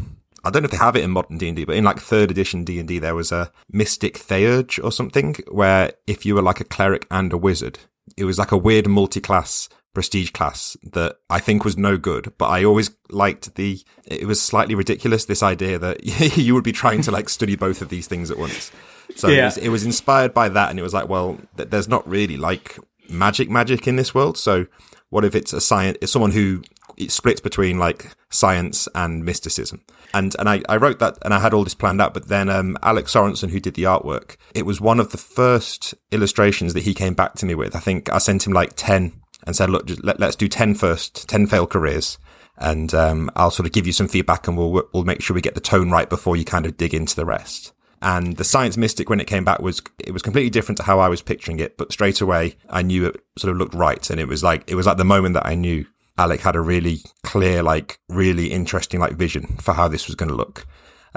I 0.44 0.50
don't 0.50 0.63
know 0.63 0.65
if 0.65 0.72
they 0.72 0.78
have 0.78 0.96
it 0.96 1.04
in 1.04 1.12
modern 1.12 1.38
D&D, 1.38 1.65
but 1.65 1.76
in 1.76 1.84
like 1.84 2.00
third 2.00 2.32
edition 2.32 2.63
D&D, 2.63 2.98
there 2.98 3.13
was 3.13 3.32
a 3.32 3.52
mystic 3.72 4.17
theurge 4.17 4.80
or 4.80 4.91
something 4.91 5.36
where 5.52 5.94
if 6.08 6.26
you 6.26 6.34
were 6.34 6.41
like 6.41 6.60
a 6.60 6.65
cleric 6.65 7.06
and 7.12 7.32
a 7.32 7.38
wizard, 7.38 7.78
it 8.17 8.26
was 8.26 8.39
like 8.39 8.52
a 8.52 8.58
weird 8.58 8.88
multi-class 8.88 9.70
prestige 9.94 10.32
class 10.32 10.76
that 10.84 11.17
I 11.30 11.39
think 11.39 11.63
was 11.63 11.78
no 11.78 11.98
good, 11.98 12.34
but 12.39 12.48
I 12.48 12.63
always 12.63 12.89
liked 13.10 13.54
the, 13.54 13.80
it 14.06 14.26
was 14.26 14.41
slightly 14.41 14.74
ridiculous, 14.74 15.26
this 15.26 15.44
idea 15.44 15.78
that 15.78 16.04
you 16.38 16.56
would 16.56 16.63
be 16.63 16.72
trying 16.72 17.04
to 17.04 17.12
like 17.12 17.30
study 17.30 17.56
both 17.56 17.84
of 17.84 17.89
these 17.89 18.08
things 18.08 18.32
at 18.32 18.39
once. 18.39 18.72
So 19.15 19.28
yeah. 19.28 19.41
it, 19.41 19.45
was, 19.45 19.58
it, 19.58 19.69
was, 19.69 19.86
inspired 19.86 20.34
by 20.34 20.50
that. 20.50 20.69
And 20.69 20.80
it 20.80 20.84
was 20.84 20.93
like, 20.93 21.10
well, 21.10 21.39
th- 21.58 21.69
there's 21.69 21.88
not 21.88 22.08
really 22.08 22.38
like 22.38 22.78
magic 23.10 23.50
magic 23.50 23.88
in 23.88 23.95
this 23.95 24.15
world. 24.15 24.38
So 24.38 24.67
what 25.10 25.26
if 25.26 25.36
it's 25.36 25.54
a 25.54 25.62
science, 25.62 25.97
it's 26.02 26.12
someone 26.12 26.32
who 26.32 26.63
it 26.97 27.12
splits 27.12 27.41
between 27.41 27.78
like 27.78 28.15
science 28.30 28.88
and 28.95 29.24
mysticism. 29.24 29.82
And, 30.13 30.36
and 30.39 30.50
I, 30.50 30.62
I 30.67 30.78
wrote 30.78 31.00
that 31.00 31.17
and 31.21 31.34
I 31.34 31.39
had 31.39 31.54
all 31.54 31.63
this 31.63 31.76
planned 31.76 32.02
out, 32.02 32.13
but 32.13 32.28
then, 32.28 32.50
um, 32.50 32.78
Alec 32.84 33.06
Sorensen, 33.06 33.50
who 33.50 33.60
did 33.60 33.76
the 33.76 33.84
artwork, 33.84 34.36
it 34.54 34.65
was 34.65 34.82
one 34.82 35.00
of 35.00 35.12
the 35.12 35.17
first 35.17 35.93
illustrations 36.12 36.74
that 36.74 36.84
he 36.84 36.93
came 36.93 37.13
back 37.13 37.36
to 37.36 37.45
me 37.45 37.56
with. 37.56 37.76
I 37.76 37.80
think 37.80 38.12
I 38.12 38.17
sent 38.17 38.45
him 38.45 38.54
like 38.54 38.74
10 38.76 39.13
and 39.45 39.56
said, 39.56 39.69
look, 39.69 39.86
just 39.86 40.04
let, 40.04 40.21
us 40.21 40.36
do 40.36 40.47
10 40.47 40.76
first, 40.76 41.30
10 41.30 41.47
failed 41.47 41.69
careers. 41.69 42.17
And, 42.58 42.93
um, 42.93 43.32
I'll 43.36 43.52
sort 43.52 43.65
of 43.65 43.71
give 43.71 43.88
you 43.88 43.93
some 43.93 44.08
feedback 44.08 44.47
and 44.47 44.58
we'll, 44.58 44.84
we'll 44.93 45.06
make 45.06 45.21
sure 45.21 45.34
we 45.34 45.41
get 45.41 45.56
the 45.56 45.62
tone 45.62 45.89
right 45.89 46.10
before 46.10 46.36
you 46.36 46.45
kind 46.45 46.65
of 46.65 46.78
dig 46.78 46.93
into 46.93 47.15
the 47.15 47.26
rest. 47.26 47.74
And 48.02 48.38
the 48.38 48.44
science 48.44 48.78
mystic, 48.78 49.10
when 49.10 49.20
it 49.20 49.28
came 49.28 49.46
back, 49.46 49.60
was 49.60 49.82
it 50.00 50.12
was 50.12 50.22
completely 50.22 50.50
different 50.50 50.78
to 50.78 50.84
how 50.84 51.00
I 51.00 51.10
was 51.10 51.22
picturing 51.22 51.60
it. 51.60 51.78
But 51.78 51.92
straight 51.92 52.20
away, 52.22 52.56
I 52.70 52.82
knew 52.82 53.06
it 53.06 53.22
sort 53.38 53.52
of 53.52 53.58
looked 53.58 53.76
right, 53.76 54.10
and 54.10 54.20
it 54.20 54.28
was 54.28 54.44
like 54.44 54.70
it 54.70 54.76
was 54.76 54.88
like 54.88 54.98
the 54.98 55.06
moment 55.06 55.34
that 55.36 55.46
I 55.46 55.56
knew 55.56 55.86
Alec 56.18 56.42
had 56.42 56.56
a 56.56 56.62
really 56.62 57.00
clear, 57.24 57.62
like 57.62 58.00
really 58.10 58.52
interesting, 58.52 59.00
like 59.00 59.14
vision 59.14 59.58
for 59.60 59.74
how 59.74 59.88
this 59.88 60.08
was 60.08 60.16
going 60.16 60.30
to 60.30 60.36
look. 60.36 60.66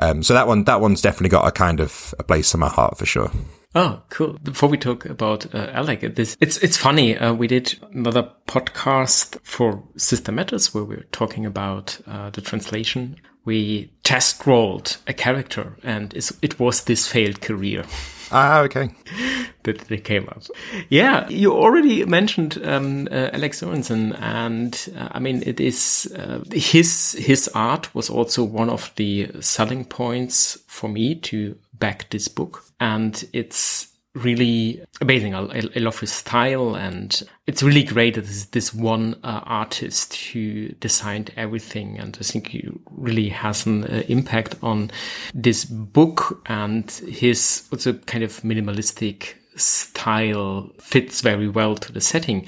Um, 0.01 0.23
so 0.23 0.35
that 0.35 0.47
one, 0.47 0.65
that 0.65 0.81
one's 0.81 1.01
definitely 1.01 1.29
got 1.29 1.47
a 1.47 1.53
kind 1.53 1.81
of 1.81 2.15
a 2.19 2.25
place 2.25 2.53
in 2.53 2.61
my 2.61 2.69
heart 2.69 2.99
for 2.99 3.07
sure. 3.07 3.31
Oh, 3.77 4.03
cool. 4.09 4.39
Before 4.43 4.69
we 4.69 4.79
talk 4.79 5.05
about 5.05 5.53
uh, 5.55 5.71
Alec, 5.73 6.15
this 6.15 6.37
it's 6.41 6.59
it's 6.59 6.77
funny. 6.77 7.17
Uh, 7.17 7.33
we 7.33 7.49
did 7.49 7.77
another 7.93 8.31
podcast 8.47 9.39
for 9.43 9.83
System 9.97 10.37
Matters 10.37 10.73
where 10.73 10.85
we 10.85 10.97
are 10.97 11.07
talking 11.11 11.45
about 11.45 11.99
uh, 12.07 12.31
the 12.31 12.41
translation 12.41 13.17
we 13.45 13.91
test 14.03 14.47
rolled 14.47 14.97
a 15.07 15.13
character 15.13 15.77
and 15.83 16.15
it 16.15 16.59
was 16.59 16.85
this 16.85 17.07
failed 17.07 17.41
career. 17.41 17.85
Ah, 18.31 18.61
okay. 18.61 18.91
that 19.65 19.79
they 19.89 19.99
came 19.99 20.29
up. 20.29 20.43
Yeah, 20.89 21.29
you 21.29 21.53
already 21.53 22.05
mentioned 22.05 22.59
um, 22.65 23.09
uh, 23.11 23.31
Alec 23.33 23.53
Sorensen, 23.53 24.19
and 24.21 24.89
uh, 24.97 25.09
I 25.13 25.21
mean, 25.21 25.43
it 25.47 25.61
is 25.61 26.13
uh, 26.17 26.41
his 26.53 27.13
his 27.13 27.49
art 27.55 27.95
was 27.95 28.11
also 28.11 28.45
one 28.45 28.71
of 28.71 28.93
the 28.97 29.31
selling 29.41 29.85
points 29.85 30.59
for 30.67 30.89
me 30.89 31.15
to 31.17 31.57
back 31.75 32.11
this 32.11 32.29
book, 32.29 32.65
and 32.81 33.25
it's 33.33 33.89
really 34.15 34.83
amazing. 35.01 35.35
I, 35.35 35.63
I, 35.75 35.79
love 35.81 35.99
his 35.99 36.13
style, 36.13 36.75
and 36.77 37.21
it's 37.47 37.63
really 37.63 37.83
great 37.83 38.15
that 38.15 38.23
this, 38.23 38.47
this 38.47 38.73
one 38.73 39.17
uh, 39.25 39.41
artist 39.45 40.15
who 40.15 40.69
designed 40.81 41.33
everything, 41.37 41.99
and 41.99 42.17
I 42.21 42.25
think 42.25 42.49
he 42.49 42.69
really 42.91 43.29
has 43.29 43.67
an 43.67 43.85
uh, 43.85 44.03
impact 44.09 44.57
on 44.63 44.91
this 45.35 45.65
book, 45.65 46.43
and 46.47 46.91
his 46.91 47.69
also 47.73 47.95
kind 47.95 48.25
of 48.25 48.41
minimalistic 48.43 49.35
style 49.57 50.71
fits 50.81 51.21
very 51.21 51.49
well 51.49 51.77
to 51.77 51.93
the 51.93 52.01
setting. 52.01 52.47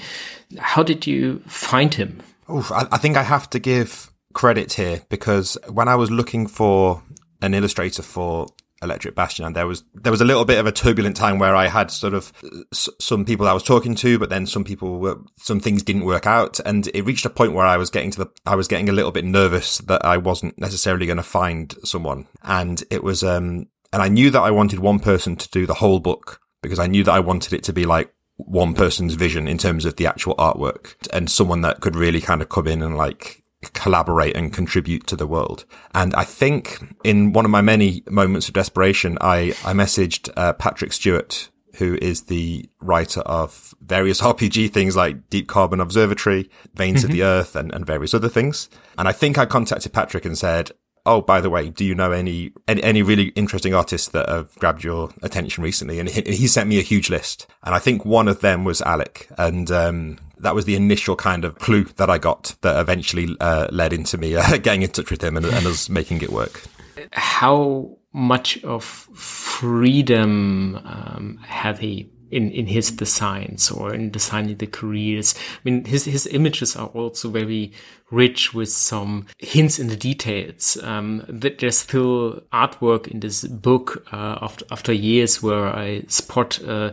How 0.59 0.83
did 0.83 1.05
you 1.05 1.39
find 1.47 1.93
him? 1.93 2.21
Oof, 2.49 2.71
I, 2.71 2.87
I 2.91 2.97
think 2.97 3.17
I 3.17 3.23
have 3.23 3.49
to 3.51 3.59
give 3.59 4.11
credit 4.33 4.73
here 4.73 5.01
because 5.09 5.57
when 5.67 5.87
I 5.87 5.95
was 5.95 6.11
looking 6.11 6.47
for 6.47 7.01
an 7.41 7.53
illustrator 7.53 8.03
for 8.03 8.47
Electric 8.81 9.15
Bastion, 9.15 9.45
and 9.45 9.55
there 9.55 9.67
was 9.67 9.83
there 9.93 10.11
was 10.11 10.21
a 10.21 10.25
little 10.25 10.45
bit 10.45 10.59
of 10.59 10.65
a 10.65 10.71
turbulent 10.71 11.15
time 11.15 11.39
where 11.39 11.55
I 11.55 11.67
had 11.67 11.89
sort 11.91 12.13
of 12.13 12.31
s- 12.71 12.89
some 12.99 13.25
people 13.25 13.47
I 13.47 13.53
was 13.53 13.63
talking 13.63 13.95
to, 13.95 14.19
but 14.19 14.29
then 14.29 14.45
some 14.45 14.63
people 14.63 14.99
were 14.99 15.17
some 15.37 15.59
things 15.59 15.83
didn't 15.83 16.05
work 16.05 16.27
out, 16.27 16.59
and 16.65 16.87
it 16.93 17.05
reached 17.05 17.25
a 17.25 17.29
point 17.29 17.53
where 17.53 17.65
I 17.65 17.77
was 17.77 17.89
getting 17.89 18.11
to 18.11 18.19
the 18.25 18.31
I 18.45 18.55
was 18.55 18.67
getting 18.67 18.89
a 18.89 18.93
little 18.93 19.11
bit 19.11 19.25
nervous 19.25 19.79
that 19.79 20.05
I 20.05 20.17
wasn't 20.17 20.59
necessarily 20.59 21.05
going 21.05 21.17
to 21.17 21.23
find 21.23 21.73
someone, 21.83 22.27
and 22.43 22.83
it 22.91 23.03
was 23.03 23.23
um 23.23 23.67
and 23.93 24.01
I 24.01 24.09
knew 24.09 24.29
that 24.31 24.41
I 24.41 24.51
wanted 24.51 24.79
one 24.79 24.99
person 24.99 25.35
to 25.37 25.49
do 25.49 25.65
the 25.65 25.75
whole 25.75 25.99
book 25.99 26.39
because 26.61 26.79
I 26.79 26.87
knew 26.87 27.03
that 27.03 27.13
I 27.13 27.19
wanted 27.19 27.53
it 27.53 27.63
to 27.63 27.73
be 27.73 27.85
like 27.85 28.13
one 28.35 28.73
person's 28.75 29.15
vision 29.15 29.47
in 29.47 29.57
terms 29.57 29.85
of 29.85 29.95
the 29.95 30.05
actual 30.05 30.35
artwork 30.35 30.93
and 31.11 31.29
someone 31.31 31.61
that 31.61 31.79
could 31.79 31.95
really 31.95 32.21
kind 32.21 32.41
of 32.41 32.49
come 32.49 32.67
in 32.67 32.83
and 32.83 32.95
like 32.95 33.43
collaborate 33.73 34.35
and 34.35 34.53
contribute 34.53 35.07
to 35.07 35.15
the 35.15 35.27
world. 35.27 35.65
And 35.93 36.13
I 36.15 36.23
think 36.23 36.79
in 37.03 37.33
one 37.33 37.45
of 37.45 37.51
my 37.51 37.61
many 37.61 38.03
moments 38.09 38.47
of 38.47 38.53
desperation, 38.53 39.17
I, 39.21 39.53
I 39.65 39.73
messaged 39.73 40.29
uh, 40.37 40.53
Patrick 40.53 40.93
Stuart, 40.93 41.49
who 41.77 41.97
is 42.01 42.23
the 42.23 42.69
writer 42.81 43.21
of 43.21 43.73
various 43.81 44.21
RPG 44.31 44.71
things 44.71 44.95
like 44.95 45.29
Deep 45.29 45.47
Carbon 45.47 45.79
Observatory, 45.79 46.49
Veins 46.73 46.99
mm-hmm. 46.99 47.05
of 47.05 47.11
the 47.11 47.23
Earth, 47.23 47.55
and, 47.55 47.73
and 47.73 47.85
various 47.85 48.13
other 48.13 48.29
things. 48.29 48.69
And 48.97 49.07
I 49.07 49.11
think 49.11 49.37
I 49.37 49.45
contacted 49.45 49.93
Patrick 49.93 50.25
and 50.25 50.37
said, 50.37 50.71
"Oh, 51.05 51.21
by 51.21 51.41
the 51.41 51.49
way, 51.49 51.69
do 51.69 51.85
you 51.85 51.95
know 51.95 52.11
any 52.11 52.51
any, 52.67 52.83
any 52.83 53.01
really 53.01 53.27
interesting 53.29 53.73
artists 53.73 54.09
that 54.09 54.27
have 54.27 54.55
grabbed 54.55 54.83
your 54.83 55.11
attention 55.21 55.63
recently?" 55.63 55.99
And 55.99 56.09
he, 56.09 56.21
he, 56.21 56.47
sent 56.47 56.69
me 56.69 56.79
a 56.79 56.83
huge 56.83 57.09
list, 57.09 57.47
and 57.63 57.75
I 57.75 57.79
think 57.79 58.05
one 58.05 58.27
of 58.27 58.41
them 58.41 58.63
was 58.63 58.81
Alec, 58.81 59.27
and 59.37 59.69
um, 59.71 60.17
that 60.39 60.55
was 60.55 60.65
the 60.65 60.75
initial 60.75 61.15
kind 61.15 61.45
of 61.45 61.55
clue 61.59 61.85
that 61.95 62.09
I 62.09 62.17
got 62.17 62.55
that 62.61 62.79
eventually 62.79 63.35
uh, 63.39 63.67
led 63.71 63.93
into 63.93 64.17
me 64.17 64.35
uh, 64.35 64.57
getting 64.63 64.83
in 64.83 64.89
touch 64.89 65.11
with 65.11 65.23
him 65.23 65.37
and, 65.37 65.45
and 65.45 65.65
us 65.65 65.89
making 65.89 66.21
it 66.21 66.31
work. 66.31 66.63
How 67.11 67.97
much 68.13 68.63
of 68.63 68.83
freedom 68.83 70.75
um, 70.85 71.39
had 71.43 71.77
he 71.77 72.09
in, 72.31 72.51
in 72.51 72.67
his 72.67 72.91
designs 72.91 73.71
or 73.71 73.93
in 73.93 74.11
designing 74.11 74.57
the 74.57 74.67
careers. 74.67 75.35
I 75.37 75.59
mean, 75.63 75.85
his, 75.85 76.05
his 76.05 76.27
images 76.27 76.75
are 76.75 76.87
also 76.87 77.29
very 77.29 77.71
rich 78.11 78.53
with 78.53 78.69
some 78.69 79.27
hints 79.37 79.79
in 79.79 79.87
the 79.87 79.95
details. 79.95 80.77
Um, 80.83 81.25
there's 81.27 81.77
still 81.77 82.41
artwork 82.51 83.07
in 83.07 83.19
this 83.19 83.43
book, 83.45 84.05
uh, 84.11 84.39
after, 84.41 84.65
after 84.71 84.93
years 84.93 85.41
where 85.41 85.67
I 85.67 86.01
spot, 86.07 86.61
uh, 86.63 86.91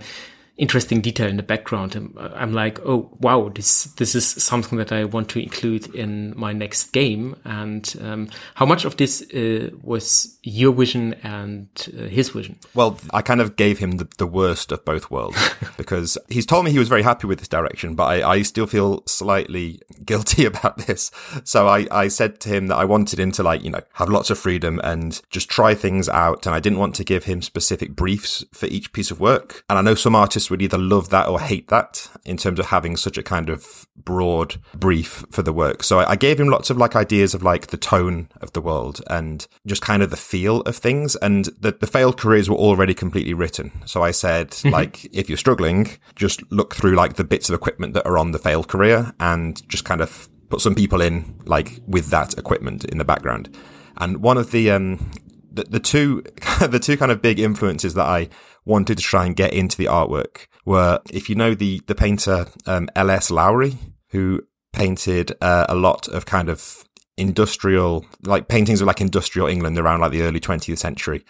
interesting 0.57 1.01
detail 1.01 1.29
in 1.29 1.37
the 1.37 1.43
background. 1.43 1.97
I'm, 1.97 2.17
I'm, 2.17 2.53
like, 2.53 2.81
oh 2.87 3.11
wow, 3.21 3.51
this 3.55 3.85
this 3.85 4.15
is 4.15 4.27
something 4.27 4.79
that 4.79 4.93
I 4.93 5.05
want 5.05 5.29
to 5.31 5.43
include 5.43 5.95
in 5.95 6.33
my 6.37 6.53
next 6.53 6.93
game. 6.93 7.37
And 7.45 7.93
um, 8.01 8.29
how 8.55 8.67
much 8.67 8.85
of 8.85 8.97
this 8.97 9.23
uh, 9.33 9.71
was 9.83 10.39
your 10.43 10.73
vision 10.73 11.15
and 11.23 11.69
uh, 11.99 12.03
his 12.05 12.29
vision? 12.29 12.59
Well, 12.75 12.99
I 13.13 13.23
kind 13.23 13.41
of 13.41 13.57
gave 13.57 13.79
him 13.79 13.93
the, 13.93 14.09
the 14.19 14.27
worst 14.27 14.71
of 14.71 14.85
both 14.85 15.11
worlds 15.11 15.39
because 15.77 16.17
he's 16.29 16.47
told 16.47 16.65
me 16.65 16.71
he 16.71 16.79
was 16.79 16.89
very 16.89 17.03
happy 17.03 17.27
with 17.27 17.41
this 17.41 17.49
direction, 17.49 17.95
but 17.95 18.05
I, 18.05 18.31
I 18.35 18.43
still 18.43 18.67
feel 18.67 19.03
slightly 19.07 19.81
guilty 20.05 20.45
about 20.45 20.79
this. 20.87 21.11
So 21.43 21.67
I, 21.67 21.87
I 21.91 22.09
said 22.09 22.41
to 22.41 22.49
him 22.49 22.69
that 22.69 22.77
I 22.77 22.85
wanted 22.85 23.19
him 23.19 23.33
to 23.33 23.43
like, 23.43 23.65
you 23.65 23.71
know, 23.71 23.83
have 23.95 24.09
lots 24.09 24.31
of 24.31 24.39
freedom 24.39 24.81
and 24.85 25.21
just 25.31 25.49
try 25.49 25.75
things 25.75 26.09
out. 26.09 26.47
And 26.47 26.55
I 26.55 26.61
didn't 26.61 26.79
want 26.79 26.95
to 26.97 27.05
give 27.05 27.25
him 27.25 27.43
specific 27.43 27.97
briefs 27.97 28.45
for 28.53 28.67
each 28.67 28.93
piece 28.93 29.11
of 29.11 29.19
work. 29.19 29.65
And 29.69 29.79
I 29.79 29.83
know 29.83 29.95
some 29.95 30.15
artists 30.15 30.44
artists 30.45 30.51
would 30.51 30.63
either 30.63 30.79
love 30.79 31.09
that 31.11 31.29
or 31.29 31.41
hate 31.41 31.69
that 31.69 32.09
in 32.25 32.37
terms 32.37 32.59
of 32.59 32.67
having 32.67 32.97
such 32.97 33.19
a 33.19 33.23
kind 33.23 33.49
of 33.49 33.87
broad 33.97 34.57
brief 34.75 35.25
for 35.31 35.43
the 35.43 35.53
work. 35.53 35.83
So 35.83 36.01
I, 36.01 36.13
I 36.13 36.17
gave 36.17 36.39
him 36.39 36.49
lots 36.49 36.71
of 36.71 36.77
like 36.77 36.97
ideas 36.97 37.35
of 37.35 37.43
like 37.43 37.69
the 37.69 37.77
tone 37.77 38.29
of 38.41 38.53
the 38.53 38.61
world 38.61 39.01
and 39.09 39.47
just 39.67 39.83
kind 39.83 40.03
of 40.03 40.11
the 40.11 40.17
feel 40.17 40.61
of 40.63 40.77
things. 40.77 41.17
And 41.17 41.47
the, 41.61 41.73
the 41.73 41.87
failed 41.87 42.17
careers 42.17 42.49
were 42.49 42.57
already 42.57 42.95
completely 42.95 43.35
written. 43.35 43.71
So 43.87 44.03
I 44.03 44.13
said, 44.13 44.51
mm-hmm. 44.51 44.71
like, 44.71 45.05
if 45.13 45.29
you're 45.29 45.39
struggling, 45.39 45.99
just 46.15 46.43
look 46.51 46.75
through 46.75 46.95
like 46.95 47.15
the 47.15 47.25
bits 47.25 47.49
of 47.49 47.55
equipment 47.55 47.95
that 47.95 48.07
are 48.07 48.19
on 48.19 48.33
the 48.33 48.39
failed 48.39 48.69
career 48.69 49.13
and 49.19 49.67
just 49.69 49.85
kind 49.85 50.01
of 50.01 50.29
put 50.51 50.61
some 50.61 50.75
people 50.75 51.01
in 51.01 51.41
like 51.47 51.81
with 51.87 52.11
that 52.11 52.37
equipment 52.37 52.85
in 52.85 52.99
the 52.99 53.05
background. 53.05 53.55
And 53.97 54.19
one 54.19 54.39
of 54.39 54.51
the, 54.51 54.71
um, 54.71 55.11
the, 55.51 55.65
the 55.65 55.81
two, 55.81 56.23
the 56.61 56.81
two 56.81 56.97
kind 56.97 57.13
of 57.13 57.23
big 57.23 57.39
influences 57.39 57.95
that 57.95 58.07
I 58.07 58.29
wanted 58.65 58.99
to 58.99 59.03
try 59.03 59.27
and 59.27 59.37
get 59.37 59.53
into 59.53 59.77
the 59.77 59.87
artwork 59.87 60.47
were, 60.65 61.01
if 61.11 61.29
you 61.29 61.35
know 61.35 61.55
the, 61.55 61.81
the 61.87 61.95
painter, 61.95 62.47
um, 62.67 62.89
L.S. 62.97 63.31
Lowry, 63.31 63.77
who 64.09 64.43
painted, 64.73 65.33
uh, 65.41 65.67
a 65.69 65.75
lot 65.75 66.09
of 66.09 66.27
kind 66.27 66.49
of 66.49 66.85
industrial, 67.17 68.05
like 68.23 68.49
paintings 68.49 68.81
of 68.81 68.87
like 68.87 69.01
industrial 69.01 69.49
England 69.49 69.79
around 69.79 70.01
like 70.01 70.13
the 70.13 70.23
early 70.23 70.41
20th 70.41 70.79
century. 70.79 71.25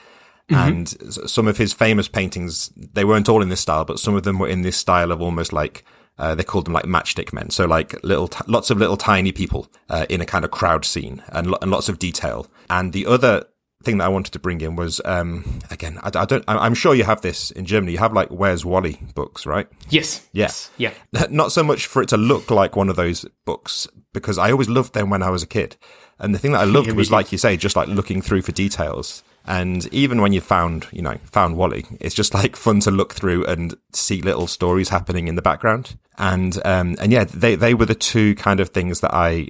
Mm-hmm. 0.50 0.54
And 0.54 0.88
some 1.30 1.48
of 1.48 1.56
his 1.56 1.72
famous 1.72 2.06
paintings, 2.06 2.70
they 2.76 3.04
weren't 3.04 3.28
all 3.28 3.42
in 3.42 3.48
this 3.48 3.60
style, 3.60 3.84
but 3.84 3.98
some 3.98 4.14
of 4.14 4.24
them 4.24 4.38
were 4.38 4.48
in 4.48 4.62
this 4.62 4.76
style 4.76 5.10
of 5.10 5.22
almost 5.22 5.52
like, 5.52 5.84
uh, 6.18 6.34
they 6.34 6.44
called 6.44 6.66
them 6.66 6.74
like 6.74 6.84
matchstick 6.84 7.32
men. 7.32 7.50
So 7.50 7.64
like 7.64 7.94
little, 8.04 8.28
t- 8.28 8.44
lots 8.46 8.70
of 8.70 8.78
little 8.78 8.96
tiny 8.96 9.32
people, 9.32 9.68
uh, 9.88 10.06
in 10.08 10.20
a 10.20 10.26
kind 10.26 10.44
of 10.44 10.50
crowd 10.50 10.84
scene 10.84 11.22
and, 11.28 11.50
lo- 11.50 11.58
and 11.60 11.70
lots 11.70 11.88
of 11.88 11.98
detail. 11.98 12.46
And 12.70 12.92
the 12.92 13.06
other 13.06 13.46
thing 13.84 13.98
that 13.98 14.04
I 14.04 14.08
wanted 14.08 14.32
to 14.32 14.38
bring 14.38 14.60
in 14.60 14.76
was 14.76 15.00
um, 15.04 15.60
again 15.70 15.98
I, 16.02 16.10
I, 16.14 16.24
don't 16.24 16.44
I'm 16.48 16.74
sure 16.74 16.94
you 16.94 17.04
have 17.04 17.20
this 17.20 17.50
in 17.50 17.64
Germany. 17.64 17.92
You 17.92 17.98
have 17.98 18.12
like 18.12 18.28
Where's 18.28 18.64
Wally 18.64 19.00
books 19.14 19.46
right? 19.46 19.68
Yes. 19.90 20.26
Yes. 20.32 20.70
Yeah. 20.76 20.92
Not 21.30 21.52
so 21.52 21.62
much 21.62 21.86
for 21.86 22.02
it 22.02 22.08
to 22.10 22.16
look 22.16 22.50
like 22.50 22.76
one 22.76 22.88
of 22.88 22.96
those 22.96 23.24
books 23.44 23.86
because 24.12 24.38
I 24.38 24.50
always 24.50 24.68
loved 24.68 24.94
them 24.94 25.10
when 25.10 25.22
I 25.22 25.30
was 25.30 25.42
a 25.42 25.46
kid. 25.46 25.76
And 26.18 26.34
the 26.34 26.38
thing 26.38 26.52
that 26.52 26.60
I 26.60 26.64
loved 26.76 26.92
was 26.92 27.10
like 27.10 27.32
you 27.32 27.38
say 27.38 27.56
just 27.56 27.76
like 27.76 27.88
looking 27.88 28.22
through 28.22 28.42
for 28.42 28.52
details. 28.52 29.22
And 29.46 29.86
even 29.92 30.22
when 30.22 30.32
you 30.32 30.40
found 30.40 30.86
you 30.90 31.02
know 31.02 31.18
found 31.24 31.56
Wally 31.56 31.84
it's 32.00 32.14
just 32.14 32.34
like 32.34 32.56
fun 32.56 32.80
to 32.80 32.90
look 32.90 33.14
through 33.14 33.44
and 33.46 33.74
see 33.92 34.22
little 34.22 34.46
stories 34.46 34.88
happening 34.88 35.28
in 35.28 35.34
the 35.34 35.42
background. 35.42 35.96
And 36.16 36.58
um 36.64 36.96
and 37.00 37.12
yeah 37.12 37.24
they 37.24 37.54
they 37.54 37.74
were 37.74 37.86
the 37.86 37.94
two 37.94 38.34
kind 38.36 38.60
of 38.60 38.70
things 38.70 39.00
that 39.00 39.12
I 39.14 39.48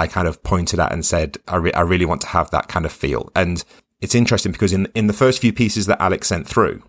I 0.00 0.06
kind 0.06 0.26
of 0.26 0.42
pointed 0.42 0.80
at 0.80 0.92
and 0.92 1.04
said, 1.04 1.36
I, 1.46 1.56
re- 1.56 1.74
I 1.74 1.82
really 1.82 2.06
want 2.06 2.22
to 2.22 2.28
have 2.28 2.50
that 2.52 2.68
kind 2.68 2.86
of 2.86 2.92
feel. 2.92 3.30
And 3.36 3.62
it's 4.00 4.14
interesting 4.14 4.50
because 4.50 4.72
in, 4.72 4.88
in 4.94 5.08
the 5.08 5.12
first 5.12 5.42
few 5.42 5.52
pieces 5.52 5.84
that 5.86 6.00
Alec 6.00 6.24
sent 6.24 6.48
through, 6.48 6.82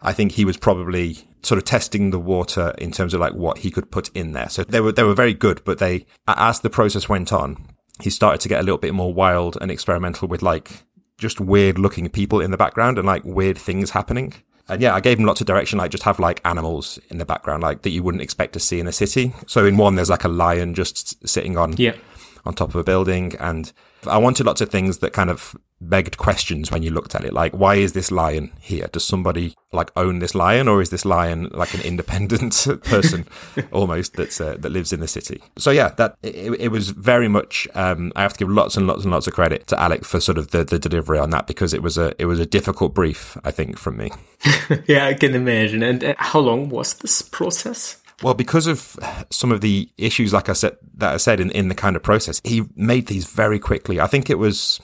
I 0.00 0.14
think 0.14 0.32
he 0.32 0.46
was 0.46 0.56
probably 0.56 1.18
sort 1.42 1.58
of 1.58 1.64
testing 1.64 2.08
the 2.08 2.18
water 2.18 2.74
in 2.78 2.90
terms 2.90 3.12
of 3.12 3.20
like 3.20 3.34
what 3.34 3.58
he 3.58 3.70
could 3.70 3.90
put 3.90 4.08
in 4.14 4.32
there. 4.32 4.48
So 4.48 4.64
they 4.64 4.80
were, 4.80 4.92
they 4.92 5.02
were 5.02 5.12
very 5.12 5.34
good, 5.34 5.62
but 5.66 5.76
they, 5.76 6.06
as 6.26 6.60
the 6.60 6.70
process 6.70 7.06
went 7.06 7.34
on, 7.34 7.66
he 8.00 8.08
started 8.08 8.40
to 8.40 8.48
get 8.48 8.60
a 8.60 8.62
little 8.62 8.78
bit 8.78 8.94
more 8.94 9.12
wild 9.12 9.58
and 9.60 9.70
experimental 9.70 10.26
with 10.26 10.40
like 10.40 10.84
just 11.18 11.42
weird 11.42 11.78
looking 11.78 12.08
people 12.08 12.40
in 12.40 12.50
the 12.50 12.56
background 12.56 12.96
and 12.96 13.06
like 13.06 13.26
weird 13.26 13.58
things 13.58 13.90
happening. 13.90 14.32
And 14.70 14.80
yeah, 14.80 14.94
I 14.94 15.00
gave 15.00 15.18
him 15.18 15.26
lots 15.26 15.42
of 15.42 15.46
direction, 15.46 15.78
like 15.78 15.90
just 15.90 16.04
have 16.04 16.18
like 16.18 16.40
animals 16.46 16.98
in 17.10 17.18
the 17.18 17.26
background, 17.26 17.62
like 17.62 17.82
that 17.82 17.90
you 17.90 18.02
wouldn't 18.02 18.22
expect 18.22 18.54
to 18.54 18.60
see 18.60 18.80
in 18.80 18.86
a 18.86 18.92
city. 18.92 19.34
So 19.46 19.66
in 19.66 19.76
one, 19.76 19.96
there's 19.96 20.08
like 20.08 20.24
a 20.24 20.28
lion 20.28 20.72
just 20.72 21.28
sitting 21.28 21.58
on 21.58 21.74
yeah 21.76 21.92
on 22.44 22.54
top 22.54 22.70
of 22.70 22.76
a 22.76 22.84
building. 22.84 23.34
And 23.40 23.72
I 24.06 24.18
wanted 24.18 24.46
lots 24.46 24.60
of 24.60 24.70
things 24.70 24.98
that 24.98 25.12
kind 25.12 25.30
of 25.30 25.56
begged 25.80 26.16
questions 26.16 26.70
when 26.70 26.82
you 26.82 26.90
looked 26.90 27.14
at 27.14 27.24
it. 27.24 27.32
Like, 27.32 27.52
why 27.52 27.76
is 27.76 27.92
this 27.92 28.10
lion 28.10 28.52
here? 28.60 28.86
Does 28.92 29.04
somebody 29.04 29.54
like 29.72 29.90
own 29.96 30.18
this 30.18 30.34
lion 30.34 30.68
or 30.68 30.80
is 30.80 30.90
this 30.90 31.04
lion 31.04 31.50
like 31.52 31.74
an 31.74 31.80
independent 31.80 32.66
person 32.84 33.26
almost 33.72 34.14
that's, 34.14 34.40
uh, 34.40 34.56
that 34.58 34.70
lives 34.70 34.92
in 34.92 35.00
the 35.00 35.08
city? 35.08 35.42
So 35.58 35.70
yeah, 35.70 35.88
that 35.96 36.16
it, 36.22 36.60
it 36.60 36.68
was 36.68 36.90
very 36.90 37.28
much, 37.28 37.66
um, 37.74 38.12
I 38.16 38.22
have 38.22 38.34
to 38.34 38.38
give 38.38 38.50
lots 38.50 38.76
and 38.76 38.86
lots 38.86 39.02
and 39.02 39.12
lots 39.12 39.26
of 39.26 39.34
credit 39.34 39.66
to 39.68 39.80
Alec 39.80 40.04
for 40.04 40.20
sort 40.20 40.38
of 40.38 40.50
the, 40.50 40.64
the 40.64 40.78
delivery 40.78 41.18
on 41.18 41.30
that 41.30 41.46
because 41.46 41.74
it 41.74 41.82
was 41.82 41.98
a, 41.98 42.14
it 42.18 42.26
was 42.26 42.40
a 42.40 42.46
difficult 42.46 42.94
brief, 42.94 43.36
I 43.44 43.50
think, 43.50 43.78
from 43.78 43.96
me. 43.96 44.10
yeah, 44.86 45.06
I 45.06 45.14
can 45.14 45.34
imagine. 45.34 45.82
And 45.82 46.04
uh, 46.04 46.14
how 46.18 46.40
long 46.40 46.68
was 46.68 46.94
this 46.94 47.22
process? 47.22 48.00
Well, 48.22 48.34
because 48.34 48.66
of 48.66 48.98
some 49.30 49.52
of 49.52 49.60
the 49.60 49.90
issues, 49.98 50.32
like 50.32 50.48
I 50.48 50.52
said, 50.52 50.76
that 50.94 51.14
I 51.14 51.16
said 51.16 51.40
in, 51.40 51.50
in 51.50 51.68
the 51.68 51.74
kind 51.74 51.96
of 51.96 52.02
process, 52.02 52.40
he 52.44 52.62
made 52.76 53.06
these 53.06 53.26
very 53.26 53.58
quickly. 53.58 54.00
I 54.00 54.06
think 54.06 54.30
it 54.30 54.38
was, 54.38 54.80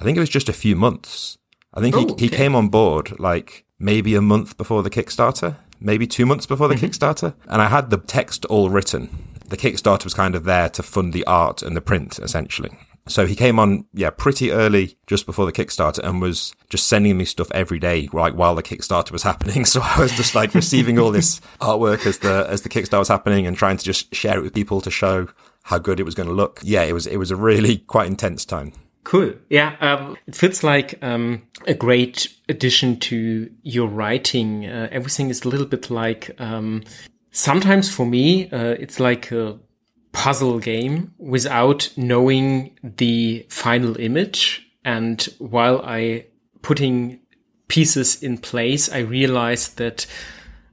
I 0.00 0.04
think 0.04 0.16
it 0.16 0.20
was 0.20 0.28
just 0.28 0.48
a 0.48 0.52
few 0.52 0.76
months. 0.76 1.38
I 1.74 1.80
think 1.80 1.96
oh, 1.96 2.00
he, 2.00 2.06
okay. 2.06 2.24
he 2.24 2.28
came 2.28 2.54
on 2.54 2.68
board 2.68 3.18
like 3.18 3.64
maybe 3.78 4.14
a 4.14 4.22
month 4.22 4.56
before 4.56 4.82
the 4.82 4.90
Kickstarter, 4.90 5.56
maybe 5.80 6.06
two 6.06 6.26
months 6.26 6.46
before 6.46 6.68
the 6.68 6.74
mm-hmm. 6.74 6.86
Kickstarter. 6.86 7.34
And 7.48 7.60
I 7.62 7.68
had 7.68 7.90
the 7.90 7.98
text 7.98 8.44
all 8.46 8.70
written. 8.70 9.08
The 9.48 9.56
Kickstarter 9.56 10.04
was 10.04 10.14
kind 10.14 10.34
of 10.34 10.44
there 10.44 10.68
to 10.70 10.82
fund 10.82 11.12
the 11.12 11.26
art 11.26 11.62
and 11.62 11.76
the 11.76 11.80
print, 11.80 12.18
essentially. 12.18 12.76
So 13.08 13.26
he 13.26 13.36
came 13.36 13.58
on, 13.58 13.86
yeah, 13.92 14.10
pretty 14.10 14.50
early 14.50 14.98
just 15.06 15.26
before 15.26 15.46
the 15.46 15.52
Kickstarter 15.52 16.00
and 16.02 16.20
was 16.20 16.54
just 16.68 16.88
sending 16.88 17.16
me 17.16 17.24
stuff 17.24 17.50
every 17.52 17.78
day, 17.78 18.08
like 18.12 18.34
while 18.34 18.54
the 18.54 18.62
Kickstarter 18.62 19.12
was 19.12 19.22
happening. 19.30 19.64
So 19.64 19.80
I 19.82 20.00
was 20.00 20.12
just 20.12 20.34
like 20.34 20.54
receiving 20.54 20.98
all 20.98 21.12
this 21.12 21.40
artwork 21.60 22.06
as 22.06 22.18
the, 22.18 22.46
as 22.48 22.62
the 22.62 22.68
Kickstarter 22.68 22.98
was 22.98 23.08
happening 23.08 23.46
and 23.46 23.56
trying 23.56 23.76
to 23.76 23.84
just 23.84 24.14
share 24.14 24.38
it 24.38 24.42
with 24.42 24.54
people 24.54 24.80
to 24.80 24.90
show 24.90 25.28
how 25.64 25.78
good 25.78 26.00
it 26.00 26.04
was 26.04 26.14
going 26.14 26.28
to 26.28 26.34
look. 26.34 26.60
Yeah, 26.62 26.82
it 26.82 26.92
was, 26.92 27.06
it 27.06 27.16
was 27.16 27.30
a 27.30 27.36
really 27.36 27.78
quite 27.86 28.06
intense 28.06 28.44
time. 28.44 28.72
Cool. 29.04 29.34
Yeah. 29.50 29.76
Um, 29.80 30.16
it 30.26 30.34
feels 30.34 30.64
like, 30.64 30.98
um, 31.00 31.42
a 31.66 31.74
great 31.74 32.34
addition 32.48 32.98
to 33.00 33.48
your 33.62 33.86
writing. 33.86 34.66
Uh, 34.66 34.88
everything 34.90 35.30
is 35.30 35.44
a 35.44 35.48
little 35.48 35.66
bit 35.66 35.90
like, 35.90 36.34
um, 36.40 36.82
sometimes 37.30 37.88
for 37.92 38.04
me, 38.04 38.50
uh, 38.50 38.74
it's 38.80 38.98
like 38.98 39.30
a, 39.30 39.58
puzzle 40.16 40.58
game 40.58 41.12
without 41.18 41.90
knowing 41.96 42.76
the 42.82 43.46
final 43.50 44.00
image. 44.00 44.66
And 44.82 45.22
while 45.38 45.82
I 45.84 46.24
putting 46.62 47.20
pieces 47.68 48.22
in 48.22 48.38
place, 48.38 48.90
I 48.90 49.00
realized 49.00 49.76
that 49.76 50.06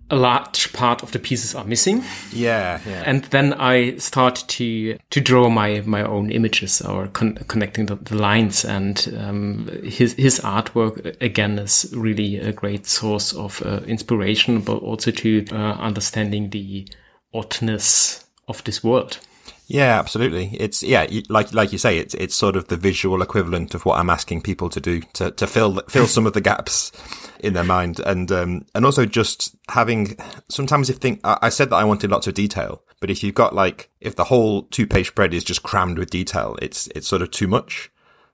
a 0.10 0.16
large 0.16 0.72
part 0.72 1.04
of 1.04 1.12
the 1.12 1.20
pieces 1.20 1.56
are 1.56 1.66
missing. 1.66 2.04
Yeah, 2.32 2.80
yeah. 2.88 3.04
And 3.06 3.26
then 3.26 3.54
I 3.54 3.98
start 3.98 4.46
to 4.48 4.98
to 5.10 5.20
draw 5.20 5.50
my 5.50 5.82
my 5.86 6.04
own 6.04 6.32
images 6.32 6.82
or 6.82 7.08
con 7.08 7.36
connecting 7.48 7.88
the, 7.88 7.96
the, 7.96 8.16
lines. 8.16 8.64
And 8.64 9.14
um, 9.20 9.68
his 9.84 10.14
his 10.14 10.40
artwork 10.40 11.22
again 11.22 11.60
is 11.60 11.94
really 11.94 12.38
a 12.38 12.54
great 12.54 12.86
source 12.86 13.34
of 13.34 13.62
uh, 13.66 13.82
inspiration, 13.88 14.62
but 14.62 14.78
also 14.78 15.12
to 15.12 15.46
uh, 15.52 15.56
understanding 15.56 16.52
the 16.52 16.88
oddness 17.34 18.24
of 18.48 18.64
this 18.64 18.84
world. 18.84 19.20
Yeah, 19.68 19.98
absolutely. 19.98 20.56
It's 20.60 20.84
yeah, 20.84 21.08
like 21.30 21.54
like 21.54 21.72
you 21.72 21.78
say, 21.78 21.98
it's 21.98 22.14
it's 22.16 22.36
sort 22.36 22.56
of 22.56 22.68
the 22.68 22.78
visual 22.78 23.22
equivalent 23.22 23.74
of 23.74 23.86
what 23.86 23.98
I'm 23.98 24.10
asking 24.10 24.42
people 24.42 24.70
to 24.70 24.80
do 24.80 25.02
to 25.14 25.32
to 25.32 25.48
fill 25.48 25.80
fill 25.90 26.08
some 26.08 26.28
of 26.28 26.34
the 26.34 26.42
gaps 26.42 26.92
in 27.40 27.54
their 27.54 27.64
mind, 27.64 28.00
and 28.00 28.32
um 28.32 28.66
and 28.76 28.86
also 28.86 29.06
just 29.06 29.56
having 29.70 30.18
sometimes 30.50 30.90
if 30.90 30.98
think 30.98 31.22
I 31.24 31.50
said 31.50 31.70
that 31.70 31.78
I 31.78 31.86
wanted 31.86 32.12
lots 32.12 32.28
of 32.28 32.34
detail, 32.34 32.84
but 33.00 33.10
if 33.10 33.24
you've 33.24 33.36
got 33.36 33.56
like 33.56 33.90
if 34.02 34.16
the 34.16 34.26
whole 34.26 34.64
two 34.64 34.86
page 34.86 35.08
spread 35.08 35.34
is 35.34 35.44
just 35.44 35.64
crammed 35.64 35.98
with 35.98 36.10
detail, 36.10 36.58
it's 36.62 36.88
it's 36.88 37.08
sort 37.08 37.22
of 37.22 37.32
too 37.32 37.48
much. 37.48 37.90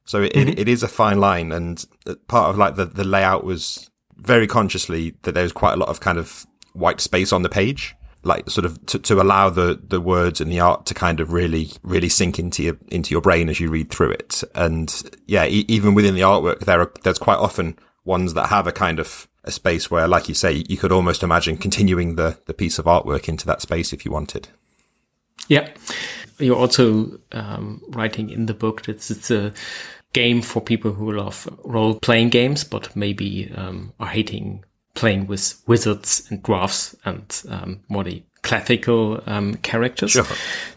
So 0.06 0.24
it, 0.24 0.34
mm-hmm. 0.34 0.50
it, 0.50 0.60
it 0.60 0.68
is 0.68 0.82
a 0.82 0.88
fine 0.88 1.20
line. 1.20 1.52
And 1.52 1.86
part 2.28 2.50
of 2.50 2.58
like 2.58 2.76
the, 2.76 2.86
the 2.86 3.04
layout 3.04 3.44
was 3.44 3.92
very 4.18 4.48
consciously 4.48 5.16
that 5.22 5.34
there 5.34 5.44
was 5.44 5.52
quite 5.52 5.74
a 5.74 5.78
lot 5.78 5.90
of 5.90 6.00
kind 6.00 6.18
of 6.18 6.48
white 6.74 7.00
space 7.00 7.32
on 7.32 7.44
the 7.44 7.50
page 7.50 7.96
like 8.24 8.50
sort 8.50 8.66
of 8.66 8.86
to, 8.88 9.00
to 9.00 9.22
allow 9.22 9.50
the, 9.50 9.80
the 9.88 10.02
words 10.02 10.42
and 10.42 10.52
the 10.52 10.60
art 10.60 10.86
to 10.88 10.94
kind 10.94 11.20
of 11.20 11.32
really, 11.32 11.72
really 11.84 12.10
sink 12.10 12.38
into 12.38 12.64
your, 12.64 12.78
into 12.90 13.12
your 13.12 13.22
brain 13.22 13.50
as 13.50 13.60
you 13.60 13.70
read 13.70 13.90
through 13.90 14.12
it. 14.12 14.44
And 14.56 14.94
yeah, 15.26 15.46
e- 15.46 15.66
even 15.68 15.94
within 15.94 16.16
the 16.16 16.22
artwork, 16.22 16.62
there 16.62 16.82
are, 16.82 16.92
there's 17.04 17.18
quite 17.18 17.38
often 17.38 17.78
ones 18.04 18.34
that 18.34 18.48
have 18.48 18.68
a 18.68 18.72
kind 18.72 19.00
of 19.00 19.28
a 19.46 19.52
space 19.52 19.90
where, 19.90 20.08
like 20.08 20.28
you 20.28 20.36
say, 20.36 20.64
you 20.68 20.78
could 20.78 20.92
almost 20.92 21.24
imagine 21.24 21.58
continuing 21.58 22.16
the, 22.16 22.38
the 22.46 22.54
piece 22.54 22.78
of 22.78 22.86
artwork 22.86 23.30
into 23.30 23.46
that 23.46 23.62
space 23.62 23.94
if 23.94 24.04
you 24.04 24.12
wanted. 24.12 24.50
Yeah. 25.48 25.70
You're 26.40 26.58
also 26.58 27.20
um, 27.32 27.82
writing 27.90 28.30
in 28.30 28.46
the 28.46 28.54
book 28.54 28.84
that 28.84 29.10
it's 29.10 29.32
a 29.32 29.54
game 30.14 30.42
for 30.42 30.62
people 30.62 30.92
who 30.92 31.12
love 31.12 31.48
role 31.64 31.96
playing 32.00 32.30
games, 32.30 32.64
but 32.64 32.96
maybe 32.96 33.52
um, 33.56 33.94
are 34.00 34.08
hating 34.08 34.64
playing 34.94 35.28
with 35.28 35.62
wizards 35.68 36.28
and 36.30 36.42
dwarfs 36.44 36.96
and 37.06 37.44
um, 37.50 37.80
more 37.90 38.04
the 38.04 38.24
classical 38.42 39.22
um, 39.26 39.56
characters. 39.56 40.12
Sure. 40.12 40.26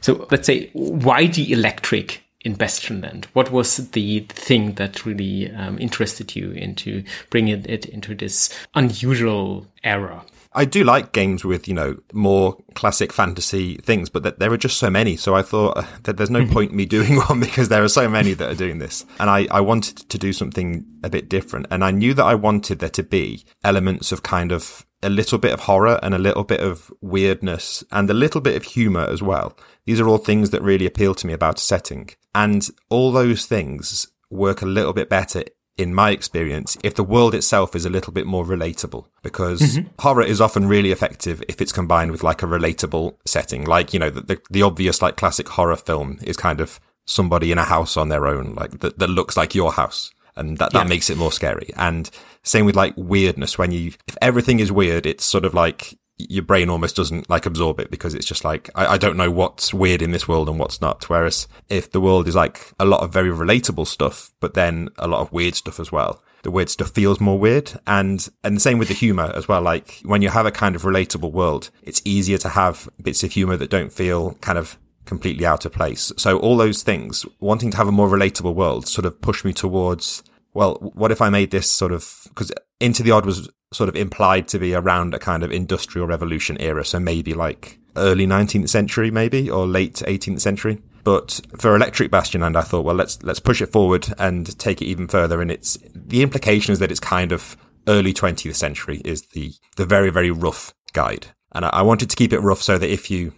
So 0.00 0.26
let's 0.30 0.46
say, 0.46 0.70
why 0.72 1.26
the 1.26 1.52
electric 1.52 2.22
in 2.44 2.56
Bastionland? 2.56 3.26
What 3.32 3.52
was 3.52 3.76
the 3.90 4.20
thing 4.28 4.74
that 4.74 5.06
really 5.06 5.50
um, 5.52 5.78
interested 5.78 6.34
you 6.34 6.50
into 6.50 7.04
bringing 7.30 7.64
it 7.64 7.86
into 7.86 8.14
this 8.14 8.52
unusual 8.74 9.66
era? 9.84 10.24
I 10.54 10.64
do 10.64 10.84
like 10.84 11.12
games 11.12 11.44
with, 11.44 11.66
you 11.66 11.74
know, 11.74 11.96
more 12.12 12.56
classic 12.74 13.12
fantasy 13.12 13.76
things, 13.76 14.10
but 14.10 14.22
that 14.22 14.38
there 14.38 14.52
are 14.52 14.58
just 14.58 14.78
so 14.78 14.90
many. 14.90 15.16
So 15.16 15.34
I 15.34 15.42
thought 15.42 15.78
uh, 15.78 15.86
that 16.02 16.16
there's 16.16 16.30
no 16.30 16.42
mm-hmm. 16.42 16.52
point 16.52 16.74
me 16.74 16.84
doing 16.84 17.16
one 17.28 17.40
because 17.40 17.68
there 17.68 17.82
are 17.82 17.88
so 17.88 18.08
many 18.08 18.34
that 18.34 18.50
are 18.50 18.54
doing 18.54 18.78
this. 18.78 19.04
And 19.18 19.30
I, 19.30 19.46
I 19.50 19.60
wanted 19.60 19.96
to 20.08 20.18
do 20.18 20.32
something 20.32 20.84
a 21.02 21.10
bit 21.10 21.28
different. 21.28 21.66
And 21.70 21.84
I 21.84 21.90
knew 21.90 22.14
that 22.14 22.24
I 22.24 22.34
wanted 22.34 22.80
there 22.80 22.88
to 22.90 23.02
be 23.02 23.44
elements 23.64 24.12
of 24.12 24.22
kind 24.22 24.52
of 24.52 24.84
a 25.02 25.10
little 25.10 25.38
bit 25.38 25.52
of 25.52 25.60
horror 25.60 25.98
and 26.02 26.14
a 26.14 26.18
little 26.18 26.44
bit 26.44 26.60
of 26.60 26.92
weirdness 27.00 27.82
and 27.90 28.08
a 28.08 28.14
little 28.14 28.40
bit 28.40 28.56
of 28.56 28.62
humor 28.62 29.06
as 29.08 29.22
well. 29.22 29.56
These 29.84 30.00
are 30.00 30.08
all 30.08 30.18
things 30.18 30.50
that 30.50 30.62
really 30.62 30.86
appeal 30.86 31.14
to 31.16 31.26
me 31.26 31.32
about 31.32 31.58
a 31.58 31.62
setting. 31.62 32.10
And 32.34 32.68
all 32.88 33.10
those 33.10 33.46
things 33.46 34.06
work 34.30 34.62
a 34.62 34.66
little 34.66 34.92
bit 34.92 35.08
better 35.08 35.44
in 35.76 35.94
my 35.94 36.10
experience, 36.10 36.76
if 36.82 36.94
the 36.94 37.04
world 37.04 37.34
itself 37.34 37.74
is 37.74 37.84
a 37.84 37.90
little 37.90 38.12
bit 38.12 38.26
more 38.26 38.44
relatable, 38.44 39.06
because 39.22 39.60
mm-hmm. 39.60 39.88
horror 39.98 40.22
is 40.22 40.40
often 40.40 40.68
really 40.68 40.92
effective 40.92 41.42
if 41.48 41.60
it's 41.60 41.72
combined 41.72 42.10
with 42.10 42.22
like 42.22 42.42
a 42.42 42.46
relatable 42.46 43.16
setting. 43.24 43.64
Like, 43.64 43.94
you 43.94 43.98
know, 43.98 44.10
the, 44.10 44.20
the, 44.20 44.40
the, 44.50 44.62
obvious 44.62 45.00
like 45.00 45.16
classic 45.16 45.48
horror 45.48 45.76
film 45.76 46.18
is 46.22 46.36
kind 46.36 46.60
of 46.60 46.78
somebody 47.06 47.50
in 47.50 47.58
a 47.58 47.64
house 47.64 47.96
on 47.96 48.10
their 48.10 48.26
own, 48.26 48.54
like 48.54 48.80
that, 48.80 48.98
that 48.98 49.08
looks 49.08 49.36
like 49.36 49.54
your 49.54 49.72
house. 49.72 50.10
And 50.36 50.58
that, 50.58 50.72
that 50.72 50.84
yeah. 50.84 50.88
makes 50.88 51.10
it 51.10 51.18
more 51.18 51.32
scary. 51.32 51.70
And 51.76 52.10
same 52.42 52.64
with 52.64 52.76
like 52.76 52.94
weirdness. 52.96 53.58
When 53.58 53.70
you, 53.70 53.92
if 54.06 54.16
everything 54.22 54.60
is 54.60 54.72
weird, 54.72 55.04
it's 55.04 55.24
sort 55.24 55.44
of 55.44 55.52
like 55.52 55.98
your 56.28 56.42
brain 56.42 56.68
almost 56.68 56.96
doesn't 56.96 57.28
like 57.28 57.46
absorb 57.46 57.80
it 57.80 57.90
because 57.90 58.14
it's 58.14 58.26
just 58.26 58.44
like, 58.44 58.70
I, 58.74 58.94
I, 58.94 58.98
don't 58.98 59.16
know 59.16 59.30
what's 59.30 59.72
weird 59.72 60.02
in 60.02 60.12
this 60.12 60.28
world 60.28 60.48
and 60.48 60.58
what's 60.58 60.80
not. 60.80 61.08
Whereas 61.08 61.48
if 61.68 61.90
the 61.90 62.00
world 62.00 62.28
is 62.28 62.34
like 62.34 62.72
a 62.78 62.84
lot 62.84 63.02
of 63.02 63.12
very 63.12 63.30
relatable 63.30 63.86
stuff, 63.86 64.32
but 64.40 64.54
then 64.54 64.88
a 64.98 65.08
lot 65.08 65.20
of 65.20 65.32
weird 65.32 65.54
stuff 65.54 65.80
as 65.80 65.92
well, 65.92 66.22
the 66.42 66.50
weird 66.50 66.68
stuff 66.68 66.90
feels 66.90 67.20
more 67.20 67.38
weird. 67.38 67.72
And, 67.86 68.28
and 68.42 68.56
the 68.56 68.60
same 68.60 68.78
with 68.78 68.88
the 68.88 68.94
humor 68.94 69.32
as 69.34 69.48
well. 69.48 69.62
Like 69.62 70.00
when 70.04 70.22
you 70.22 70.28
have 70.28 70.46
a 70.46 70.52
kind 70.52 70.74
of 70.74 70.82
relatable 70.82 71.32
world, 71.32 71.70
it's 71.82 72.02
easier 72.04 72.38
to 72.38 72.48
have 72.50 72.88
bits 73.02 73.22
of 73.22 73.32
humor 73.32 73.56
that 73.56 73.70
don't 73.70 73.92
feel 73.92 74.34
kind 74.34 74.58
of 74.58 74.78
completely 75.04 75.44
out 75.44 75.64
of 75.64 75.72
place. 75.72 76.12
So 76.16 76.38
all 76.38 76.56
those 76.56 76.82
things, 76.82 77.26
wanting 77.40 77.70
to 77.72 77.76
have 77.76 77.88
a 77.88 77.92
more 77.92 78.08
relatable 78.08 78.54
world 78.54 78.86
sort 78.86 79.04
of 79.04 79.20
push 79.20 79.44
me 79.44 79.52
towards 79.52 80.22
well, 80.54 80.74
what 80.94 81.10
if 81.10 81.20
I 81.20 81.30
made 81.30 81.50
this 81.50 81.70
sort 81.70 81.92
of, 81.92 82.24
because 82.28 82.52
Into 82.80 83.02
the 83.02 83.10
Odd 83.10 83.26
was 83.26 83.48
sort 83.72 83.88
of 83.88 83.96
implied 83.96 84.48
to 84.48 84.58
be 84.58 84.74
around 84.74 85.14
a 85.14 85.18
kind 85.18 85.42
of 85.42 85.52
industrial 85.52 86.06
revolution 86.06 86.56
era. 86.60 86.84
So 86.84 86.98
maybe 87.00 87.34
like 87.34 87.78
early 87.96 88.26
19th 88.26 88.68
century, 88.68 89.10
maybe, 89.10 89.50
or 89.50 89.66
late 89.66 89.96
18th 90.06 90.40
century. 90.40 90.80
But 91.04 91.40
for 91.58 91.74
Electric 91.74 92.10
Bastionland 92.10 92.56
I 92.56 92.62
thought, 92.62 92.84
well, 92.84 92.94
let's, 92.94 93.22
let's 93.22 93.40
push 93.40 93.60
it 93.60 93.72
forward 93.72 94.06
and 94.18 94.56
take 94.58 94.80
it 94.80 94.86
even 94.86 95.08
further. 95.08 95.42
And 95.42 95.50
it's, 95.50 95.78
the 95.94 96.22
implication 96.22 96.72
is 96.72 96.78
that 96.78 96.90
it's 96.90 97.00
kind 97.00 97.32
of 97.32 97.56
early 97.88 98.14
20th 98.14 98.54
century 98.54 99.02
is 99.04 99.22
the, 99.32 99.52
the 99.76 99.86
very, 99.86 100.10
very 100.10 100.30
rough 100.30 100.72
guide. 100.92 101.26
And 101.52 101.64
I, 101.64 101.70
I 101.70 101.82
wanted 101.82 102.10
to 102.10 102.16
keep 102.16 102.32
it 102.32 102.38
rough 102.38 102.62
so 102.62 102.78
that 102.78 102.90
if 102.90 103.10
you, 103.10 103.32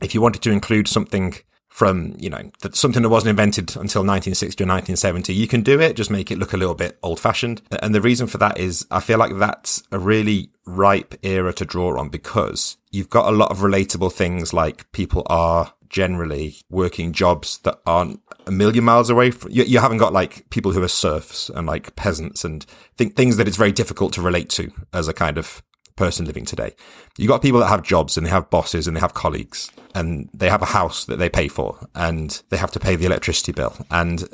if 0.00 0.14
you 0.14 0.22
wanted 0.22 0.42
to 0.42 0.50
include 0.50 0.88
something 0.88 1.34
from, 1.70 2.14
you 2.18 2.28
know, 2.28 2.50
something 2.72 3.02
that 3.02 3.08
wasn't 3.08 3.30
invented 3.30 3.70
until 3.70 4.02
1960 4.02 4.64
or 4.64 4.66
1970. 4.66 5.32
You 5.32 5.46
can 5.46 5.62
do 5.62 5.80
it, 5.80 5.96
just 5.96 6.10
make 6.10 6.30
it 6.30 6.38
look 6.38 6.52
a 6.52 6.56
little 6.56 6.74
bit 6.74 6.98
old 7.02 7.20
fashioned. 7.20 7.62
And 7.80 7.94
the 7.94 8.00
reason 8.00 8.26
for 8.26 8.38
that 8.38 8.58
is 8.58 8.86
I 8.90 9.00
feel 9.00 9.18
like 9.18 9.38
that's 9.38 9.82
a 9.90 9.98
really 9.98 10.50
ripe 10.66 11.14
era 11.22 11.52
to 11.54 11.64
draw 11.64 11.98
on 11.98 12.08
because 12.08 12.76
you've 12.90 13.08
got 13.08 13.32
a 13.32 13.36
lot 13.36 13.50
of 13.50 13.58
relatable 13.58 14.12
things 14.12 14.52
like 14.52 14.90
people 14.92 15.22
are 15.26 15.72
generally 15.88 16.56
working 16.70 17.12
jobs 17.12 17.58
that 17.58 17.80
aren't 17.86 18.20
a 18.46 18.50
million 18.50 18.84
miles 18.84 19.10
away 19.10 19.30
from, 19.30 19.50
you, 19.50 19.64
you 19.64 19.78
haven't 19.78 19.98
got 19.98 20.12
like 20.12 20.48
people 20.50 20.72
who 20.72 20.82
are 20.82 20.88
serfs 20.88 21.50
and 21.50 21.66
like 21.66 21.94
peasants 21.96 22.44
and 22.44 22.64
th- 22.96 23.12
things 23.14 23.36
that 23.36 23.48
it's 23.48 23.56
very 23.56 23.72
difficult 23.72 24.12
to 24.12 24.22
relate 24.22 24.48
to 24.48 24.70
as 24.92 25.08
a 25.08 25.12
kind 25.12 25.36
of 25.36 25.62
person 26.00 26.24
living 26.24 26.46
today. 26.46 26.74
You 27.18 27.28
got 27.28 27.42
people 27.42 27.60
that 27.60 27.68
have 27.68 27.82
jobs 27.82 28.16
and 28.16 28.26
they 28.26 28.30
have 28.30 28.50
bosses 28.50 28.88
and 28.88 28.96
they 28.96 29.00
have 29.00 29.14
colleagues 29.14 29.70
and 29.94 30.30
they 30.32 30.48
have 30.48 30.62
a 30.62 30.66
house 30.66 31.04
that 31.04 31.18
they 31.18 31.28
pay 31.28 31.46
for 31.46 31.78
and 31.94 32.42
they 32.48 32.56
have 32.56 32.72
to 32.72 32.80
pay 32.80 32.96
the 32.96 33.04
electricity 33.04 33.52
bill 33.52 33.76
and 33.90 34.26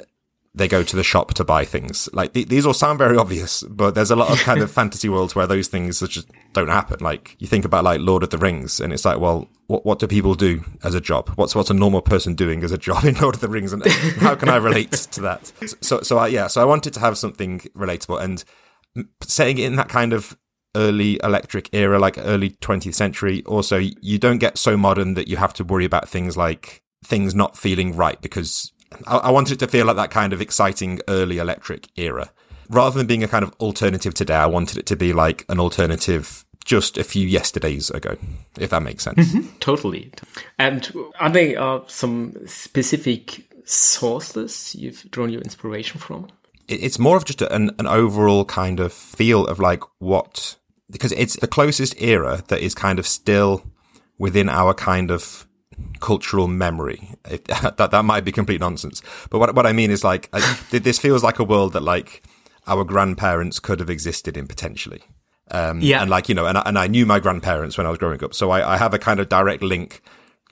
they 0.55 0.69
go 0.69 0.85
to 0.85 0.97
the 0.97 1.03
shop 1.03 1.35
to 1.35 1.45
buy 1.45 1.65
things. 1.65 2.09
Like 2.13 2.33
th- 2.33 2.49
these 2.49 2.65
all 2.65 2.73
sound 2.73 2.99
very 2.99 3.17
obvious, 3.25 3.65
but 3.65 3.97
there's 3.97 4.13
a 4.13 4.17
lot 4.17 4.31
of 4.31 4.39
kind 4.39 4.63
of 4.63 4.71
fantasy 4.81 5.09
worlds 5.09 5.35
where 5.35 5.49
those 5.49 5.67
things 5.67 5.99
just 6.01 6.31
don't 6.53 6.69
happen. 6.69 6.99
Like 7.01 7.35
you 7.41 7.49
think 7.49 7.65
about 7.65 7.83
like 7.83 8.01
Lord 8.01 8.23
of 8.23 8.31
the 8.31 8.39
Rings 8.39 8.79
and 8.79 8.93
it's 8.93 9.05
like, 9.05 9.19
well, 9.19 9.49
what, 9.67 9.85
what 9.85 9.99
do 9.99 10.07
people 10.07 10.37
do 10.37 10.65
as 10.85 10.95
a 10.95 11.01
job? 11.01 11.31
What's, 11.31 11.57
what's 11.57 11.71
a 11.71 11.75
normal 11.75 12.01
person 12.01 12.35
doing 12.35 12.63
as 12.63 12.71
a 12.71 12.79
job 12.79 13.05
in 13.05 13.17
Lord 13.17 13.35
of 13.35 13.41
the 13.41 13.49
Rings? 13.49 13.73
And 13.73 13.85
how 14.21 14.37
can 14.37 14.49
I 14.49 14.57
relate 14.57 14.93
to 14.93 15.21
that? 15.23 15.53
So, 15.81 16.01
so 16.03 16.19
I, 16.19 16.29
yeah, 16.29 16.47
so 16.47 16.63
I 16.63 16.65
wanted 16.65 16.95
to 16.95 17.01
have 17.01 17.19
something 17.19 17.59
relatable 17.77 18.23
and 18.23 18.45
setting 19.23 19.59
it 19.59 19.65
in 19.65 19.77
that 19.77 19.89
kind 19.89 20.13
of 20.13 20.39
early 20.77 21.19
electric 21.25 21.71
era, 21.73 21.99
like 21.99 22.19
early 22.19 22.51
20th 22.51 22.95
century. 22.95 23.43
Also, 23.47 23.79
you 23.79 24.19
don't 24.19 24.39
get 24.39 24.59
so 24.59 24.77
modern 24.77 25.15
that 25.15 25.27
you 25.27 25.37
have 25.37 25.55
to 25.55 25.65
worry 25.65 25.85
about 25.85 26.09
things 26.09 26.37
like 26.37 26.83
things 27.05 27.35
not 27.35 27.57
feeling 27.57 27.97
right 27.97 28.21
because 28.21 28.73
I, 29.07 29.17
I 29.17 29.31
wanted 29.31 29.55
it 29.55 29.59
to 29.61 29.69
feel 29.69 29.87
like 29.87 29.97
that 29.97 30.11
kind 30.11 30.33
of 30.33 30.41
exciting 30.41 31.01
early 31.09 31.39
electric 31.39 31.89
era. 31.97 32.31
Rather 32.69 32.99
than 32.99 33.07
being 33.07 33.23
a 33.23 33.29
kind 33.29 33.45
of 33.45 33.53
alternative 33.61 34.15
today, 34.15 34.35
I 34.35 34.47
wanted 34.47 34.79
it 34.79 34.87
to 34.87 34.97
be 34.97 35.13
like 35.13 35.45
an 35.49 35.61
alternative 35.61 36.45
just 36.65 36.99
a 36.99 37.05
few 37.05 37.27
yesterdays 37.27 37.91
ago, 37.91 38.17
if 38.59 38.71
that 38.71 38.83
makes 38.83 39.05
sense. 39.05 39.33
Mm-hmm. 39.33 39.59
Totally. 39.59 40.13
And 40.59 40.93
are 41.21 41.31
there 41.31 41.61
uh, 41.61 41.81
some 41.87 42.35
specific 42.47 43.45
sources 43.65 44.75
you've 44.75 45.09
drawn 45.11 45.31
your 45.31 45.43
inspiration 45.43 46.01
from? 46.01 46.29
It's 46.69 46.99
more 46.99 47.17
of 47.17 47.25
just 47.25 47.43
an, 47.43 47.71
an 47.79 47.87
overall 47.87 48.45
kind 48.45 48.81
of 48.81 48.93
feel 48.93 49.47
of 49.47 49.61
like 49.61 49.85
what 50.01 50.57
because 50.91 51.13
it's 51.13 51.37
the 51.37 51.49
closest 51.49 52.01
era 52.01 52.43
that 52.49 52.61
is 52.61 52.75
kind 52.75 52.99
of 52.99 53.07
still 53.07 53.65
within 54.19 54.49
our 54.49 54.75
kind 54.75 55.11
of 55.11 55.47
cultural 56.01 56.47
memory. 56.47 57.11
If, 57.29 57.45
that 57.77 57.91
that 57.91 58.05
might 58.05 58.25
be 58.25 58.33
complete 58.33 58.61
nonsense, 58.61 59.03
but 59.31 59.39
what 59.39 59.55
what 59.55 59.67
I 59.67 59.73
mean 59.73 59.91
is 59.91 60.05
like 60.05 60.29
I, 60.33 60.59
this 60.71 60.99
feels 60.99 61.23
like 61.23 61.39
a 61.39 61.45
world 61.45 61.73
that 61.73 61.83
like 61.83 62.23
our 62.67 62.85
grandparents 62.85 63.61
could 63.61 63.81
have 63.81 63.91
existed 63.91 64.37
in 64.37 64.47
potentially. 64.47 65.03
Um, 65.51 65.81
yeah, 65.81 66.01
and 66.03 66.11
like 66.11 66.29
you 66.29 66.35
know, 66.35 66.47
and 66.47 66.59
I, 66.59 66.63
and 66.67 66.79
I 66.79 66.87
knew 66.89 67.07
my 67.07 67.21
grandparents 67.21 67.79
when 67.79 67.87
I 67.87 67.91
was 67.91 67.99
growing 67.99 68.23
up, 68.25 68.35
so 68.35 68.51
I, 68.51 68.75
I 68.75 68.77
have 68.77 68.95
a 68.95 68.99
kind 68.99 69.21
of 69.21 69.29
direct 69.29 69.63
link 69.63 70.03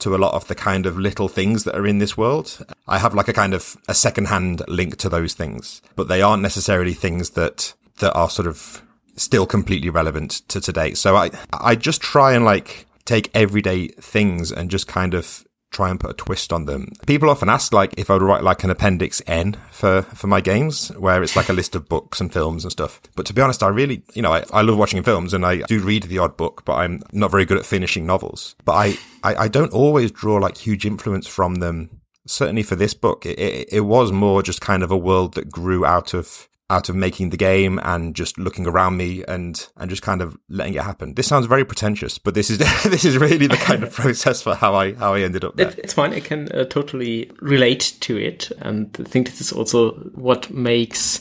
to 0.00 0.14
a 0.14 0.18
lot 0.18 0.34
of 0.34 0.46
the 0.48 0.54
kind 0.54 0.86
of 0.86 0.98
little 0.98 1.28
things 1.28 1.64
that 1.64 1.74
are 1.74 1.86
in 1.86 1.98
this 1.98 2.16
world. 2.16 2.64
I 2.86 2.98
have 2.98 3.14
like 3.14 3.28
a 3.28 3.32
kind 3.32 3.54
of 3.54 3.76
a 3.88 3.94
second-hand 3.94 4.62
link 4.68 4.96
to 4.98 5.08
those 5.08 5.34
things, 5.34 5.82
but 5.96 6.08
they 6.08 6.22
aren't 6.22 6.42
necessarily 6.42 6.92
things 6.92 7.30
that 7.30 7.74
that 7.98 8.12
are 8.12 8.30
sort 8.30 8.46
of 8.46 8.82
still 9.16 9.46
completely 9.46 9.90
relevant 9.90 10.42
to 10.48 10.60
today. 10.60 10.94
So 10.94 11.16
I, 11.16 11.30
I 11.52 11.76
just 11.76 12.00
try 12.00 12.32
and 12.34 12.44
like 12.44 12.86
take 13.04 13.30
everyday 13.34 13.88
things 13.88 14.50
and 14.50 14.70
just 14.70 14.86
kind 14.86 15.14
of 15.14 15.44
try 15.70 15.90
and 15.90 15.98
put 15.98 16.10
a 16.10 16.14
twist 16.14 16.52
on 16.52 16.66
them. 16.66 16.92
People 17.06 17.28
often 17.28 17.48
ask 17.48 17.72
like 17.72 17.92
if 17.98 18.08
I 18.08 18.14
would 18.14 18.22
write 18.22 18.44
like 18.44 18.62
an 18.62 18.70
appendix 18.70 19.20
N 19.26 19.56
for, 19.70 20.02
for 20.02 20.28
my 20.28 20.40
games 20.40 20.88
where 20.96 21.22
it's 21.22 21.36
like 21.36 21.48
a 21.48 21.52
list 21.52 21.74
of 21.74 21.88
books 21.88 22.20
and 22.20 22.32
films 22.32 22.64
and 22.64 22.70
stuff. 22.70 23.00
But 23.16 23.26
to 23.26 23.34
be 23.34 23.42
honest, 23.42 23.62
I 23.62 23.68
really, 23.68 24.02
you 24.14 24.22
know, 24.22 24.32
I, 24.32 24.44
I 24.52 24.62
love 24.62 24.78
watching 24.78 25.02
films 25.02 25.34
and 25.34 25.44
I 25.44 25.62
do 25.62 25.80
read 25.80 26.04
the 26.04 26.18
odd 26.18 26.36
book, 26.36 26.64
but 26.64 26.74
I'm 26.74 27.02
not 27.12 27.32
very 27.32 27.44
good 27.44 27.58
at 27.58 27.66
finishing 27.66 28.06
novels. 28.06 28.54
But 28.64 28.72
I, 28.72 28.98
I, 29.24 29.34
I 29.34 29.48
don't 29.48 29.72
always 29.72 30.12
draw 30.12 30.36
like 30.36 30.56
huge 30.56 30.86
influence 30.86 31.26
from 31.26 31.56
them. 31.56 32.00
Certainly 32.26 32.62
for 32.62 32.76
this 32.76 32.94
book, 32.94 33.26
it, 33.26 33.38
it, 33.38 33.68
it 33.70 33.80
was 33.80 34.12
more 34.12 34.42
just 34.42 34.60
kind 34.60 34.82
of 34.82 34.90
a 34.90 34.96
world 34.96 35.34
that 35.34 35.50
grew 35.50 35.84
out 35.84 36.14
of 36.14 36.48
out 36.70 36.88
of 36.88 36.96
making 36.96 37.30
the 37.30 37.36
game 37.36 37.78
and 37.82 38.14
just 38.14 38.38
looking 38.38 38.66
around 38.66 38.96
me 38.96 39.22
and 39.28 39.68
and 39.76 39.90
just 39.90 40.02
kind 40.02 40.22
of 40.22 40.36
letting 40.48 40.74
it 40.74 40.82
happen. 40.82 41.14
This 41.14 41.26
sounds 41.26 41.46
very 41.46 41.64
pretentious, 41.64 42.18
but 42.18 42.34
this 42.34 42.50
is 42.50 42.58
this 42.84 43.04
is 43.04 43.18
really 43.18 43.46
the 43.46 43.56
kind 43.56 43.82
of 43.82 43.92
process 43.94 44.42
for 44.42 44.54
how 44.54 44.74
I 44.74 44.94
how 44.94 45.14
I 45.14 45.20
ended 45.20 45.44
up 45.44 45.56
there. 45.56 45.68
It, 45.68 45.78
it's 45.78 45.92
fine. 45.92 46.12
I 46.12 46.20
can 46.20 46.50
uh, 46.52 46.64
totally 46.64 47.30
relate 47.40 47.94
to 48.00 48.16
it, 48.16 48.50
and 48.60 48.96
I 48.98 49.04
think 49.04 49.30
this 49.30 49.40
is 49.40 49.52
also 49.52 49.92
what 50.14 50.50
makes 50.50 51.20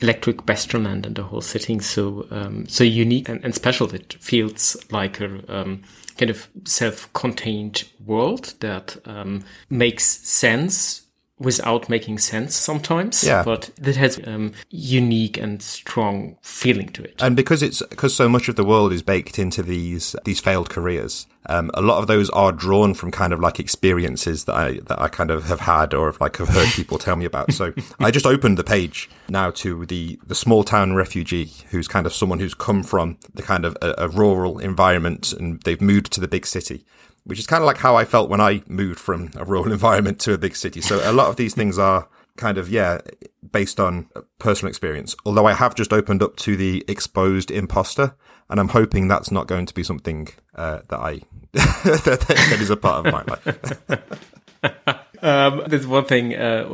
electric 0.00 0.38
Bastionland 0.38 1.06
and 1.06 1.16
the 1.16 1.22
whole 1.22 1.40
setting 1.40 1.80
so 1.80 2.26
um, 2.30 2.66
so 2.66 2.84
unique 2.84 3.28
and, 3.28 3.44
and, 3.44 3.54
special. 3.54 3.92
It 3.94 4.16
feels 4.20 4.76
like 4.90 5.20
a 5.20 5.26
um, 5.48 5.82
kind 6.16 6.30
of 6.30 6.48
self-contained 6.64 7.84
world 8.04 8.54
that 8.60 8.96
um, 9.06 9.44
makes 9.70 10.04
sense 10.04 11.03
without 11.38 11.88
making 11.88 12.18
sense 12.18 12.54
sometimes. 12.54 13.24
Yeah. 13.24 13.42
But 13.42 13.70
it 13.82 13.96
has 13.96 14.20
um, 14.26 14.52
unique 14.70 15.36
and 15.36 15.60
strong 15.62 16.36
feeling 16.42 16.88
to 16.90 17.02
it. 17.02 17.20
And 17.22 17.34
because 17.34 17.62
it's 17.62 17.82
because 17.82 18.14
so 18.14 18.28
much 18.28 18.48
of 18.48 18.56
the 18.56 18.64
world 18.64 18.92
is 18.92 19.02
baked 19.02 19.38
into 19.38 19.62
these 19.62 20.14
these 20.24 20.40
failed 20.40 20.70
careers, 20.70 21.26
um, 21.46 21.70
a 21.74 21.82
lot 21.82 21.98
of 21.98 22.06
those 22.06 22.30
are 22.30 22.52
drawn 22.52 22.94
from 22.94 23.10
kind 23.10 23.32
of 23.32 23.40
like 23.40 23.58
experiences 23.58 24.44
that 24.44 24.54
I 24.54 24.72
that 24.84 25.00
I 25.00 25.08
kind 25.08 25.30
of 25.30 25.44
have 25.44 25.60
had 25.60 25.92
or 25.92 26.06
have 26.06 26.20
like 26.20 26.36
have 26.36 26.48
heard 26.48 26.68
people 26.72 26.98
tell 26.98 27.16
me 27.16 27.24
about. 27.24 27.52
So 27.52 27.72
I 27.98 28.10
just 28.10 28.26
opened 28.26 28.58
the 28.58 28.64
page 28.64 29.10
now 29.28 29.50
to 29.52 29.84
the 29.86 30.18
the 30.26 30.34
small 30.34 30.62
town 30.64 30.94
refugee 30.94 31.52
who's 31.70 31.88
kind 31.88 32.06
of 32.06 32.12
someone 32.12 32.38
who's 32.38 32.54
come 32.54 32.82
from 32.82 33.18
the 33.34 33.42
kind 33.42 33.64
of 33.64 33.76
a, 33.82 33.94
a 33.98 34.08
rural 34.08 34.58
environment 34.58 35.32
and 35.32 35.60
they've 35.62 35.80
moved 35.80 36.12
to 36.12 36.20
the 36.20 36.28
big 36.28 36.46
city 36.46 36.84
which 37.24 37.38
is 37.38 37.46
kind 37.46 37.62
of 37.62 37.66
like 37.66 37.78
how 37.78 37.96
I 37.96 38.04
felt 38.04 38.30
when 38.30 38.40
I 38.40 38.62
moved 38.66 39.00
from 39.00 39.30
a 39.36 39.44
rural 39.44 39.72
environment 39.72 40.20
to 40.20 40.32
a 40.32 40.38
big 40.38 40.56
city. 40.56 40.80
So 40.80 41.00
a 41.04 41.12
lot 41.12 41.28
of 41.28 41.36
these 41.36 41.54
things 41.54 41.78
are 41.78 42.08
kind 42.36 42.58
of, 42.58 42.68
yeah, 42.68 43.00
based 43.52 43.80
on 43.80 44.08
personal 44.38 44.68
experience. 44.68 45.14
Although 45.24 45.46
I 45.46 45.54
have 45.54 45.74
just 45.74 45.92
opened 45.92 46.22
up 46.22 46.36
to 46.36 46.56
the 46.56 46.84
exposed 46.88 47.50
imposter, 47.50 48.14
and 48.50 48.60
I'm 48.60 48.68
hoping 48.68 49.08
that's 49.08 49.30
not 49.30 49.46
going 49.46 49.66
to 49.66 49.74
be 49.74 49.82
something 49.82 50.28
uh, 50.54 50.80
that 50.88 51.00
I 51.00 51.20
that, 51.52 52.24
that 52.26 52.58
is 52.60 52.70
a 52.70 52.76
part 52.76 53.06
of 53.06 53.12
my 53.12 53.24
life. 53.24 55.00
Um, 55.24 55.62
there's 55.66 55.86
one 55.86 56.04
thing. 56.04 56.34
Uh, 56.34 56.64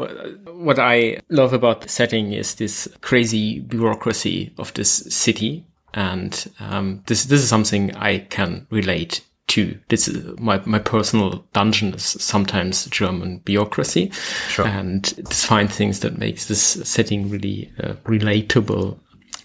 what 0.53 0.81
I 0.81 1.21
love 1.29 1.53
about 1.53 1.83
the 1.83 1.89
setting 1.89 2.33
is 2.33 2.57
this 2.57 2.89
crazy 3.01 3.61
bureaucracy 3.61 4.53
of 4.59 4.75
this 4.75 4.91
city, 4.91 5.65
and 5.95 6.51
um, 6.59 7.05
this 7.07 7.27
this 7.27 7.43
is 7.43 7.49
something 7.49 7.95
I 7.95 8.19
can 8.19 8.67
relate 8.69 9.21
too. 9.51 9.79
This 9.89 10.07
is 10.07 10.39
my, 10.39 10.63
my 10.65 10.79
personal 10.79 11.45
dungeon 11.53 11.93
is 11.93 12.05
sometimes 12.05 12.87
German 12.87 13.39
bureaucracy 13.39 14.11
sure. 14.49 14.67
and 14.67 15.05
this 15.17 15.45
fine 15.45 15.67
things 15.67 16.01
that 16.01 16.19
makes 16.19 16.47
this 16.47 16.63
setting 16.63 17.29
really 17.29 17.71
uh, 17.83 17.95
relatable 18.05 18.99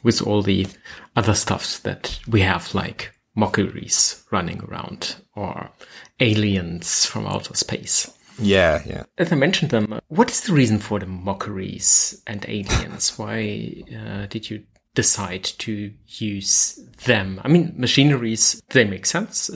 with 0.04 0.22
all 0.22 0.44
the 0.44 0.68
other 1.16 1.34
stuffs 1.34 1.80
that 1.80 2.20
we 2.28 2.42
have 2.42 2.74
like 2.76 3.12
mockeries 3.34 4.24
running 4.32 4.62
around 4.62 5.16
or 5.36 5.72
aliens 6.20 7.06
from 7.06 7.26
outer 7.26 7.56
space. 7.56 8.12
Yeah, 8.38 8.84
yeah. 8.86 9.04
As 9.18 9.32
I 9.32 9.36
mentioned 9.36 9.72
them, 9.72 10.00
what 10.10 10.30
is 10.30 10.42
the 10.42 10.54
reason 10.54 10.78
for 10.78 11.00
the 11.00 11.08
mockeries 11.08 12.22
and 12.28 12.46
aliens? 12.48 13.18
Why 13.18 13.84
uh, 13.92 14.28
did 14.28 14.52
you 14.52 14.64
decide 14.96 15.44
to 15.44 15.92
use 16.08 16.80
them. 17.06 17.40
I 17.44 17.50
mean, 17.50 17.74
machineries, 17.78 18.62
they 18.70 18.86
make 18.86 19.06
sense. 19.06 19.50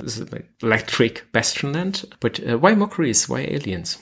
Electric 0.61 1.31
Bastionland, 1.31 2.05
but 2.19 2.39
uh, 2.47 2.57
why 2.59 2.75
mockeries? 2.75 3.27
Why 3.27 3.41
aliens? 3.41 3.97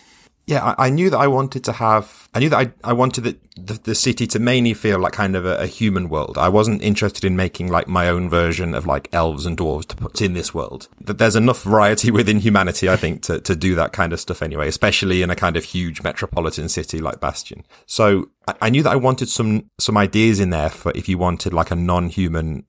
Yeah, 0.47 0.63
I, 0.63 0.87
I, 0.87 0.89
knew 0.89 1.09
that 1.09 1.17
I 1.17 1.27
wanted 1.27 1.65
to 1.65 1.73
have, 1.73 2.29
I 2.33 2.39
knew 2.39 2.47
that 2.49 2.57
I, 2.57 2.89
I 2.89 2.93
wanted 2.93 3.25
the, 3.25 3.37
the, 3.57 3.73
the 3.83 3.95
city 3.95 4.25
to 4.27 4.39
mainly 4.39 4.73
feel 4.73 4.97
like 4.97 5.11
kind 5.11 5.35
of 5.35 5.45
a, 5.45 5.57
a, 5.57 5.67
human 5.67 6.07
world. 6.07 6.37
I 6.37 6.47
wasn't 6.47 6.81
interested 6.81 7.25
in 7.25 7.35
making 7.35 7.67
like 7.67 7.89
my 7.89 8.07
own 8.07 8.29
version 8.29 8.73
of 8.73 8.85
like 8.85 9.09
elves 9.11 9.45
and 9.45 9.57
dwarves 9.57 9.87
to 9.87 9.97
put 9.97 10.21
in 10.21 10.33
this 10.33 10.53
world. 10.53 10.87
That 11.01 11.17
there's 11.17 11.35
enough 11.35 11.63
variety 11.63 12.11
within 12.19 12.39
humanity, 12.39 12.87
I 12.87 12.95
think, 12.95 13.23
to, 13.23 13.41
to 13.41 13.57
do 13.57 13.75
that 13.75 13.91
kind 13.91 14.13
of 14.13 14.21
stuff 14.21 14.41
anyway, 14.41 14.69
especially 14.69 15.21
in 15.21 15.29
a 15.29 15.35
kind 15.35 15.57
of 15.57 15.65
huge 15.65 16.01
metropolitan 16.01 16.69
city 16.69 16.99
like 16.99 17.19
Bastion. 17.19 17.65
So 17.85 18.29
I, 18.47 18.55
I 18.61 18.69
knew 18.69 18.83
that 18.83 18.91
I 18.91 18.95
wanted 18.95 19.27
some, 19.27 19.69
some 19.77 19.97
ideas 19.97 20.39
in 20.39 20.49
there 20.49 20.69
for 20.69 20.93
if 20.95 21.09
you 21.09 21.17
wanted 21.17 21.51
like 21.51 21.71
a 21.71 21.75
non-human 21.75 22.63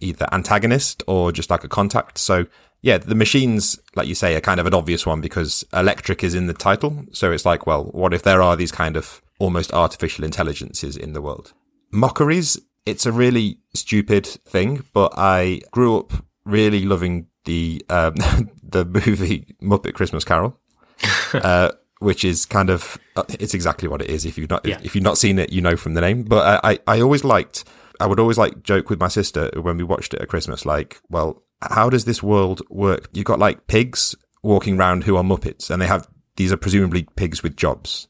either 0.00 0.28
antagonist 0.32 1.02
or 1.06 1.32
just 1.32 1.50
like 1.50 1.64
a 1.64 1.68
contact. 1.68 2.18
So 2.18 2.46
yeah, 2.84 2.98
the 2.98 3.14
machines, 3.14 3.80
like 3.94 4.08
you 4.08 4.14
say, 4.14 4.36
are 4.36 4.42
kind 4.42 4.60
of 4.60 4.66
an 4.66 4.74
obvious 4.74 5.06
one 5.06 5.22
because 5.22 5.64
electric 5.72 6.22
is 6.22 6.34
in 6.34 6.48
the 6.48 6.52
title. 6.52 7.06
So 7.12 7.32
it's 7.32 7.46
like, 7.46 7.66
well, 7.66 7.84
what 7.84 8.12
if 8.12 8.22
there 8.22 8.42
are 8.42 8.56
these 8.56 8.70
kind 8.70 8.98
of 8.98 9.22
almost 9.38 9.72
artificial 9.72 10.22
intelligences 10.22 10.94
in 10.94 11.14
the 11.14 11.22
world? 11.22 11.54
Mockeries, 11.90 12.60
it's 12.84 13.06
a 13.06 13.12
really 13.12 13.56
stupid 13.72 14.26
thing, 14.26 14.84
but 14.92 15.14
I 15.16 15.62
grew 15.70 15.96
up 15.96 16.12
really 16.44 16.84
loving 16.84 17.28
the, 17.46 17.82
um, 17.88 18.16
the 18.62 18.84
movie 18.84 19.56
Muppet 19.62 19.94
Christmas 19.94 20.22
Carol. 20.22 20.60
uh, 21.32 21.70
which 22.00 22.22
is 22.22 22.44
kind 22.44 22.68
of, 22.68 22.98
uh, 23.16 23.24
it's 23.40 23.54
exactly 23.54 23.88
what 23.88 24.02
it 24.02 24.10
is. 24.10 24.26
If 24.26 24.36
you've 24.36 24.50
not, 24.50 24.66
yeah. 24.66 24.78
if 24.84 24.94
you've 24.94 25.04
not 25.04 25.16
seen 25.16 25.38
it, 25.38 25.50
you 25.50 25.62
know 25.62 25.74
from 25.74 25.94
the 25.94 26.02
name, 26.02 26.24
but 26.24 26.62
I, 26.62 26.72
I, 26.72 26.78
I 26.86 27.00
always 27.00 27.24
liked, 27.24 27.64
I 27.98 28.06
would 28.06 28.20
always 28.20 28.36
like 28.36 28.62
joke 28.62 28.90
with 28.90 29.00
my 29.00 29.08
sister 29.08 29.50
when 29.56 29.78
we 29.78 29.84
watched 29.84 30.12
it 30.12 30.20
at 30.20 30.28
Christmas, 30.28 30.66
like, 30.66 31.00
well, 31.08 31.43
how 31.62 31.90
does 31.90 32.04
this 32.04 32.22
world 32.22 32.62
work? 32.70 33.08
You've 33.12 33.24
got 33.24 33.38
like 33.38 33.66
pigs 33.66 34.14
walking 34.42 34.78
around 34.78 35.04
who 35.04 35.16
are 35.16 35.22
Muppets 35.22 35.70
and 35.70 35.80
they 35.80 35.86
have, 35.86 36.08
these 36.36 36.52
are 36.52 36.56
presumably 36.56 37.06
pigs 37.16 37.42
with 37.42 37.56
jobs. 37.56 38.08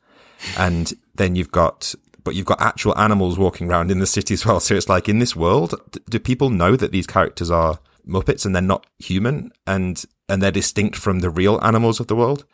And 0.58 0.92
then 1.14 1.36
you've 1.36 1.52
got, 1.52 1.94
but 2.22 2.34
you've 2.34 2.46
got 2.46 2.60
actual 2.60 2.98
animals 2.98 3.38
walking 3.38 3.70
around 3.70 3.90
in 3.90 4.00
the 4.00 4.06
city 4.06 4.34
as 4.34 4.44
well. 4.44 4.60
So 4.60 4.74
it's 4.74 4.88
like 4.88 5.08
in 5.08 5.18
this 5.18 5.36
world, 5.36 5.74
do 6.08 6.18
people 6.18 6.50
know 6.50 6.76
that 6.76 6.92
these 6.92 7.06
characters 7.06 7.50
are 7.50 7.78
Muppets 8.06 8.44
and 8.44 8.54
they're 8.54 8.62
not 8.62 8.86
human 8.98 9.52
and, 9.66 10.04
and 10.28 10.42
they're 10.42 10.50
distinct 10.50 10.96
from 10.96 11.20
the 11.20 11.30
real 11.30 11.60
animals 11.62 12.00
of 12.00 12.08
the 12.08 12.16
world? 12.16 12.44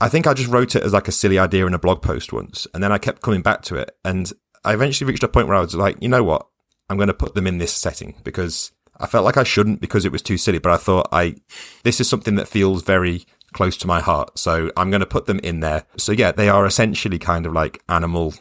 I 0.00 0.08
think 0.08 0.26
I 0.26 0.34
just 0.34 0.50
wrote 0.50 0.74
it 0.74 0.82
as 0.82 0.92
like 0.92 1.08
a 1.08 1.12
silly 1.12 1.38
idea 1.38 1.66
in 1.66 1.74
a 1.74 1.78
blog 1.78 2.02
post 2.02 2.32
once. 2.32 2.66
And 2.72 2.82
then 2.82 2.92
I 2.92 2.98
kept 2.98 3.22
coming 3.22 3.42
back 3.42 3.62
to 3.62 3.76
it. 3.76 3.90
And 4.04 4.32
I 4.64 4.72
eventually 4.72 5.10
reached 5.10 5.22
a 5.22 5.28
point 5.28 5.46
where 5.48 5.56
I 5.56 5.60
was 5.60 5.74
like, 5.74 5.96
you 6.00 6.08
know 6.08 6.24
what? 6.24 6.46
I'm 6.88 6.96
going 6.96 7.08
to 7.08 7.14
put 7.14 7.34
them 7.34 7.46
in 7.46 7.58
this 7.58 7.72
setting 7.72 8.16
because 8.24 8.72
I 9.00 9.06
felt 9.06 9.24
like 9.24 9.36
I 9.36 9.44
shouldn't 9.44 9.80
because 9.80 10.04
it 10.04 10.12
was 10.12 10.22
too 10.22 10.36
silly, 10.36 10.58
but 10.58 10.72
I 10.72 10.76
thought 10.76 11.08
I, 11.10 11.36
this 11.82 12.00
is 12.00 12.08
something 12.08 12.34
that 12.36 12.48
feels 12.48 12.82
very 12.82 13.24
close 13.52 13.76
to 13.78 13.86
my 13.86 14.00
heart. 14.00 14.38
So 14.38 14.70
I'm 14.76 14.90
going 14.90 15.00
to 15.00 15.06
put 15.06 15.26
them 15.26 15.40
in 15.40 15.60
there. 15.60 15.84
So 15.96 16.12
yeah, 16.12 16.32
they 16.32 16.48
are 16.48 16.66
essentially 16.66 17.18
kind 17.18 17.46
of 17.46 17.52
like 17.52 17.82
animal 17.88 18.34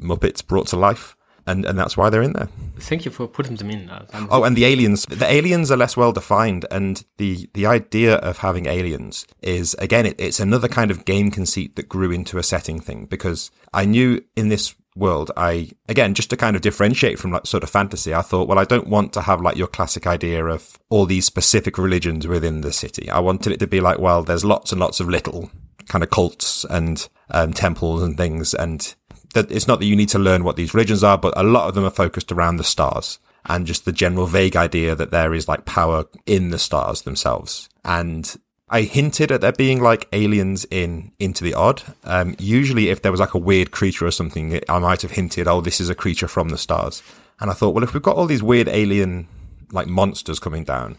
Muppets 0.00 0.46
brought 0.46 0.66
to 0.68 0.76
life. 0.76 1.16
And, 1.46 1.64
and 1.64 1.76
that's 1.76 1.96
why 1.96 2.10
they're 2.10 2.22
in 2.22 2.34
there. 2.34 2.48
Thank 2.78 3.04
you 3.04 3.10
for 3.10 3.26
putting 3.26 3.56
them 3.56 3.70
in. 3.70 3.88
Uh, 3.88 4.04
oh, 4.30 4.44
and 4.44 4.56
the 4.56 4.66
aliens. 4.66 5.06
The 5.06 5.26
aliens 5.28 5.70
are 5.70 5.76
less 5.76 5.96
well 5.96 6.12
defined, 6.12 6.66
and 6.70 7.02
the 7.16 7.48
the 7.54 7.66
idea 7.66 8.16
of 8.16 8.38
having 8.38 8.66
aliens 8.66 9.26
is 9.42 9.74
again, 9.78 10.06
it, 10.06 10.20
it's 10.20 10.38
another 10.38 10.68
kind 10.68 10.90
of 10.92 11.06
game 11.06 11.30
conceit 11.30 11.74
that 11.74 11.88
grew 11.88 12.12
into 12.12 12.38
a 12.38 12.42
setting 12.42 12.78
thing. 12.78 13.06
Because 13.06 13.50
I 13.72 13.84
knew 13.84 14.22
in 14.36 14.48
this 14.48 14.74
world, 15.00 15.30
I, 15.36 15.70
again, 15.88 16.14
just 16.14 16.30
to 16.30 16.36
kind 16.36 16.54
of 16.54 16.62
differentiate 16.62 17.18
from 17.18 17.32
like 17.32 17.46
sort 17.46 17.64
of 17.64 17.70
fantasy, 17.70 18.14
I 18.14 18.22
thought, 18.22 18.46
well, 18.46 18.58
I 18.58 18.64
don't 18.64 18.86
want 18.86 19.12
to 19.14 19.22
have 19.22 19.40
like 19.40 19.56
your 19.56 19.66
classic 19.66 20.06
idea 20.06 20.44
of 20.44 20.78
all 20.90 21.06
these 21.06 21.24
specific 21.24 21.78
religions 21.78 22.28
within 22.28 22.60
the 22.60 22.72
city. 22.72 23.10
I 23.10 23.18
wanted 23.18 23.52
it 23.52 23.58
to 23.60 23.66
be 23.66 23.80
like, 23.80 23.98
well, 23.98 24.22
there's 24.22 24.44
lots 24.44 24.70
and 24.70 24.80
lots 24.80 25.00
of 25.00 25.08
little 25.08 25.50
kind 25.88 26.04
of 26.04 26.10
cults 26.10 26.64
and 26.70 27.08
um, 27.30 27.52
temples 27.52 28.02
and 28.02 28.16
things. 28.16 28.54
And 28.54 28.94
that 29.34 29.50
it's 29.50 29.66
not 29.66 29.80
that 29.80 29.86
you 29.86 29.96
need 29.96 30.10
to 30.10 30.18
learn 30.18 30.44
what 30.44 30.56
these 30.56 30.74
religions 30.74 31.02
are, 31.02 31.18
but 31.18 31.34
a 31.36 31.42
lot 31.42 31.68
of 31.68 31.74
them 31.74 31.84
are 31.84 31.90
focused 31.90 32.30
around 32.30 32.56
the 32.56 32.64
stars 32.64 33.18
and 33.46 33.66
just 33.66 33.84
the 33.84 33.92
general 33.92 34.26
vague 34.26 34.56
idea 34.56 34.94
that 34.94 35.10
there 35.10 35.34
is 35.34 35.48
like 35.48 35.64
power 35.64 36.04
in 36.26 36.50
the 36.50 36.58
stars 36.58 37.02
themselves. 37.02 37.68
And 37.84 38.36
I 38.72 38.82
hinted 38.82 39.32
at 39.32 39.40
there 39.40 39.52
being 39.52 39.82
like 39.82 40.08
aliens 40.12 40.64
in 40.70 41.10
Into 41.18 41.42
the 41.42 41.54
Odd. 41.54 41.82
Um, 42.04 42.36
usually 42.38 42.88
if 42.88 43.02
there 43.02 43.10
was 43.10 43.20
like 43.20 43.34
a 43.34 43.38
weird 43.38 43.72
creature 43.72 44.06
or 44.06 44.12
something, 44.12 44.60
I 44.68 44.78
might 44.78 45.02
have 45.02 45.10
hinted, 45.10 45.48
oh, 45.48 45.60
this 45.60 45.80
is 45.80 45.88
a 45.88 45.94
creature 45.94 46.28
from 46.28 46.50
the 46.50 46.58
stars. 46.58 47.02
And 47.40 47.50
I 47.50 47.54
thought, 47.54 47.74
well, 47.74 47.82
if 47.82 47.92
we've 47.92 48.02
got 48.02 48.16
all 48.16 48.26
these 48.26 48.44
weird 48.44 48.68
alien 48.68 49.26
like 49.72 49.88
monsters 49.88 50.38
coming 50.38 50.62
down, 50.62 50.98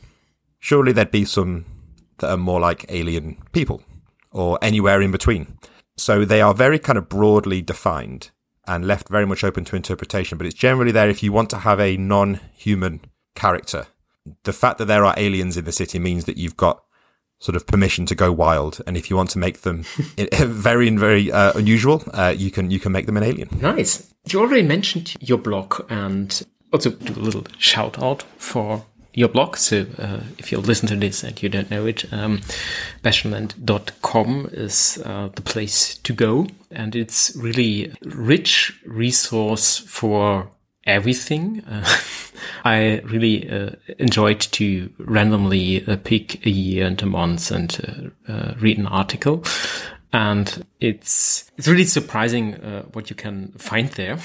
surely 0.59 0.91
there'd 0.91 1.11
be 1.11 1.24
some 1.24 1.65
that 2.17 2.32
are 2.32 2.38
more 2.38 2.59
like 2.59 2.86
alien 2.89 3.38
people 3.53 3.82
or 4.32 4.59
anywhere 4.61 5.01
in 5.01 5.11
between. 5.11 5.57
So 5.95 6.26
they 6.26 6.41
are 6.41 6.53
very 6.53 6.78
kind 6.78 6.97
of 6.97 7.07
broadly 7.07 7.61
defined 7.61 8.32
and 8.67 8.86
left 8.86 9.07
very 9.07 9.26
much 9.26 9.45
open 9.45 9.63
to 9.65 9.76
interpretation, 9.78 10.38
but 10.38 10.45
it's 10.45 10.55
generally 10.55 10.91
there 10.91 11.09
if 11.09 11.24
you 11.24 11.32
want 11.32 11.49
to 11.51 11.59
have 11.59 11.80
a 11.80 11.95
non-human 11.95 13.01
character. 13.34 13.88
The 14.43 14.53
fact 14.53 14.78
that 14.78 14.86
there 14.86 15.05
are 15.05 15.15
aliens 15.17 15.55
in 15.55 15.65
the 15.65 15.72
city 15.72 15.99
means 15.99 16.26
that 16.26 16.38
you've 16.38 16.57
got 16.57 16.84
sort 17.41 17.55
of 17.55 17.65
permission 17.65 18.05
to 18.05 18.15
go 18.15 18.31
wild. 18.31 18.79
And 18.87 18.95
if 18.95 19.09
you 19.09 19.17
want 19.17 19.31
to 19.31 19.39
make 19.39 19.61
them 19.61 19.83
very, 20.17 20.87
and 20.87 20.97
very 20.97 21.31
uh, 21.31 21.51
unusual, 21.55 22.03
uh, 22.13 22.33
you 22.37 22.51
can 22.51 22.71
you 22.71 22.79
can 22.79 22.93
make 22.93 23.07
them 23.07 23.17
an 23.17 23.23
alien. 23.23 23.49
Nice. 23.59 24.13
You 24.27 24.39
already 24.39 24.63
mentioned 24.63 25.15
your 25.19 25.39
blog 25.39 25.83
and 25.89 26.41
also 26.71 26.91
do 26.91 27.13
a 27.13 27.19
little 27.19 27.45
shout 27.57 28.01
out 28.01 28.23
for 28.37 28.85
your 29.13 29.27
blog. 29.27 29.57
So 29.57 29.85
uh, 29.97 30.21
if 30.37 30.51
you 30.51 30.59
listen 30.59 30.87
to 30.89 30.95
this 30.95 31.23
and 31.23 31.41
you 31.41 31.49
don't 31.49 31.69
know 31.69 31.85
it, 31.85 32.05
um, 32.13 32.39
bastionland.com 33.03 34.49
is 34.53 35.01
uh, 35.03 35.29
the 35.35 35.41
place 35.41 35.97
to 35.97 36.13
go. 36.13 36.47
And 36.69 36.95
it's 36.95 37.35
really 37.35 37.93
rich 38.03 38.79
resource 38.85 39.79
for 39.79 40.49
everything. 40.91 41.63
Uh, 41.65 41.85
I 42.65 42.99
really 43.05 43.49
uh, 43.49 43.71
enjoyed 43.99 44.39
to 44.39 44.91
randomly 44.97 45.85
uh, 45.87 45.97
pick 45.97 46.45
a 46.45 46.49
year 46.49 46.85
and 46.85 47.01
a 47.01 47.05
month 47.05 47.51
and 47.51 48.13
uh, 48.27 48.31
uh, 48.31 48.53
read 48.59 48.77
an 48.77 48.87
article. 48.87 49.43
And 50.13 50.65
it's, 50.79 51.49
it's 51.57 51.67
really 51.67 51.85
surprising 51.85 52.55
uh, 52.55 52.83
what 52.93 53.09
you 53.09 53.15
can 53.15 53.53
find 53.53 53.89
there. 53.91 54.19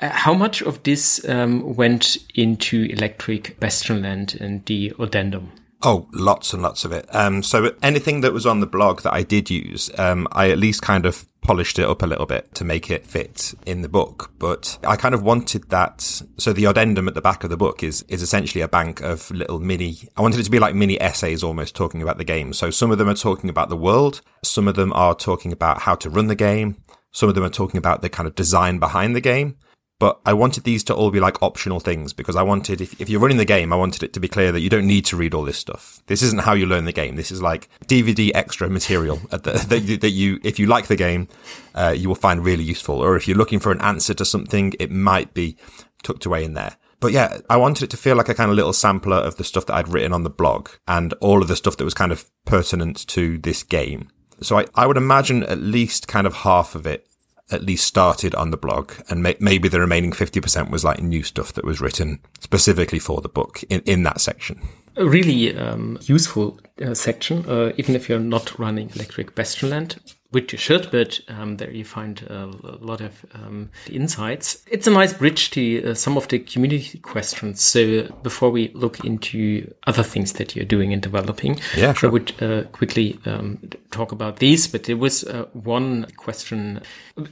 how 0.00 0.34
much 0.34 0.62
of 0.62 0.82
this 0.82 1.26
um, 1.28 1.76
went 1.76 2.16
into 2.34 2.84
Electric 2.84 3.60
Bastionland 3.60 4.40
and 4.40 4.64
the 4.66 4.94
addendum? 4.98 5.52
Oh, 5.82 6.08
lots 6.12 6.52
and 6.52 6.62
lots 6.62 6.84
of 6.84 6.92
it. 6.92 7.06
Um, 7.14 7.42
so 7.42 7.74
anything 7.82 8.22
that 8.22 8.32
was 8.32 8.46
on 8.46 8.60
the 8.60 8.66
blog 8.66 9.02
that 9.02 9.12
I 9.12 9.22
did 9.22 9.50
use, 9.50 9.90
um, 9.98 10.26
I 10.32 10.50
at 10.50 10.58
least 10.58 10.82
kind 10.82 11.04
of 11.04 11.26
polished 11.46 11.78
it 11.78 11.88
up 11.88 12.02
a 12.02 12.06
little 12.06 12.26
bit 12.26 12.52
to 12.56 12.64
make 12.64 12.90
it 12.90 13.06
fit 13.06 13.54
in 13.66 13.82
the 13.82 13.88
book. 13.88 14.32
But 14.38 14.78
I 14.82 14.96
kind 14.96 15.14
of 15.14 15.22
wanted 15.22 15.70
that. 15.70 16.00
So 16.38 16.52
the 16.52 16.64
addendum 16.64 17.06
at 17.06 17.14
the 17.14 17.20
back 17.20 17.44
of 17.44 17.50
the 17.50 17.56
book 17.56 17.84
is, 17.84 18.04
is 18.08 18.20
essentially 18.20 18.62
a 18.62 18.68
bank 18.68 19.00
of 19.00 19.30
little 19.30 19.60
mini, 19.60 20.08
I 20.16 20.22
wanted 20.22 20.40
it 20.40 20.42
to 20.42 20.50
be 20.50 20.58
like 20.58 20.74
mini 20.74 21.00
essays 21.00 21.44
almost 21.44 21.76
talking 21.76 22.02
about 22.02 22.18
the 22.18 22.24
game. 22.24 22.52
So 22.52 22.70
some 22.70 22.90
of 22.90 22.98
them 22.98 23.08
are 23.08 23.14
talking 23.14 23.48
about 23.48 23.68
the 23.68 23.76
world. 23.76 24.22
Some 24.42 24.66
of 24.66 24.74
them 24.74 24.92
are 24.92 25.14
talking 25.14 25.52
about 25.52 25.82
how 25.82 25.94
to 25.94 26.10
run 26.10 26.26
the 26.26 26.34
game. 26.34 26.82
Some 27.12 27.28
of 27.28 27.36
them 27.36 27.44
are 27.44 27.48
talking 27.48 27.78
about 27.78 28.02
the 28.02 28.08
kind 28.08 28.26
of 28.26 28.34
design 28.34 28.80
behind 28.80 29.14
the 29.14 29.20
game. 29.20 29.56
But 29.98 30.20
I 30.26 30.34
wanted 30.34 30.64
these 30.64 30.84
to 30.84 30.94
all 30.94 31.10
be 31.10 31.20
like 31.20 31.42
optional 31.42 31.80
things 31.80 32.12
because 32.12 32.36
I 32.36 32.42
wanted, 32.42 32.82
if, 32.82 33.00
if 33.00 33.08
you're 33.08 33.20
running 33.20 33.38
the 33.38 33.46
game, 33.46 33.72
I 33.72 33.76
wanted 33.76 34.02
it 34.02 34.12
to 34.12 34.20
be 34.20 34.28
clear 34.28 34.52
that 34.52 34.60
you 34.60 34.68
don't 34.68 34.86
need 34.86 35.06
to 35.06 35.16
read 35.16 35.32
all 35.32 35.44
this 35.44 35.56
stuff. 35.56 36.02
This 36.06 36.22
isn't 36.22 36.42
how 36.42 36.52
you 36.52 36.66
learn 36.66 36.84
the 36.84 36.92
game. 36.92 37.16
This 37.16 37.32
is 37.32 37.40
like 37.40 37.70
DVD 37.86 38.30
extra 38.34 38.68
material 38.68 39.16
that, 39.30 39.42
that, 39.42 39.98
that 40.02 40.10
you, 40.10 40.38
if 40.44 40.58
you 40.58 40.66
like 40.66 40.88
the 40.88 40.96
game, 40.96 41.28
uh, 41.74 41.94
you 41.96 42.08
will 42.08 42.14
find 42.14 42.44
really 42.44 42.64
useful. 42.64 42.96
Or 42.96 43.16
if 43.16 43.26
you're 43.26 43.38
looking 43.38 43.58
for 43.58 43.72
an 43.72 43.80
answer 43.80 44.12
to 44.12 44.24
something, 44.24 44.74
it 44.78 44.90
might 44.90 45.32
be 45.32 45.56
tucked 46.02 46.26
away 46.26 46.44
in 46.44 46.52
there. 46.52 46.76
But 47.00 47.12
yeah, 47.12 47.38
I 47.48 47.56
wanted 47.56 47.84
it 47.84 47.90
to 47.90 47.96
feel 47.96 48.16
like 48.16 48.28
a 48.28 48.34
kind 48.34 48.50
of 48.50 48.56
little 48.56 48.72
sampler 48.72 49.16
of 49.16 49.36
the 49.36 49.44
stuff 49.44 49.66
that 49.66 49.74
I'd 49.76 49.88
written 49.88 50.12
on 50.12 50.24
the 50.24 50.30
blog 50.30 50.70
and 50.86 51.12
all 51.14 51.40
of 51.40 51.48
the 51.48 51.56
stuff 51.56 51.76
that 51.78 51.84
was 51.84 51.94
kind 51.94 52.12
of 52.12 52.30
pertinent 52.44 53.06
to 53.08 53.38
this 53.38 53.62
game. 53.62 54.10
So 54.40 54.58
I, 54.58 54.66
I 54.74 54.86
would 54.86 54.96
imagine 54.96 55.42
at 55.44 55.58
least 55.58 56.08
kind 56.08 56.26
of 56.26 56.34
half 56.34 56.74
of 56.74 56.86
it 56.86 57.06
at 57.50 57.62
least 57.62 57.86
started 57.86 58.34
on 58.34 58.50
the 58.50 58.56
blog 58.56 58.92
and 59.08 59.22
may- 59.22 59.36
maybe 59.38 59.68
the 59.68 59.80
remaining 59.80 60.12
50% 60.12 60.70
was 60.70 60.84
like 60.84 61.00
new 61.00 61.22
stuff 61.22 61.52
that 61.52 61.64
was 61.64 61.80
written 61.80 62.20
specifically 62.40 62.98
for 62.98 63.20
the 63.20 63.28
book 63.28 63.62
in, 63.70 63.80
in 63.82 64.02
that 64.02 64.20
section. 64.20 64.60
Really 64.96 65.56
um, 65.56 65.98
useful 66.02 66.58
uh, 66.84 66.94
section, 66.94 67.48
uh, 67.48 67.72
even 67.76 67.94
if 67.94 68.08
you're 68.08 68.18
not 68.18 68.58
running 68.58 68.90
Electric 68.90 69.34
Bastionland 69.34 69.96
which 70.30 70.52
you 70.52 70.58
should, 70.58 70.90
but 70.90 71.20
um, 71.28 71.56
there 71.56 71.70
you 71.70 71.84
find 71.84 72.22
a, 72.22 72.46
lot 72.80 73.00
of 73.00 73.24
um, 73.34 73.70
insights. 73.90 74.62
It's 74.70 74.86
a 74.86 74.90
nice 74.90 75.12
bridge 75.12 75.50
to 75.52 75.90
uh, 75.90 75.94
some 75.94 76.16
of 76.16 76.28
the 76.28 76.38
community 76.38 76.98
questions. 76.98 77.60
So 77.60 78.02
before 78.22 78.50
we 78.50 78.68
look 78.74 79.04
into 79.04 79.72
other 79.86 80.02
things 80.02 80.34
that 80.34 80.54
you're 80.54 80.64
doing 80.64 80.92
and 80.92 81.00
developing, 81.00 81.60
yeah, 81.76 81.92
sure. 81.92 82.10
I 82.10 82.12
would 82.12 82.42
uh, 82.42 82.64
quickly 82.72 83.18
um, 83.24 83.58
talk 83.90 84.12
about 84.12 84.38
these. 84.38 84.66
But 84.66 84.84
there 84.84 84.96
was 84.96 85.24
uh, 85.24 85.46
one 85.52 86.06
question 86.16 86.82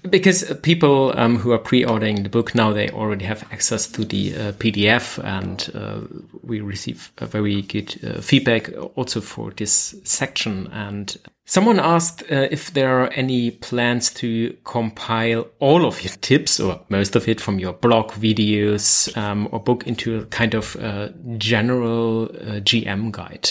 because 0.08 0.52
people 0.62 1.12
um, 1.18 1.36
who 1.36 1.52
are 1.52 1.58
pre-ordering 1.58 2.22
the 2.22 2.28
book 2.28 2.54
now 2.54 2.72
they 2.72 2.88
already 2.90 3.24
have 3.24 3.42
access 3.52 3.86
to 3.88 4.04
the 4.04 4.34
uh, 4.34 4.52
PDF, 4.52 5.22
and 5.22 5.70
uh, 5.74 6.00
we 6.42 6.60
receive 6.60 7.12
a 7.18 7.26
very 7.26 7.62
good 7.62 7.98
uh, 8.04 8.20
feedback 8.20 8.70
also 8.94 9.20
for 9.20 9.50
this 9.50 9.94
section 10.04 10.68
and 10.72 11.16
Someone 11.46 11.78
asked 11.78 12.22
uh, 12.22 12.48
if 12.50 12.72
there 12.72 13.00
are 13.00 13.08
any 13.08 13.50
plans 13.50 14.10
to 14.14 14.56
compile 14.64 15.46
all 15.58 15.84
of 15.84 16.02
your 16.02 16.14
tips 16.14 16.58
or 16.58 16.80
most 16.88 17.16
of 17.16 17.28
it 17.28 17.40
from 17.40 17.58
your 17.58 17.74
blog 17.74 18.12
videos 18.12 19.14
um, 19.16 19.48
or 19.52 19.60
book 19.60 19.86
into 19.86 20.18
a 20.18 20.24
kind 20.26 20.54
of 20.54 20.74
uh, 20.76 21.10
general 21.36 22.24
uh, 22.24 22.60
GM 22.60 23.12
guide. 23.12 23.50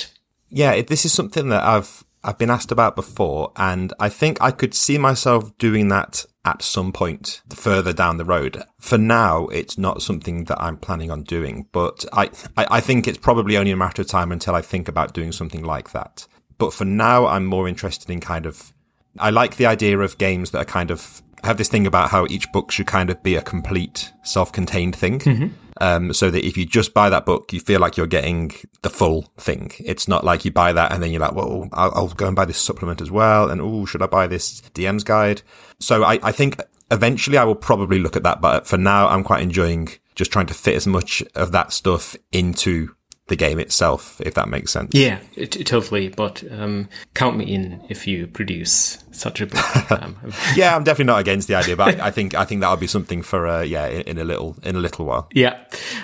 Yeah, 0.49 0.81
this 0.81 1.05
is 1.05 1.13
something 1.13 1.49
that 1.49 1.63
I've 1.63 2.03
I've 2.23 2.37
been 2.37 2.49
asked 2.49 2.71
about 2.71 2.95
before, 2.95 3.51
and 3.57 3.91
I 3.99 4.07
think 4.07 4.41
I 4.41 4.51
could 4.51 4.73
see 4.73 4.97
myself 4.97 5.55
doing 5.57 5.89
that 5.89 6.25
at 6.45 6.61
some 6.61 6.93
point 6.93 7.41
further 7.49 7.91
down 7.91 8.17
the 8.17 8.25
road. 8.25 8.63
For 8.79 8.97
now, 8.97 9.47
it's 9.47 9.77
not 9.77 10.01
something 10.01 10.45
that 10.45 10.61
I'm 10.61 10.77
planning 10.77 11.11
on 11.11 11.23
doing, 11.23 11.67
but 11.73 12.05
I, 12.13 12.29
I, 12.55 12.67
I 12.71 12.81
think 12.81 13.07
it's 13.07 13.17
probably 13.17 13.57
only 13.57 13.71
a 13.71 13.77
matter 13.77 14.01
of 14.01 14.07
time 14.07 14.31
until 14.31 14.55
I 14.55 14.61
think 14.61 14.87
about 14.87 15.13
doing 15.13 15.33
something 15.33 15.63
like 15.63 15.91
that. 15.91 16.27
But 16.64 16.74
for 16.74 16.86
now, 16.86 17.28
I'm 17.28 17.45
more 17.45 17.68
interested 17.68 18.09
in 18.09 18.22
kind 18.22 18.45
of, 18.45 18.72
I 19.20 19.32
like 19.32 19.57
the 19.57 19.66
idea 19.66 19.99
of 19.99 20.18
games 20.18 20.51
that 20.51 20.59
are 20.59 20.66
kind 20.66 20.91
of, 20.91 21.22
have 21.43 21.57
this 21.57 21.68
thing 21.68 21.86
about 21.86 22.09
how 22.09 22.26
each 22.30 22.49
book 22.53 22.72
should 22.72 22.88
kind 22.88 23.09
of 23.09 23.22
be 23.22 23.36
a 23.36 23.41
complete 23.41 24.14
self-contained 24.24 24.95
thing. 24.95 25.20
Mm-hmm. 25.20 25.47
Um, 25.82 26.14
so 26.14 26.32
that 26.32 26.47
if 26.47 26.55
you 26.55 26.66
just 26.66 26.93
buy 26.93 27.09
that 27.09 27.26
book, 27.26 27.51
you 27.51 27.59
feel 27.59 27.82
like 27.82 27.97
you're 27.97 28.07
getting 28.07 28.53
the 28.82 28.89
full 28.89 29.24
thing. 29.36 29.72
It's 29.78 30.07
not 30.07 30.24
like 30.24 30.45
you 30.45 30.51
buy 30.51 30.72
that 30.72 30.93
and 30.93 31.03
then 31.03 31.11
you're 31.11 31.20
like, 31.20 31.34
well, 31.34 31.68
I'll, 31.74 31.91
I'll 31.93 32.07
go 32.07 32.28
and 32.28 32.36
buy 32.36 32.45
this 32.45 32.59
supplement 32.59 33.01
as 33.01 33.11
well. 33.11 33.49
And 33.49 33.59
oh, 33.59 33.84
should 33.84 34.01
I 34.01 34.05
buy 34.05 34.28
this 34.28 34.61
DM's 34.74 35.03
guide? 35.03 35.41
So 35.82 36.05
I, 36.05 36.18
I 36.24 36.32
think 36.32 36.61
eventually 36.91 37.38
I 37.38 37.43
will 37.43 37.55
probably 37.55 37.99
look 37.99 38.16
at 38.16 38.24
that. 38.24 38.39
But 38.39 38.68
for 38.68 38.78
now, 38.78 39.09
I'm 39.09 39.26
quite 39.26 39.43
enjoying 39.43 39.89
just 40.16 40.32
trying 40.32 40.45
to 40.45 40.53
fit 40.53 40.76
as 40.76 40.88
much 40.88 41.22
of 41.36 41.51
that 41.51 41.74
stuff 41.74 42.16
into 42.32 42.95
the 43.34 43.45
game 43.45 43.59
itself, 43.59 44.21
if 44.21 44.36
that 44.36 44.47
makes 44.47 44.71
sense. 44.71 44.91
Yeah, 44.93 45.17
it, 45.36 45.55
it, 45.55 45.65
totally. 45.65 46.09
But 46.09 46.43
um, 46.51 46.88
count 47.15 47.36
me 47.36 47.45
in 47.45 47.84
if 47.89 48.05
you 48.05 48.27
produce 48.27 48.99
such 49.11 49.41
a 49.41 49.47
book. 49.47 49.63
Um, 49.93 50.15
yeah, 50.55 50.75
I'm 50.75 50.84
definitely 50.84 51.11
not 51.13 51.19
against 51.19 51.47
the 51.47 51.55
idea, 51.55 51.75
but 51.75 51.99
I, 51.99 52.07
I 52.07 52.11
think 52.11 52.34
I 52.34 52.45
think 52.45 52.61
that 52.61 52.69
would 52.71 52.79
be 52.79 52.88
something 52.88 53.21
for 53.21 53.47
uh, 53.47 53.61
yeah 53.61 53.86
in, 53.86 54.01
in, 54.01 54.17
a 54.17 54.23
little 54.23 54.55
in 54.63 54.75
a 54.75 54.79
little 54.79 55.05
while. 55.05 55.27
Yeah, 55.34 55.59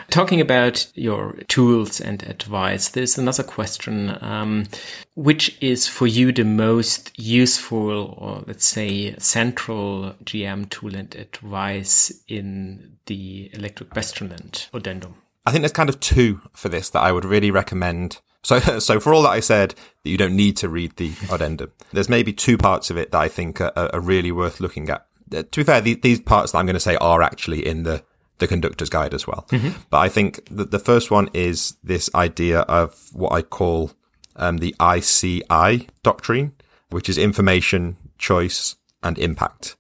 talking 0.10 0.42
about 0.42 0.86
your 0.96 1.34
tools 1.48 2.00
and 2.02 2.22
advice, 2.24 2.90
there's 2.90 3.18
another 3.18 3.44
question. 3.44 4.18
Um, 4.22 4.66
which 5.16 5.58
is 5.62 5.88
for 5.88 6.08
you 6.08 6.32
the 6.32 6.46
most 6.46 7.12
useful 7.20 8.16
or 8.18 8.44
let's 8.48 8.66
say 8.66 9.16
central 9.18 10.14
GM 10.24 10.70
tool 10.70 10.96
and 10.96 11.14
advice 11.16 12.14
in 12.28 12.98
the 13.08 13.50
Electric 13.54 13.90
Bastionland 13.90 14.68
addendum? 14.74 15.16
I 15.46 15.52
think 15.52 15.62
there's 15.62 15.72
kind 15.72 15.90
of 15.90 16.00
two 16.00 16.42
for 16.54 16.70
this 16.70 16.90
that 16.92 17.02
I 17.02 17.12
would 17.12 17.26
really 17.26 17.52
recommend. 17.52 18.22
So, 18.44 18.60
so 18.80 19.00
for 19.00 19.14
all 19.14 19.24
that 19.24 19.30
I 19.30 19.40
said, 19.40 19.76
that 20.04 20.10
you 20.10 20.18
don't 20.18 20.36
need 20.36 20.58
to 20.58 20.70
read 20.70 20.96
the 20.98 21.14
addendum, 21.32 21.72
there's 21.92 22.10
maybe 22.10 22.34
two 22.34 22.58
parts 22.58 22.90
of 22.90 22.98
it 22.98 23.12
that 23.12 23.20
I 23.20 23.28
think 23.28 23.62
are, 23.62 23.74
are 23.76 24.00
really 24.00 24.32
worth 24.32 24.60
looking 24.60 24.90
at. 24.90 25.06
Uh, 25.34 25.44
to 25.44 25.60
be 25.60 25.64
fair, 25.64 25.82
these, 25.82 26.00
these 26.02 26.20
parts 26.20 26.52
that 26.52 26.58
I'm 26.58 26.66
going 26.66 26.74
to 26.74 26.80
say 26.80 26.96
are 26.98 27.22
actually 27.22 27.66
in 27.66 27.84
the 27.84 28.04
the 28.40 28.48
conductor's 28.48 28.90
guide 28.90 29.14
as 29.14 29.28
well. 29.28 29.46
Mm-hmm. 29.50 29.78
But 29.90 29.98
I 30.00 30.10
think 30.10 30.48
that 30.50 30.72
the 30.72 30.80
first 30.80 31.12
one 31.12 31.30
is 31.34 31.76
this 31.84 32.10
idea 32.16 32.62
of 32.62 33.10
what 33.14 33.34
I 33.34 33.42
call 33.42 33.92
um, 34.36 34.58
the 34.58 34.76
ICI 34.82 35.88
doctrine, 36.04 36.54
which 36.90 37.10
is 37.10 37.18
information, 37.18 37.98
choice, 38.18 38.78
and 39.04 39.18
impact. 39.20 39.76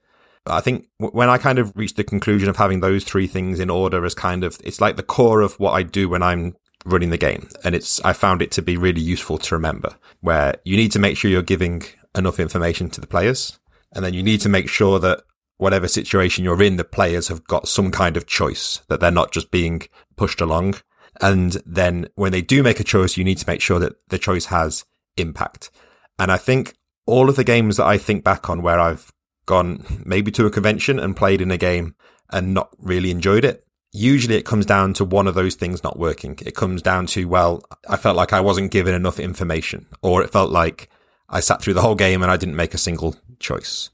I 0.45 0.61
think 0.61 0.87
when 0.97 1.29
I 1.29 1.37
kind 1.37 1.59
of 1.59 1.75
reached 1.75 1.97
the 1.97 2.03
conclusion 2.03 2.49
of 2.49 2.57
having 2.57 2.79
those 2.79 3.03
three 3.03 3.27
things 3.27 3.59
in 3.59 3.69
order 3.69 4.03
as 4.05 4.15
kind 4.15 4.43
of, 4.43 4.59
it's 4.63 4.81
like 4.81 4.95
the 4.95 5.03
core 5.03 5.41
of 5.41 5.59
what 5.59 5.73
I 5.73 5.83
do 5.83 6.09
when 6.09 6.23
I'm 6.23 6.55
running 6.85 7.09
the 7.09 7.17
game. 7.17 7.49
And 7.63 7.75
it's, 7.75 8.03
I 8.03 8.13
found 8.13 8.41
it 8.41 8.51
to 8.51 8.61
be 8.61 8.77
really 8.77 9.01
useful 9.01 9.37
to 9.37 9.55
remember 9.55 9.95
where 10.21 10.55
you 10.63 10.75
need 10.75 10.91
to 10.93 10.99
make 10.99 11.17
sure 11.17 11.29
you're 11.29 11.41
giving 11.41 11.83
enough 12.15 12.39
information 12.39 12.89
to 12.91 13.01
the 13.01 13.07
players. 13.07 13.59
And 13.93 14.03
then 14.03 14.13
you 14.13 14.23
need 14.23 14.41
to 14.41 14.49
make 14.49 14.69
sure 14.69 14.99
that 14.99 15.23
whatever 15.57 15.87
situation 15.87 16.43
you're 16.43 16.63
in, 16.63 16.77
the 16.77 16.83
players 16.83 17.27
have 17.27 17.43
got 17.45 17.67
some 17.67 17.91
kind 17.91 18.15
of 18.17 18.25
choice, 18.25 18.81
that 18.87 18.99
they're 18.99 19.11
not 19.11 19.31
just 19.31 19.51
being 19.51 19.83
pushed 20.15 20.41
along. 20.41 20.75
And 21.21 21.61
then 21.65 22.07
when 22.15 22.31
they 22.31 22.41
do 22.41 22.63
make 22.63 22.79
a 22.79 22.83
choice, 22.83 23.17
you 23.17 23.23
need 23.23 23.39
to 23.39 23.47
make 23.47 23.61
sure 23.61 23.79
that 23.79 23.93
the 24.07 24.17
choice 24.17 24.45
has 24.45 24.85
impact. 25.17 25.69
And 26.17 26.31
I 26.31 26.37
think 26.37 26.75
all 27.05 27.29
of 27.29 27.35
the 27.35 27.43
games 27.43 27.77
that 27.77 27.85
I 27.85 27.97
think 27.97 28.23
back 28.23 28.49
on 28.49 28.61
where 28.61 28.79
I've 28.79 29.11
gone 29.49 30.03
maybe 30.05 30.31
to 30.31 30.45
a 30.45 30.51
convention 30.51 30.99
and 30.99 31.17
played 31.17 31.41
in 31.41 31.49
a 31.49 31.57
game 31.57 31.95
and 32.29 32.53
not 32.53 32.69
really 32.77 33.09
enjoyed 33.09 33.43
it. 33.43 33.65
Usually 33.91 34.35
it 34.35 34.45
comes 34.45 34.67
down 34.67 34.93
to 34.93 35.03
one 35.03 35.27
of 35.27 35.33
those 35.33 35.55
things 35.55 35.83
not 35.83 35.97
working. 35.97 36.37
It 36.45 36.55
comes 36.55 36.83
down 36.83 37.07
to, 37.07 37.25
well, 37.25 37.63
I 37.89 37.97
felt 37.97 38.15
like 38.15 38.31
I 38.31 38.41
wasn't 38.41 38.71
given 38.71 38.93
enough 38.93 39.19
information 39.19 39.87
or 40.03 40.21
it 40.21 40.31
felt 40.31 40.51
like 40.51 40.89
I 41.27 41.39
sat 41.39 41.63
through 41.63 41.73
the 41.73 41.81
whole 41.81 41.95
game 41.95 42.21
and 42.21 42.31
I 42.31 42.37
didn't 42.37 42.55
make 42.55 42.75
a 42.75 42.77
single 42.77 43.15
choice. 43.39 43.89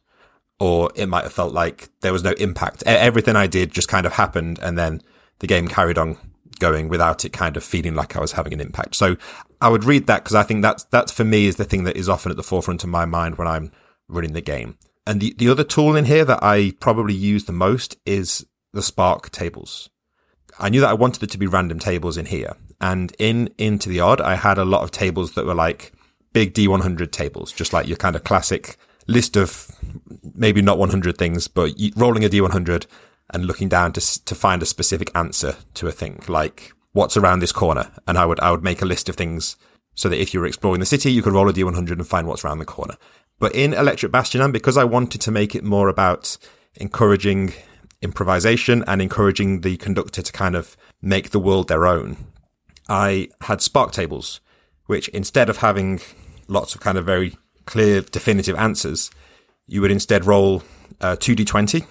Or 0.60 0.92
it 0.96 1.08
might 1.08 1.24
have 1.24 1.32
felt 1.32 1.54
like 1.54 1.88
there 2.02 2.12
was 2.12 2.24
no 2.24 2.34
impact. 2.34 2.84
Everything 2.86 3.38
I 3.38 3.48
did 3.48 3.72
just 3.72 3.88
kind 3.88 4.06
of 4.06 4.14
happened 4.14 4.60
and 4.62 4.78
then 4.78 5.02
the 5.40 5.48
game 5.48 5.70
carried 5.70 5.98
on 5.98 6.18
going 6.60 6.90
without 6.90 7.24
it 7.24 7.32
kind 7.32 7.56
of 7.56 7.64
feeling 7.64 7.96
like 7.96 8.18
I 8.18 8.20
was 8.20 8.34
having 8.34 8.54
an 8.54 8.60
impact. 8.60 8.96
So 8.96 9.16
I 9.62 9.70
would 9.70 9.86
read 9.86 10.08
that 10.08 10.26
because 10.26 10.36
I 10.36 10.44
think 10.44 10.62
that's, 10.62 10.84
that's 10.84 11.14
for 11.14 11.24
me 11.24 11.48
is 11.48 11.56
the 11.56 11.64
thing 11.64 11.86
that 11.86 11.96
is 11.96 12.10
often 12.10 12.32
at 12.32 12.38
the 12.38 12.44
forefront 12.44 12.84
of 12.84 12.90
my 12.90 13.06
mind 13.06 13.38
when 13.38 13.48
I'm 13.48 13.72
running 14.10 14.34
the 14.34 14.42
game. 14.42 14.78
And 15.08 15.22
the, 15.22 15.36
the 15.38 15.50
other 15.50 15.64
tool 15.64 15.96
in 15.96 16.06
here 16.06 16.26
that 16.26 16.44
I 16.44 16.74
probably 16.80 17.14
use 17.14 17.46
the 17.46 17.54
most 17.54 17.98
is 18.06 18.46
the 18.74 18.82
Spark 18.82 19.30
tables. 19.32 19.90
I 20.60 20.70
knew 20.70 20.82
that 20.82 20.90
I 20.90 20.94
wanted 20.94 21.24
it 21.24 21.32
to 21.32 21.38
be 21.38 21.48
random 21.48 21.80
tables 21.80 22.18
in 22.18 22.26
here. 22.26 22.56
And 22.82 23.16
in 23.20 23.50
Into 23.58 23.90
the 23.90 24.00
Odd, 24.00 24.22
I 24.22 24.36
had 24.36 24.58
a 24.58 24.66
lot 24.66 24.84
of 24.84 24.92
tables 24.92 25.34
that 25.34 25.46
were 25.46 25.54
like 25.54 25.94
big 26.34 26.54
D100 26.54 27.12
tables, 27.12 27.52
just 27.52 27.74
like 27.74 27.88
your 27.88 27.98
kind 27.98 28.16
of 28.16 28.24
classic 28.24 28.78
list 29.08 29.38
of 29.38 29.72
maybe 30.34 30.62
not 30.62 30.78
100 30.78 31.18
things, 31.18 31.48
but 31.48 31.72
rolling 31.96 32.26
a 32.26 32.30
D100 32.30 32.86
and 33.32 33.46
looking 33.46 33.70
down 33.70 33.94
to 33.94 34.26
to 34.26 34.36
find 34.36 34.62
a 34.62 34.66
specific 34.66 35.10
answer 35.16 35.56
to 35.76 35.88
a 35.88 35.92
thing, 35.92 36.22
like 36.28 36.74
what's 36.92 37.18
around 37.18 37.40
this 37.40 37.52
corner, 37.52 37.92
and 38.08 38.18
I 38.18 38.26
would 38.26 38.40
I 38.40 38.52
would 38.52 38.64
make 38.64 38.82
a 38.82 38.86
list 38.86 39.10
of 39.10 39.16
things 39.16 39.56
so 39.96 40.10
that 40.10 40.22
if 40.22 40.34
you 40.34 40.40
were 40.40 40.46
exploring 40.46 40.80
the 40.80 40.86
city, 40.86 41.12
you 41.12 41.22
could 41.22 41.34
roll 41.34 41.50
a 41.50 41.54
d100 41.54 41.92
and 41.92 42.08
find 42.08 42.28
what's 42.28 42.44
around 42.44 42.60
the 42.60 42.66
corner. 42.66 42.96
But 43.40 43.54
in 43.54 43.74
Electric 43.74 44.12
Bastion, 44.12 44.42
and 44.42 44.54
because 44.54 44.78
I 44.78 44.84
wanted 44.84 45.22
to 45.22 45.32
make 45.32 45.56
it 45.56 45.64
more 45.64 45.90
about 45.90 46.38
encouraging 46.76 47.54
improvisation 48.02 48.84
and 48.88 49.02
encouraging 49.02 49.62
the 49.62 49.78
conductor 49.78 50.22
to 50.22 50.32
kind 50.32 50.56
of 50.56 50.78
make 51.02 51.32
the 51.32 51.40
world 51.40 51.68
their 51.68 51.86
own, 51.86 52.18
I 52.88 53.30
had 53.42 53.62
spark 53.62 53.92
tables, 53.92 54.40
which 54.86 55.08
instead 55.10 55.50
of 55.50 55.58
having 55.58 56.02
lots 56.48 56.76
of 56.76 56.82
kind 56.82 56.98
of 56.98 57.06
very 57.06 57.38
clear, 57.66 58.02
definitive 58.02 58.56
answers, 58.56 59.12
you 59.68 59.82
would 59.82 59.92
instead 59.92 60.26
roll 60.26 60.64
uh, 61.02 61.16
2d20 61.16 61.86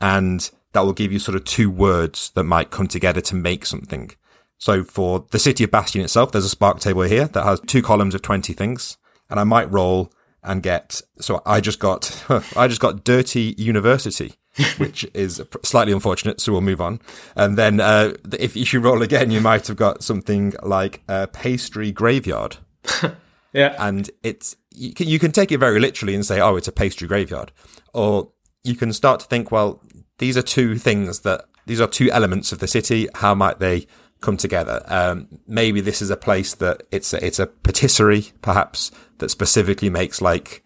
and 0.00 0.50
that 0.72 0.80
will 0.80 0.92
give 0.92 1.12
you 1.12 1.18
sort 1.18 1.36
of 1.36 1.44
two 1.44 1.70
words 1.70 2.30
that 2.30 2.44
might 2.44 2.70
come 2.70 2.88
together 2.88 3.20
to 3.20 3.34
make 3.34 3.66
something. 3.66 4.10
So 4.58 4.84
for 4.84 5.26
the 5.30 5.38
city 5.38 5.64
of 5.64 5.70
Bastion 5.70 6.00
itself, 6.00 6.32
there's 6.32 6.44
a 6.44 6.50
spark 6.50 6.80
table 6.80 7.02
here 7.02 7.26
that 7.26 7.44
has 7.44 7.60
two 7.60 7.82
columns 7.82 8.14
of 8.14 8.22
20 8.22 8.52
things 8.52 8.96
and 9.28 9.38
I 9.38 9.44
might 9.44 9.70
roll 9.70 10.12
and 10.42 10.62
get, 10.62 11.00
so 11.18 11.42
I 11.44 11.60
just 11.60 11.78
got, 11.78 12.24
I 12.56 12.68
just 12.68 12.80
got 12.80 13.04
dirty 13.04 13.54
university, 13.58 14.34
which 14.78 15.06
is 15.14 15.42
slightly 15.62 15.92
unfortunate. 15.92 16.40
So 16.40 16.52
we'll 16.52 16.60
move 16.60 16.80
on. 16.80 17.00
And 17.36 17.56
then, 17.56 17.80
uh, 17.80 18.14
if, 18.38 18.56
if 18.56 18.72
you 18.72 18.80
roll 18.80 19.02
again, 19.02 19.30
you 19.30 19.40
might 19.40 19.66
have 19.66 19.76
got 19.76 20.02
something 20.02 20.54
like 20.62 21.02
a 21.08 21.26
pastry 21.26 21.92
graveyard. 21.92 22.56
yeah. 23.52 23.76
And 23.78 24.10
it's, 24.22 24.56
you 24.70 24.94
can, 24.94 25.08
you 25.08 25.18
can 25.18 25.32
take 25.32 25.52
it 25.52 25.58
very 25.58 25.80
literally 25.80 26.14
and 26.14 26.24
say, 26.24 26.40
oh, 26.40 26.56
it's 26.56 26.68
a 26.68 26.72
pastry 26.72 27.06
graveyard. 27.06 27.52
Or 27.92 28.32
you 28.64 28.74
can 28.74 28.92
start 28.92 29.20
to 29.20 29.26
think, 29.26 29.50
well, 29.50 29.82
these 30.18 30.36
are 30.36 30.42
two 30.42 30.78
things 30.78 31.20
that, 31.20 31.44
these 31.66 31.80
are 31.80 31.86
two 31.86 32.10
elements 32.10 32.52
of 32.52 32.58
the 32.58 32.66
city. 32.66 33.08
How 33.14 33.34
might 33.34 33.58
they 33.58 33.86
come 34.20 34.36
together? 34.36 34.82
Um, 34.86 35.28
maybe 35.46 35.80
this 35.80 36.02
is 36.02 36.10
a 36.10 36.16
place 36.16 36.54
that 36.56 36.82
it's 36.90 37.12
a, 37.12 37.24
it's 37.24 37.38
a 37.38 37.46
patisserie, 37.46 38.32
perhaps, 38.42 38.90
that 39.18 39.30
specifically 39.30 39.90
makes 39.90 40.20
like 40.20 40.64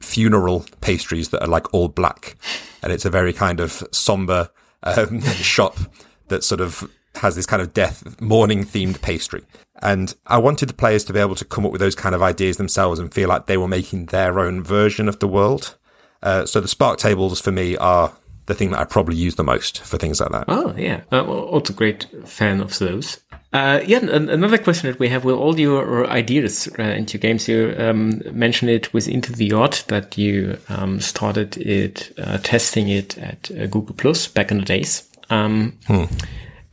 funeral 0.00 0.64
pastries 0.80 1.30
that 1.30 1.42
are 1.42 1.48
like 1.48 1.72
all 1.74 1.88
black. 1.88 2.36
And 2.82 2.92
it's 2.92 3.04
a 3.04 3.10
very 3.10 3.32
kind 3.32 3.60
of 3.60 3.82
somber, 3.92 4.50
um, 4.82 5.20
shop 5.22 5.76
that 6.28 6.44
sort 6.44 6.60
of 6.60 6.90
has 7.16 7.36
this 7.36 7.46
kind 7.46 7.60
of 7.60 7.74
death 7.74 8.20
mourning 8.20 8.64
themed 8.64 9.02
pastry. 9.02 9.42
And 9.82 10.14
I 10.26 10.38
wanted 10.38 10.68
the 10.68 10.74
players 10.74 11.04
to 11.04 11.12
be 11.12 11.20
able 11.20 11.34
to 11.36 11.44
come 11.44 11.64
up 11.64 11.72
with 11.72 11.80
those 11.80 11.94
kind 11.94 12.14
of 12.14 12.22
ideas 12.22 12.56
themselves 12.56 12.98
and 12.98 13.12
feel 13.12 13.28
like 13.28 13.46
they 13.46 13.56
were 13.56 13.68
making 13.68 14.06
their 14.06 14.38
own 14.38 14.62
version 14.62 15.08
of 15.08 15.18
the 15.18 15.28
world. 15.28 15.76
Uh, 16.22 16.44
so 16.44 16.60
the 16.60 16.68
spark 16.68 16.98
tables 16.98 17.40
for 17.40 17.50
me 17.50 17.76
are 17.78 18.12
the 18.50 18.54
thing 18.54 18.72
that 18.72 18.80
I 18.80 18.84
probably 18.84 19.16
use 19.16 19.36
the 19.36 19.44
most 19.44 19.80
for 19.80 19.96
things 19.96 20.20
like 20.20 20.32
that. 20.32 20.44
Oh 20.48 20.74
yeah, 20.76 21.02
uh, 21.12 21.24
also 21.24 21.72
great 21.72 22.06
fan 22.26 22.60
of 22.60 22.78
those. 22.78 23.20
Uh, 23.52 23.80
yeah, 23.84 23.98
another 23.98 24.58
question 24.58 24.88
that 24.88 25.00
we 25.00 25.08
have 25.08 25.24
with 25.24 25.34
all 25.34 25.58
your 25.58 26.06
ideas 26.08 26.68
uh, 26.78 26.82
into 26.82 27.18
games, 27.18 27.48
you 27.48 27.74
um, 27.78 28.22
mentioned 28.32 28.70
it 28.70 28.94
with 28.94 29.08
Into 29.08 29.32
the 29.32 29.52
Odd 29.52 29.72
that 29.88 30.16
you 30.16 30.56
um, 30.68 31.00
started 31.00 31.56
it, 31.56 32.12
uh, 32.16 32.38
testing 32.38 32.88
it 32.88 33.18
at 33.18 33.50
uh, 33.50 33.66
Google 33.66 33.96
Plus 33.96 34.28
back 34.28 34.52
in 34.52 34.58
the 34.58 34.64
days. 34.64 35.08
Um, 35.30 35.78
hmm. 35.88 36.04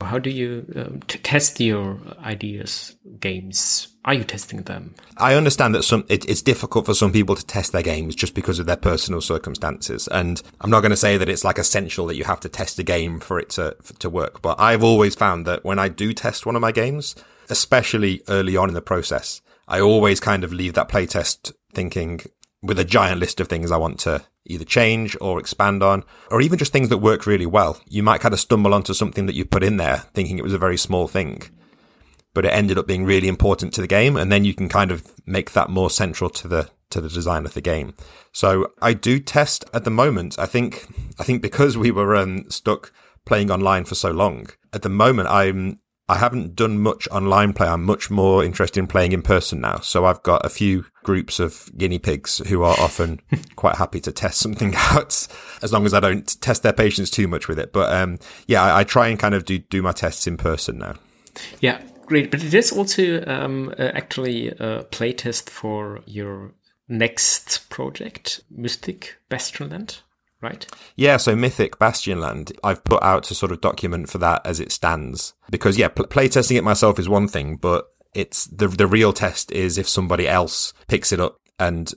How 0.02 0.20
do 0.20 0.30
you 0.30 0.66
um, 0.76 1.00
test 1.08 1.60
your 1.60 1.98
ideas, 2.24 2.96
games? 3.20 3.88
Are 4.08 4.14
you 4.14 4.24
testing 4.24 4.62
them? 4.62 4.96
I 5.18 5.34
understand 5.34 5.76
that 5.76 5.84
some 5.84 6.06
it, 6.08 6.24
it's 6.30 6.42
difficult 6.42 6.86
for 6.86 6.94
some 6.94 7.12
people 7.12 7.36
to 7.36 7.46
test 7.46 7.74
their 7.74 7.84
games 7.84 8.16
just 8.16 8.34
because 8.34 8.58
of 8.58 8.66
their 8.66 8.78
personal 8.78 9.20
circumstances, 9.20 10.08
and 10.08 10.42
I'm 10.62 10.70
not 10.70 10.80
going 10.80 10.92
to 10.92 10.98
say 10.98 11.18
that 11.18 11.28
it's 11.28 11.44
like 11.44 11.58
essential 11.58 12.08
that 12.08 12.16
you 12.16 12.24
have 12.24 12.40
to 12.40 12.50
test 12.50 12.80
a 12.80 12.84
game 12.84 13.20
for 13.20 13.38
it 13.38 13.50
to 13.52 13.76
to 14.00 14.10
work. 14.10 14.42
But 14.42 14.62
I've 14.62 14.82
always 14.82 15.14
found 15.14 15.46
that 15.46 15.66
when 15.66 15.78
I 15.78 15.90
do 15.90 16.14
test 16.14 16.46
one 16.46 16.56
of 16.56 16.62
my 16.62 16.72
games, 16.72 17.16
especially 17.50 18.22
early 18.30 18.56
on 18.56 18.70
in 18.70 18.76
the 18.76 18.82
process, 18.82 19.42
I 19.68 19.82
always 19.82 20.22
kind 20.22 20.46
of 20.46 20.54
leave 20.54 20.74
that 20.76 20.88
playtest 20.88 21.52
thinking 21.74 22.22
with 22.64 22.80
a 22.80 22.86
giant 22.86 23.20
list 23.20 23.42
of 23.42 23.50
things 23.50 23.74
I 23.74 23.78
want 23.78 24.00
to 24.00 24.24
either 24.46 24.64
change 24.64 25.18
or 25.20 25.38
expand 25.38 25.84
on, 25.84 26.06
or 26.32 26.40
even 26.40 26.58
just 26.58 26.72
things 26.72 26.88
that 26.88 27.00
work 27.00 27.26
really 27.26 27.46
well. 27.46 27.82
You 27.90 28.04
might 28.04 28.22
kind 28.22 28.34
of 28.34 28.40
stumble 28.40 28.74
onto 28.74 28.94
something 28.94 29.26
that 29.26 29.36
you 29.36 29.44
put 29.44 29.64
in 29.64 29.76
there 29.76 30.06
thinking 30.14 30.38
it 30.38 30.46
was 30.46 30.54
a 30.54 30.58
very 30.58 30.78
small 30.78 31.10
thing, 31.10 31.44
but 32.38 32.46
it 32.46 32.54
ended 32.54 32.78
up 32.78 32.86
being 32.86 33.04
really 33.04 33.28
important 33.28 33.74
to 33.74 33.82
the 33.82 33.88
game. 33.88 34.16
And 34.16 34.32
then 34.32 34.46
you 34.46 34.54
can 34.54 34.70
kind 34.70 34.92
of 34.92 35.12
make 35.26 35.54
that 35.54 35.72
more 35.72 35.90
central 35.90 36.30
to 36.30 36.48
the, 36.48 36.70
to 36.92 37.02
the 37.02 37.10
design 37.10 37.48
of 37.48 37.56
the 37.56 37.62
game. 37.62 37.96
So 38.32 38.74
I 38.80 38.94
do 38.94 39.20
test 39.20 39.66
at 39.74 39.86
the 39.86 39.90
moment. 39.90 40.38
I 40.38 40.46
think, 40.46 40.86
I 41.18 41.24
think 41.24 41.42
because 41.42 41.80
we 41.80 41.90
were 41.90 42.16
um, 42.16 42.48
stuck 42.52 42.94
playing 43.26 43.50
online 43.50 43.86
for 43.86 43.96
so 43.96 44.12
long, 44.12 44.50
at 44.72 44.84
the 44.84 44.90
moment 44.90 45.30
I'm 45.30 45.80
I 46.08 46.20
haven't 46.20 46.56
done 46.56 46.78
much 46.78 47.08
online 47.10 47.54
play. 47.54 47.68
I'm 47.68 47.84
much 47.84 48.12
more 48.12 48.44
interested 48.44 48.80
in 48.80 48.86
playing 48.86 49.14
in 49.14 49.24
person 49.24 49.60
now. 49.60 49.80
So 49.80 50.06
I've 50.06 50.22
got 50.22 50.46
a 50.46 50.50
few 50.50 50.86
groups 51.04 51.40
of 51.40 51.72
guinea 51.76 51.98
pigs 51.98 52.38
who 52.48 52.62
are 52.62 52.80
often 52.80 53.20
quite 53.56 53.78
happy 53.78 54.00
to 54.02 54.12
test 54.12 54.40
something 54.40 54.76
out 54.78 55.28
as 55.64 55.74
long 55.74 55.88
as 55.88 55.94
I 55.96 56.00
don't 56.00 56.40
test 56.40 56.62
their 56.62 56.72
patience 56.72 57.10
too 57.10 57.28
much 57.28 57.48
with 57.48 57.58
it. 57.58 57.74
But, 57.74 57.92
um, 57.92 58.20
yeah, 58.46 58.64
I, 58.64 58.82
I, 58.82 58.84
try 58.84 59.08
and 59.08 59.18
kind 59.18 59.34
of 59.34 59.44
do, 59.44 59.58
do 59.58 59.82
my 59.82 59.92
tests 59.92 60.28
in 60.28 60.38
person 60.38 60.78
now. 60.78 60.96
Yeah, 61.62 61.82
great. 62.08 62.32
But 62.32 62.44
it 62.44 62.54
is 62.54 62.72
also, 62.72 63.24
um, 63.28 63.74
uh, 63.78 63.92
actually 63.94 64.50
a 64.50 64.84
playtest 64.86 65.50
for 65.50 66.02
your 66.06 66.54
next 66.88 67.70
project, 67.70 68.42
Mythic 68.50 69.18
Bastionland 69.30 70.02
right? 70.42 70.68
Yeah, 70.96 71.18
so 71.18 71.36
Mythic 71.36 71.80
Bastionland, 71.80 72.56
I've 72.64 72.84
put 72.84 73.02
out 73.04 73.32
a 73.32 73.36
sort 73.36 73.52
of 73.52 73.62
document 73.62 74.10
for 74.10 74.18
that 74.20 74.46
as 74.46 74.60
it 74.60 74.72
stands. 74.72 75.34
Because 75.50 75.78
yeah, 75.78 75.88
pl- 75.88 76.06
playtesting 76.06 76.58
it 76.58 76.64
myself 76.64 77.00
is 77.00 77.10
one 77.10 77.28
thing, 77.28 77.56
but 77.56 77.88
it's 78.14 78.46
the 78.46 78.68
the 78.68 78.88
real 78.88 79.14
test 79.14 79.52
is 79.52 79.78
if 79.78 79.88
somebody 79.88 80.28
else 80.28 80.74
picks 80.88 81.12
it 81.12 81.20
up 81.20 81.40
and 81.60 81.94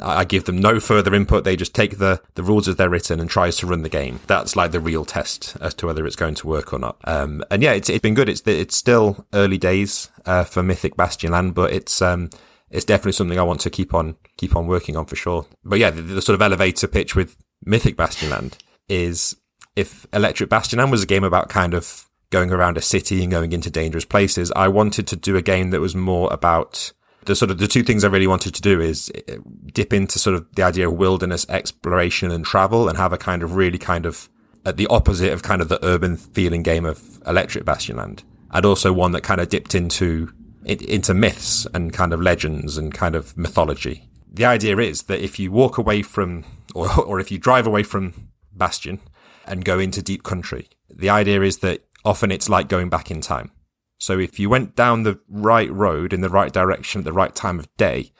I 0.00 0.24
give 0.24 0.44
them 0.44 0.58
no 0.58 0.78
further 0.78 1.12
input. 1.12 1.42
They 1.42 1.56
just 1.56 1.74
take 1.74 1.98
the, 1.98 2.20
the 2.34 2.42
rules 2.42 2.68
as 2.68 2.76
they're 2.76 2.88
written 2.88 3.18
and 3.18 3.28
tries 3.28 3.56
to 3.58 3.66
run 3.66 3.82
the 3.82 3.88
game. 3.88 4.20
That's 4.26 4.54
like 4.54 4.70
the 4.70 4.80
real 4.80 5.04
test 5.04 5.56
as 5.60 5.74
to 5.74 5.86
whether 5.86 6.06
it's 6.06 6.16
going 6.16 6.36
to 6.36 6.46
work 6.46 6.72
or 6.72 6.78
not. 6.78 6.96
Um, 7.04 7.42
and 7.50 7.62
yeah, 7.62 7.72
it's, 7.72 7.88
it's 7.88 8.02
been 8.02 8.14
good. 8.14 8.28
It's, 8.28 8.42
it's 8.46 8.76
still 8.76 9.26
early 9.34 9.58
days, 9.58 10.10
uh, 10.24 10.44
for 10.44 10.62
Mythic 10.62 10.96
Bastionland, 10.96 11.54
but 11.54 11.72
it's, 11.72 12.00
um, 12.00 12.30
it's 12.70 12.84
definitely 12.84 13.12
something 13.12 13.38
I 13.38 13.44
want 13.44 13.60
to 13.62 13.70
keep 13.70 13.92
on, 13.92 14.16
keep 14.36 14.54
on 14.54 14.66
working 14.66 14.96
on 14.96 15.06
for 15.06 15.16
sure. 15.16 15.46
But 15.64 15.78
yeah, 15.80 15.90
the, 15.90 16.02
the 16.02 16.22
sort 16.22 16.34
of 16.34 16.42
elevator 16.42 16.86
pitch 16.86 17.16
with 17.16 17.36
Mythic 17.64 17.96
Bastionland 17.96 18.54
is 18.88 19.36
if 19.74 20.06
Electric 20.12 20.48
Bastionland 20.48 20.90
was 20.90 21.02
a 21.02 21.06
game 21.06 21.24
about 21.24 21.48
kind 21.48 21.74
of 21.74 22.08
going 22.30 22.52
around 22.52 22.76
a 22.76 22.82
city 22.82 23.22
and 23.22 23.30
going 23.30 23.52
into 23.52 23.70
dangerous 23.70 24.04
places, 24.04 24.52
I 24.54 24.68
wanted 24.68 25.06
to 25.08 25.16
do 25.16 25.36
a 25.36 25.42
game 25.42 25.70
that 25.70 25.80
was 25.80 25.94
more 25.94 26.32
about 26.32 26.92
the 27.26 27.36
sort 27.36 27.50
of 27.50 27.58
the 27.58 27.68
two 27.68 27.82
things 27.82 28.04
I 28.04 28.08
really 28.08 28.26
wanted 28.26 28.54
to 28.54 28.62
do 28.62 28.80
is 28.80 29.12
uh, 29.28 29.36
dip 29.72 29.92
into 29.92 30.18
sort 30.18 30.36
of 30.36 30.46
the 30.54 30.62
idea 30.62 30.88
of 30.88 30.94
wilderness 30.94 31.46
exploration 31.48 32.30
and 32.30 32.44
travel 32.44 32.88
and 32.88 32.96
have 32.96 33.12
a 33.12 33.18
kind 33.18 33.42
of 33.42 33.54
really 33.54 33.78
kind 33.78 34.06
of 34.06 34.28
at 34.64 34.76
the 34.76 34.86
opposite 34.88 35.32
of 35.32 35.42
kind 35.42 35.62
of 35.62 35.68
the 35.68 35.84
urban 35.84 36.16
feeling 36.16 36.62
game 36.62 36.84
of 36.84 37.20
Electric 37.26 37.64
Bastionland. 37.64 38.22
And 38.50 38.64
also 38.64 38.92
one 38.92 39.12
that 39.12 39.22
kind 39.22 39.40
of 39.40 39.48
dipped 39.48 39.74
into 39.74 40.32
into 40.64 41.14
myths 41.14 41.64
and 41.74 41.92
kind 41.92 42.12
of 42.12 42.20
legends 42.20 42.76
and 42.76 42.92
kind 42.92 43.14
of 43.14 43.36
mythology. 43.36 44.08
The 44.32 44.44
idea 44.44 44.76
is 44.78 45.04
that 45.04 45.20
if 45.20 45.38
you 45.38 45.52
walk 45.52 45.78
away 45.78 46.02
from 46.02 46.44
or, 46.74 46.92
or 47.00 47.20
if 47.20 47.30
you 47.30 47.38
drive 47.38 47.66
away 47.66 47.82
from 47.82 48.30
Bastion 48.52 49.00
and 49.46 49.64
go 49.64 49.78
into 49.78 50.02
deep 50.02 50.24
country, 50.24 50.68
the 50.90 51.10
idea 51.10 51.42
is 51.42 51.58
that 51.58 51.84
often 52.04 52.32
it's 52.32 52.48
like 52.48 52.68
going 52.68 52.88
back 52.88 53.10
in 53.10 53.20
time. 53.20 53.52
So 53.98 54.18
if 54.18 54.38
you 54.38 54.50
went 54.50 54.76
down 54.76 55.02
the 55.02 55.18
right 55.28 55.70
road 55.72 56.12
in 56.12 56.20
the 56.20 56.28
right 56.28 56.52
direction 56.52 57.00
at 57.00 57.04
the 57.04 57.12
right 57.12 57.34
time 57.34 57.58
of 57.58 57.74
day, 57.76 58.12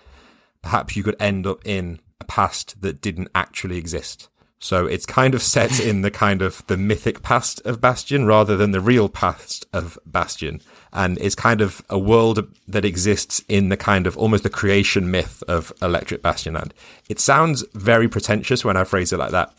perhaps 0.63 0.97
you 0.97 1.03
could 1.03 1.17
end 1.21 1.47
up 1.47 1.61
in 1.67 2.01
a 2.21 2.25
past 2.25 2.81
that 2.81 3.01
didn't 3.01 3.29
actually 3.35 3.77
exist. 3.77 4.29
So 4.59 4.87
it's 4.87 5.05
kind 5.05 5.35
of 5.35 5.43
set 5.43 5.79
in 5.85 6.03
the 6.03 6.11
kind 6.11 6.43
of 6.43 6.67
the 6.67 6.77
mythic 6.77 7.23
past 7.23 7.61
of 7.67 7.81
Bastion 7.81 8.27
rather 8.27 8.57
than 8.57 8.71
the 8.71 8.81
real 8.81 9.09
past 9.09 9.67
of 9.73 9.99
Bastion 10.07 10.61
and 10.97 11.19
it's 11.19 11.35
kind 11.35 11.61
of 11.61 11.85
a 11.91 11.99
world 11.99 12.53
that 12.67 12.85
exists 12.85 13.43
in 13.49 13.69
the 13.69 13.77
kind 13.77 14.07
of 14.07 14.17
almost 14.17 14.43
the 14.43 14.51
creation 14.51 15.11
myth 15.11 15.43
of 15.47 15.73
Electric 15.83 16.23
Bastion. 16.23 16.55
Bastionland. 16.55 16.73
It 17.09 17.21
sounds 17.21 17.65
very 17.75 18.09
pretentious 18.09 18.65
when 18.65 18.77
I 18.77 18.85
phrase 18.85 19.13
it 19.13 19.19
like 19.19 19.31
that, 19.31 19.55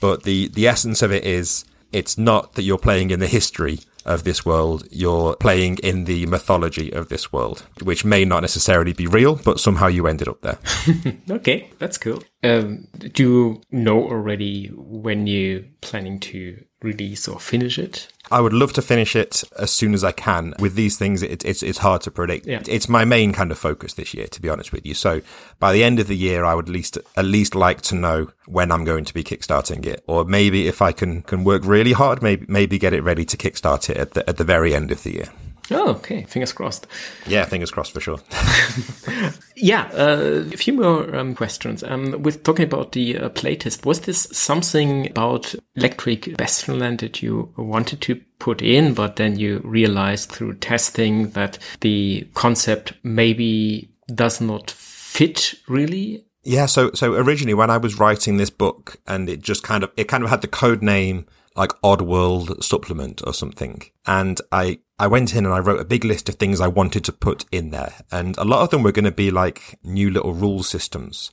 but 0.00 0.22
the 0.22 0.48
the 0.48 0.68
essence 0.68 1.02
of 1.02 1.10
it 1.10 1.24
is 1.24 1.64
it's 1.92 2.16
not 2.16 2.54
that 2.54 2.62
you're 2.62 2.78
playing 2.78 3.10
in 3.10 3.20
the 3.20 3.26
history 3.26 3.80
of 4.04 4.24
this 4.24 4.44
world, 4.44 4.86
you're 4.90 5.36
playing 5.36 5.78
in 5.78 6.04
the 6.04 6.26
mythology 6.26 6.92
of 6.92 7.08
this 7.08 7.32
world, 7.32 7.66
which 7.82 8.04
may 8.04 8.24
not 8.24 8.40
necessarily 8.40 8.92
be 8.92 9.06
real, 9.06 9.36
but 9.36 9.60
somehow 9.60 9.86
you 9.86 10.06
ended 10.06 10.28
up 10.28 10.40
there. 10.42 10.58
okay, 11.30 11.70
that's 11.78 11.98
cool. 11.98 12.22
Um, 12.42 12.88
do 12.98 13.22
you 13.22 13.62
know 13.70 14.02
already 14.02 14.66
when 14.74 15.26
you're 15.26 15.62
planning 15.80 16.18
to 16.20 16.64
release 16.82 17.28
or 17.28 17.38
finish 17.38 17.78
it? 17.78 18.11
I 18.32 18.40
would 18.40 18.52
love 18.52 18.72
to 18.74 18.82
finish 18.82 19.14
it 19.14 19.44
as 19.58 19.70
soon 19.70 19.92
as 19.94 20.02
I 20.02 20.12
can. 20.12 20.54
With 20.58 20.74
these 20.74 20.96
things, 20.96 21.22
it, 21.22 21.44
it's 21.44 21.62
it's 21.62 21.78
hard 21.78 22.00
to 22.02 22.10
predict. 22.10 22.46
Yeah. 22.46 22.62
It's 22.66 22.88
my 22.88 23.04
main 23.04 23.32
kind 23.32 23.52
of 23.52 23.58
focus 23.58 23.94
this 23.94 24.14
year, 24.14 24.26
to 24.26 24.40
be 24.40 24.48
honest 24.48 24.72
with 24.72 24.86
you. 24.86 24.94
So 24.94 25.20
by 25.58 25.72
the 25.72 25.84
end 25.84 26.00
of 26.00 26.08
the 26.08 26.16
year, 26.16 26.44
I 26.44 26.54
would 26.54 26.68
at 26.68 26.72
least 26.72 26.98
at 27.16 27.24
least 27.24 27.54
like 27.54 27.82
to 27.82 27.94
know 27.94 28.30
when 28.46 28.72
I'm 28.72 28.84
going 28.84 29.04
to 29.04 29.14
be 29.14 29.22
kickstarting 29.22 29.84
it, 29.86 30.02
or 30.06 30.24
maybe 30.24 30.66
if 30.66 30.80
I 30.80 30.92
can 30.92 31.22
can 31.22 31.44
work 31.44 31.62
really 31.64 31.92
hard, 31.92 32.22
maybe 32.22 32.46
maybe 32.48 32.78
get 32.78 32.94
it 32.94 33.02
ready 33.02 33.24
to 33.26 33.36
kickstart 33.36 33.90
it 33.90 33.96
at 33.96 34.14
the 34.14 34.28
at 34.28 34.38
the 34.38 34.44
very 34.44 34.74
end 34.74 34.90
of 34.90 35.02
the 35.02 35.12
year. 35.12 35.28
Oh, 35.72 35.90
okay. 35.90 36.24
Fingers 36.24 36.52
crossed. 36.52 36.86
Yeah, 37.26 37.44
fingers 37.44 37.70
crossed 37.70 37.92
for 37.92 38.00
sure. 38.00 38.18
Yeah, 39.62 39.88
uh, 39.94 40.44
a 40.52 40.56
few 40.56 40.72
more 40.72 41.14
um, 41.14 41.36
questions. 41.36 41.84
Um, 41.84 42.20
with 42.22 42.42
talking 42.42 42.64
about 42.64 42.92
the 42.92 43.16
uh, 43.16 43.28
playtest, 43.28 43.86
was 43.86 44.00
this 44.00 44.22
something 44.32 45.08
about 45.08 45.54
Electric 45.76 46.22
Bastionland 46.36 46.98
that 46.98 47.22
you 47.22 47.52
wanted 47.56 48.00
to 48.00 48.20
put 48.40 48.60
in, 48.60 48.92
but 48.92 49.16
then 49.16 49.38
you 49.38 49.60
realized 49.62 50.30
through 50.30 50.54
testing 50.54 51.30
that 51.30 51.58
the 51.80 52.26
concept 52.34 52.94
maybe 53.04 53.88
does 54.12 54.40
not 54.40 54.72
fit 54.72 55.54
really? 55.68 56.24
Yeah, 56.42 56.66
so 56.66 56.90
so 56.92 57.14
originally 57.14 57.54
when 57.54 57.70
I 57.70 57.76
was 57.76 58.00
writing 58.00 58.38
this 58.38 58.50
book 58.50 58.96
and 59.06 59.28
it 59.28 59.42
just 59.42 59.62
kind 59.62 59.84
of 59.84 59.92
it 59.96 60.08
kind 60.08 60.24
of 60.24 60.30
had 60.30 60.40
the 60.40 60.48
code 60.48 60.82
name 60.82 61.26
like 61.56 61.70
Oddworld 61.82 62.62
supplement 62.62 63.22
or 63.26 63.34
something. 63.34 63.82
And 64.06 64.40
I 64.50 64.78
I 64.98 65.06
went 65.06 65.34
in 65.34 65.44
and 65.44 65.54
I 65.54 65.58
wrote 65.58 65.80
a 65.80 65.84
big 65.84 66.04
list 66.04 66.28
of 66.28 66.36
things 66.36 66.60
I 66.60 66.68
wanted 66.68 67.04
to 67.04 67.12
put 67.12 67.44
in 67.50 67.70
there. 67.70 67.94
And 68.10 68.36
a 68.38 68.44
lot 68.44 68.62
of 68.62 68.70
them 68.70 68.82
were 68.82 68.92
going 68.92 69.04
to 69.04 69.10
be 69.10 69.30
like 69.30 69.78
new 69.82 70.10
little 70.10 70.32
rule 70.32 70.62
systems. 70.62 71.32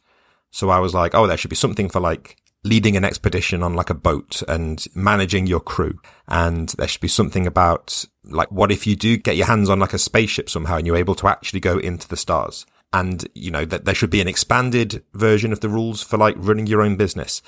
So 0.51 0.69
I 0.69 0.79
was 0.79 0.93
like, 0.93 1.13
oh, 1.13 1.27
there 1.27 1.37
should 1.37 1.51
be 1.51 1.55
something 1.55 1.89
for 1.89 1.99
like 1.99 2.37
leading 2.63 2.97
an 2.97 3.05
expedition 3.05 3.63
on 3.63 3.75
like 3.75 3.89
a 3.89 3.93
boat 3.93 4.41
and 4.47 4.85
managing 4.95 5.47
your 5.47 5.59
crew. 5.59 5.99
And 6.27 6.69
there 6.69 6.87
should 6.87 7.01
be 7.01 7.07
something 7.07 7.47
about 7.47 8.05
like, 8.23 8.51
what 8.51 8.71
if 8.71 8.87
you 8.87 8.95
do 8.95 9.17
get 9.17 9.37
your 9.37 9.47
hands 9.47 9.69
on 9.69 9.79
like 9.79 9.93
a 9.93 9.99
spaceship 9.99 10.49
somehow 10.49 10.77
and 10.77 10.87
you're 10.87 10.97
able 10.97 11.15
to 11.15 11.27
actually 11.27 11.59
go 11.59 11.77
into 11.77 12.07
the 12.07 12.17
stars? 12.17 12.65
And, 12.91 13.27
you 13.35 13.51
know, 13.51 13.65
that 13.65 13.85
there 13.85 13.93
should 13.93 14.09
be 14.09 14.21
an 14.21 14.27
expanded 14.27 15.03
version 15.13 15.53
of 15.53 15.59
the 15.59 15.69
rules 15.69 16.01
for 16.01 16.17
like 16.17 16.35
running 16.37 16.65
your 16.65 16.81
own 16.81 16.95
business. 16.95 17.43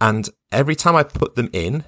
And 0.00 0.28
every 0.50 0.76
time 0.76 0.96
I 0.96 1.02
put 1.02 1.34
them 1.34 1.48
in, 1.52 1.84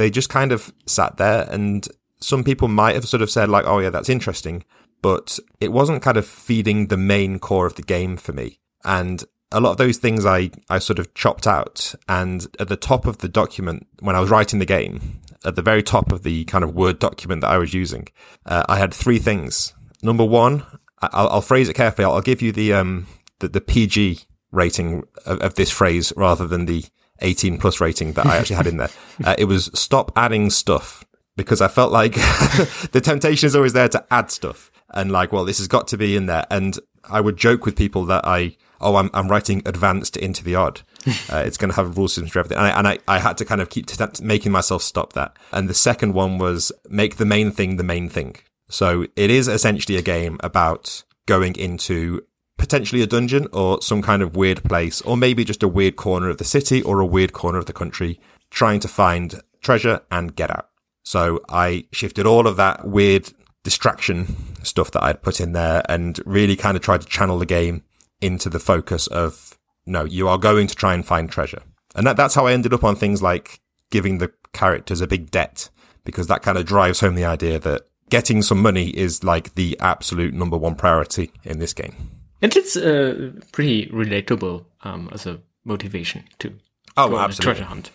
they 0.00 0.10
just 0.10 0.28
kind 0.28 0.52
of 0.52 0.72
sat 0.86 1.16
there 1.16 1.46
and 1.50 1.86
some 2.20 2.44
people 2.44 2.68
might 2.68 2.94
have 2.94 3.08
sort 3.08 3.22
of 3.22 3.30
said 3.30 3.48
like, 3.48 3.64
oh 3.66 3.78
yeah, 3.78 3.90
that's 3.90 4.08
interesting, 4.08 4.64
but 5.02 5.38
it 5.60 5.72
wasn't 5.72 6.02
kind 6.02 6.16
of 6.16 6.26
feeding 6.26 6.86
the 6.86 6.96
main 6.96 7.38
core 7.38 7.66
of 7.66 7.74
the 7.74 7.82
game 7.82 8.16
for 8.16 8.32
me. 8.32 8.58
And 8.84 9.24
a 9.52 9.60
lot 9.60 9.72
of 9.72 9.76
those 9.78 9.96
things 9.96 10.24
I, 10.24 10.50
I 10.68 10.78
sort 10.78 10.98
of 10.98 11.12
chopped 11.14 11.46
out. 11.46 11.94
And 12.08 12.46
at 12.58 12.68
the 12.68 12.76
top 12.76 13.06
of 13.06 13.18
the 13.18 13.28
document, 13.28 13.86
when 14.00 14.16
I 14.16 14.20
was 14.20 14.30
writing 14.30 14.58
the 14.58 14.66
game, 14.66 15.20
at 15.44 15.56
the 15.56 15.62
very 15.62 15.82
top 15.82 16.12
of 16.12 16.22
the 16.22 16.44
kind 16.44 16.62
of 16.62 16.74
Word 16.74 16.98
document 16.98 17.40
that 17.40 17.50
I 17.50 17.58
was 17.58 17.74
using, 17.74 18.08
uh, 18.46 18.64
I 18.68 18.78
had 18.78 18.92
three 18.92 19.18
things. 19.18 19.74
Number 20.02 20.24
one, 20.24 20.64
I'll, 21.00 21.28
I'll 21.28 21.40
phrase 21.40 21.68
it 21.68 21.74
carefully. 21.74 22.04
I'll, 22.04 22.14
I'll 22.14 22.20
give 22.20 22.42
you 22.42 22.52
the, 22.52 22.74
um, 22.74 23.06
the, 23.38 23.48
the 23.48 23.60
PG 23.60 24.20
rating 24.52 25.04
of, 25.26 25.40
of, 25.40 25.54
this 25.54 25.70
phrase 25.70 26.12
rather 26.16 26.46
than 26.46 26.66
the 26.66 26.84
18 27.20 27.58
plus 27.58 27.80
rating 27.80 28.12
that 28.12 28.26
I 28.26 28.36
actually 28.36 28.56
had 28.56 28.66
in 28.66 28.76
there. 28.76 28.90
Uh, 29.22 29.34
it 29.36 29.44
was 29.44 29.70
stop 29.74 30.10
adding 30.16 30.48
stuff 30.48 31.04
because 31.36 31.60
I 31.60 31.68
felt 31.68 31.92
like 31.92 32.14
the 32.92 33.02
temptation 33.02 33.46
is 33.46 33.54
always 33.54 33.74
there 33.74 33.88
to 33.90 34.02
add 34.10 34.30
stuff 34.30 34.70
and 34.94 35.12
like, 35.12 35.30
well, 35.30 35.44
this 35.44 35.58
has 35.58 35.68
got 35.68 35.88
to 35.88 35.98
be 35.98 36.16
in 36.16 36.24
there. 36.24 36.46
And 36.50 36.78
I 37.04 37.20
would 37.20 37.36
joke 37.36 37.66
with 37.66 37.76
people 37.76 38.06
that 38.06 38.26
I, 38.26 38.56
oh, 38.80 38.96
I'm, 38.96 39.10
I'm 39.12 39.28
writing 39.28 39.62
advanced 39.66 40.16
into 40.16 40.44
the 40.44 40.54
odd. 40.54 40.82
Uh, 41.30 41.42
it's 41.46 41.56
going 41.56 41.70
to 41.70 41.76
have 41.76 41.96
rule 41.96 42.08
systems 42.08 42.30
for 42.30 42.40
everything. 42.40 42.58
And 42.58 42.66
I, 42.66 42.78
and 42.78 42.88
I, 42.88 42.98
I 43.08 43.18
had 43.20 43.38
to 43.38 43.44
kind 43.44 43.62
of 43.62 43.70
keep 43.70 43.86
t- 43.86 44.04
making 44.22 44.52
myself 44.52 44.82
stop 44.82 45.14
that. 45.14 45.34
And 45.50 45.68
the 45.68 45.74
second 45.74 46.12
one 46.12 46.38
was 46.38 46.72
make 46.90 47.16
the 47.16 47.24
main 47.24 47.52
thing 47.52 47.76
the 47.76 47.84
main 47.84 48.08
thing. 48.10 48.36
So 48.68 49.06
it 49.16 49.30
is 49.30 49.48
essentially 49.48 49.96
a 49.96 50.02
game 50.02 50.38
about 50.40 51.04
going 51.24 51.56
into 51.56 52.22
potentially 52.60 53.00
a 53.00 53.06
dungeon 53.06 53.48
or 53.52 53.80
some 53.80 54.02
kind 54.02 54.22
of 54.22 54.36
weird 54.36 54.62
place, 54.62 55.00
or 55.00 55.16
maybe 55.16 55.44
just 55.44 55.62
a 55.62 55.68
weird 55.68 55.96
corner 55.96 56.28
of 56.28 56.36
the 56.36 56.44
city 56.44 56.82
or 56.82 57.00
a 57.00 57.06
weird 57.06 57.32
corner 57.32 57.58
of 57.58 57.64
the 57.64 57.72
country, 57.72 58.20
trying 58.50 58.78
to 58.80 58.86
find 58.86 59.40
treasure 59.62 60.02
and 60.10 60.36
get 60.36 60.50
out. 60.50 60.68
So 61.02 61.40
I 61.48 61.86
shifted 61.90 62.26
all 62.26 62.46
of 62.46 62.56
that 62.56 62.86
weird 62.86 63.32
distraction 63.64 64.36
stuff 64.62 64.90
that 64.90 65.02
I'd 65.02 65.22
put 65.22 65.40
in 65.40 65.52
there 65.52 65.82
and 65.88 66.20
really 66.26 66.54
kind 66.54 66.76
of 66.76 66.82
tried 66.82 67.00
to 67.00 67.06
channel 67.06 67.38
the 67.38 67.46
game 67.46 67.82
into 68.20 68.50
the 68.50 68.60
focus 68.60 69.06
of 69.06 69.58
no, 69.86 70.04
you 70.04 70.28
are 70.28 70.38
going 70.38 70.66
to 70.66 70.76
try 70.76 70.92
and 70.92 71.04
find 71.04 71.30
treasure. 71.30 71.62
And 71.94 72.06
that, 72.06 72.16
that's 72.16 72.34
how 72.34 72.46
I 72.46 72.52
ended 72.52 72.74
up 72.74 72.84
on 72.84 72.94
things 72.94 73.22
like 73.22 73.60
giving 73.90 74.18
the 74.18 74.32
characters 74.52 75.00
a 75.00 75.06
big 75.06 75.30
debt 75.30 75.70
because 76.04 76.26
that 76.26 76.42
kind 76.42 76.58
of 76.58 76.66
drives 76.66 77.00
home 77.00 77.14
the 77.14 77.24
idea 77.24 77.58
that 77.58 77.86
getting 78.10 78.42
some 78.42 78.60
money 78.60 78.90
is 78.90 79.24
like 79.24 79.54
the 79.54 79.78
absolute 79.80 80.34
number 80.34 80.58
one 80.58 80.74
priority 80.74 81.32
in 81.42 81.58
this 81.58 81.72
game. 81.72 82.19
And 82.42 82.56
it's 82.56 82.76
uh, 82.76 83.32
pretty 83.52 83.86
relatable 83.86 84.64
um, 84.82 85.08
as 85.12 85.26
a 85.26 85.40
motivation 85.64 86.24
to 86.38 86.54
oh, 86.96 87.08
go 87.08 87.16
on 87.16 87.20
a 87.20 87.24
absolutely. 87.24 87.54
treasure 87.54 87.68
hunt. 87.68 87.90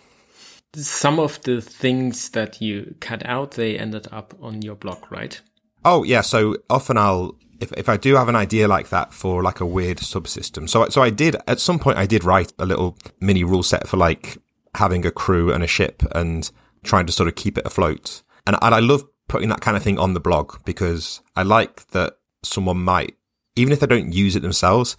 Some 0.74 1.18
of 1.18 1.40
the 1.42 1.60
things 1.60 2.30
that 2.30 2.60
you 2.60 2.94
cut 3.00 3.24
out, 3.26 3.52
they 3.52 3.78
ended 3.78 4.08
up 4.12 4.34
on 4.40 4.62
your 4.62 4.74
blog, 4.74 5.10
right? 5.10 5.40
Oh 5.84 6.02
yeah, 6.02 6.20
so 6.20 6.56
often 6.68 6.98
I'll 6.98 7.36
if 7.60 7.72
if 7.72 7.88
I 7.88 7.96
do 7.96 8.14
have 8.16 8.28
an 8.28 8.36
idea 8.36 8.68
like 8.68 8.90
that 8.90 9.12
for 9.14 9.42
like 9.42 9.60
a 9.60 9.66
weird 9.66 9.98
subsystem. 9.98 10.68
So 10.68 10.88
so 10.88 11.02
I 11.02 11.10
did 11.10 11.36
at 11.46 11.60
some 11.60 11.78
point 11.78 11.98
I 11.98 12.06
did 12.06 12.24
write 12.24 12.52
a 12.58 12.66
little 12.66 12.98
mini 13.20 13.44
rule 13.44 13.62
set 13.62 13.88
for 13.88 13.96
like 13.96 14.38
having 14.74 15.06
a 15.06 15.10
crew 15.10 15.52
and 15.52 15.64
a 15.64 15.66
ship 15.66 16.02
and 16.12 16.50
trying 16.84 17.06
to 17.06 17.12
sort 17.12 17.28
of 17.28 17.34
keep 17.34 17.56
it 17.56 17.66
afloat. 17.66 18.22
And 18.46 18.56
and 18.60 18.74
I 18.74 18.80
love 18.80 19.04
putting 19.28 19.48
that 19.48 19.60
kind 19.60 19.76
of 19.76 19.82
thing 19.82 19.98
on 19.98 20.14
the 20.14 20.20
blog 20.20 20.58
because 20.64 21.20
I 21.34 21.42
like 21.42 21.86
that 21.88 22.18
someone 22.42 22.78
might 22.78 23.15
even 23.56 23.72
if 23.72 23.80
they 23.80 23.86
don't 23.86 24.12
use 24.12 24.36
it 24.36 24.40
themselves, 24.40 24.96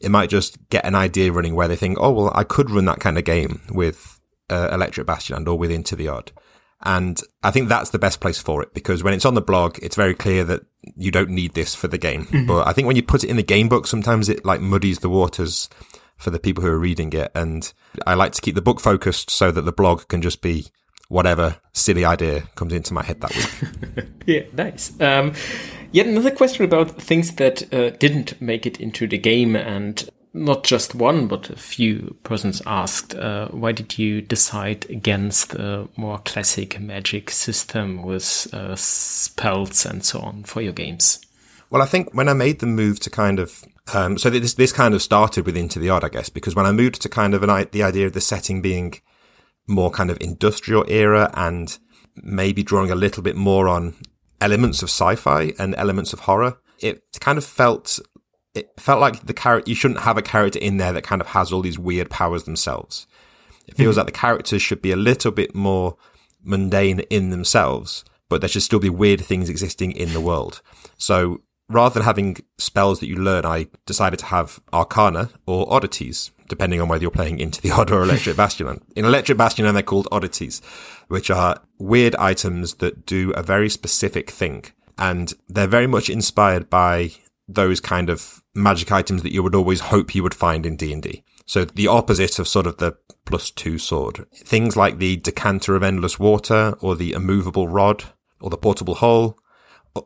it 0.00 0.10
might 0.10 0.30
just 0.30 0.58
get 0.70 0.84
an 0.84 0.94
idea 0.94 1.32
running 1.32 1.54
where 1.54 1.68
they 1.68 1.76
think, 1.76 1.98
oh 2.00 2.10
well, 2.10 2.32
I 2.34 2.44
could 2.44 2.70
run 2.70 2.86
that 2.86 3.00
kind 3.00 3.18
of 3.18 3.24
game 3.24 3.60
with 3.70 4.20
uh, 4.48 4.70
Electric 4.72 5.06
Bastion 5.06 5.36
and 5.36 5.48
or 5.48 5.56
with 5.56 5.70
Into 5.70 5.96
the 5.96 6.08
Odd. 6.08 6.32
And 6.82 7.20
I 7.42 7.50
think 7.50 7.68
that's 7.68 7.90
the 7.90 7.98
best 7.98 8.20
place 8.20 8.40
for 8.40 8.62
it 8.62 8.72
because 8.72 9.02
when 9.02 9.12
it's 9.12 9.26
on 9.26 9.34
the 9.34 9.42
blog, 9.42 9.78
it's 9.82 9.96
very 9.96 10.14
clear 10.14 10.44
that 10.44 10.62
you 10.96 11.10
don't 11.10 11.28
need 11.28 11.52
this 11.52 11.74
for 11.74 11.88
the 11.88 11.98
game. 11.98 12.24
Mm-hmm. 12.24 12.46
But 12.46 12.66
I 12.66 12.72
think 12.72 12.86
when 12.86 12.96
you 12.96 13.02
put 13.02 13.22
it 13.22 13.28
in 13.28 13.36
the 13.36 13.42
game 13.42 13.68
book, 13.68 13.86
sometimes 13.86 14.28
it 14.28 14.46
like 14.46 14.60
muddies 14.62 15.00
the 15.00 15.10
waters 15.10 15.68
for 16.16 16.30
the 16.30 16.38
people 16.38 16.62
who 16.62 16.70
are 16.70 16.78
reading 16.78 17.12
it. 17.12 17.30
And 17.34 17.70
I 18.06 18.14
like 18.14 18.32
to 18.32 18.40
keep 18.40 18.54
the 18.54 18.62
book 18.62 18.80
focused 18.80 19.28
so 19.30 19.50
that 19.50 19.62
the 19.62 19.72
blog 19.72 20.08
can 20.08 20.22
just 20.22 20.40
be 20.40 20.68
whatever 21.08 21.56
silly 21.72 22.04
idea 22.04 22.42
comes 22.54 22.72
into 22.72 22.94
my 22.94 23.02
head 23.02 23.20
that 23.20 23.36
week. 23.36 24.06
yeah, 24.26 24.42
nice. 24.54 24.98
Um, 25.00 25.34
yet 25.92 26.06
another 26.06 26.30
question 26.30 26.64
about 26.64 26.90
things 27.00 27.32
that 27.36 27.72
uh, 27.72 27.90
didn't 27.90 28.40
make 28.40 28.66
it 28.66 28.80
into 28.80 29.06
the 29.06 29.18
game 29.18 29.56
and 29.56 30.08
not 30.32 30.62
just 30.62 30.94
one, 30.94 31.26
but 31.26 31.50
a 31.50 31.56
few 31.56 32.16
persons 32.22 32.62
asked, 32.64 33.14
uh, 33.14 33.48
why 33.48 33.72
did 33.72 33.98
you 33.98 34.20
decide 34.20 34.88
against 34.88 35.54
a 35.54 35.88
more 35.96 36.18
classic 36.18 36.78
magic 36.78 37.30
system 37.30 38.02
with 38.02 38.46
uh, 38.52 38.76
spells 38.76 39.84
and 39.84 40.04
so 40.04 40.20
on 40.20 40.44
for 40.44 40.62
your 40.62 40.72
games? 40.72 41.20
Well, 41.68 41.82
I 41.82 41.86
think 41.86 42.14
when 42.14 42.28
I 42.28 42.32
made 42.32 42.60
the 42.60 42.66
move 42.66 43.00
to 43.00 43.10
kind 43.10 43.38
of, 43.38 43.64
um, 43.92 44.18
so 44.18 44.30
this, 44.30 44.54
this 44.54 44.72
kind 44.72 44.94
of 44.94 45.02
started 45.02 45.46
with 45.46 45.56
Into 45.56 45.78
the 45.78 45.90
Odd, 45.90 46.04
I 46.04 46.08
guess, 46.08 46.28
because 46.28 46.54
when 46.54 46.66
I 46.66 46.72
moved 46.72 47.00
to 47.02 47.08
kind 47.08 47.34
of 47.34 47.42
an, 47.42 47.68
the 47.72 47.82
idea 47.82 48.06
of 48.06 48.12
the 48.12 48.20
setting 48.20 48.62
being 48.62 48.94
more 49.66 49.90
kind 49.90 50.10
of 50.10 50.18
industrial 50.20 50.84
era 50.88 51.30
and 51.34 51.76
maybe 52.16 52.62
drawing 52.62 52.90
a 52.90 52.96
little 52.96 53.22
bit 53.22 53.36
more 53.36 53.68
on 53.68 53.94
elements 54.40 54.82
of 54.82 54.88
sci-fi 54.88 55.52
and 55.58 55.74
elements 55.76 56.12
of 56.12 56.20
horror, 56.20 56.58
it 56.78 57.02
kind 57.20 57.38
of 57.38 57.44
felt 57.44 57.98
it 58.54 58.70
felt 58.78 59.00
like 59.00 59.26
the 59.26 59.34
character 59.34 59.70
you 59.70 59.76
shouldn't 59.76 60.00
have 60.00 60.18
a 60.18 60.22
character 60.22 60.58
in 60.58 60.78
there 60.78 60.92
that 60.92 61.04
kind 61.04 61.20
of 61.20 61.28
has 61.28 61.52
all 61.52 61.62
these 61.62 61.78
weird 61.78 62.10
powers 62.10 62.44
themselves. 62.44 63.06
It 63.66 63.76
feels 63.76 63.94
hmm. 63.94 64.00
like 64.00 64.06
the 64.06 64.12
characters 64.12 64.62
should 64.62 64.82
be 64.82 64.92
a 64.92 64.96
little 64.96 65.30
bit 65.30 65.54
more 65.54 65.96
mundane 66.42 67.00
in 67.10 67.30
themselves, 67.30 68.04
but 68.28 68.40
there 68.40 68.48
should 68.48 68.62
still 68.62 68.80
be 68.80 68.90
weird 68.90 69.20
things 69.20 69.48
existing 69.48 69.92
in 69.92 70.12
the 70.12 70.20
world. 70.20 70.62
So 70.96 71.42
rather 71.70 71.94
than 71.94 72.02
having 72.02 72.36
spells 72.58 73.00
that 73.00 73.06
you 73.06 73.16
learn, 73.16 73.46
I 73.46 73.68
decided 73.86 74.18
to 74.18 74.26
have 74.26 74.60
arcana 74.72 75.30
or 75.46 75.72
oddities, 75.72 76.32
depending 76.48 76.80
on 76.80 76.88
whether 76.88 77.02
you're 77.02 77.10
playing 77.10 77.38
into 77.38 77.62
the 77.62 77.70
odd 77.70 77.90
or 77.90 78.02
electric 78.02 78.36
bastion. 78.36 78.82
In 78.96 79.04
electric 79.04 79.38
bastion, 79.38 79.72
they're 79.72 79.82
called 79.82 80.08
oddities, 80.10 80.60
which 81.08 81.30
are 81.30 81.62
weird 81.78 82.16
items 82.16 82.74
that 82.74 83.06
do 83.06 83.30
a 83.32 83.42
very 83.42 83.70
specific 83.70 84.30
thing. 84.30 84.64
And 84.98 85.32
they're 85.48 85.66
very 85.66 85.86
much 85.86 86.10
inspired 86.10 86.68
by 86.68 87.12
those 87.48 87.80
kind 87.80 88.10
of 88.10 88.42
magic 88.54 88.92
items 88.92 89.22
that 89.22 89.32
you 89.32 89.42
would 89.42 89.54
always 89.54 89.80
hope 89.80 90.14
you 90.14 90.22
would 90.22 90.34
find 90.34 90.66
in 90.66 90.76
D&D. 90.76 91.22
So 91.46 91.64
the 91.64 91.88
opposite 91.88 92.38
of 92.38 92.46
sort 92.46 92.66
of 92.66 92.76
the 92.76 92.96
plus 93.24 93.50
two 93.50 93.78
sword. 93.78 94.26
Things 94.34 94.76
like 94.76 94.98
the 94.98 95.16
decanter 95.16 95.76
of 95.76 95.82
endless 95.82 96.18
water 96.18 96.74
or 96.80 96.96
the 96.96 97.12
immovable 97.12 97.68
rod 97.68 98.04
or 98.40 98.50
the 98.50 98.58
portable 98.58 98.96
hole. 98.96 99.38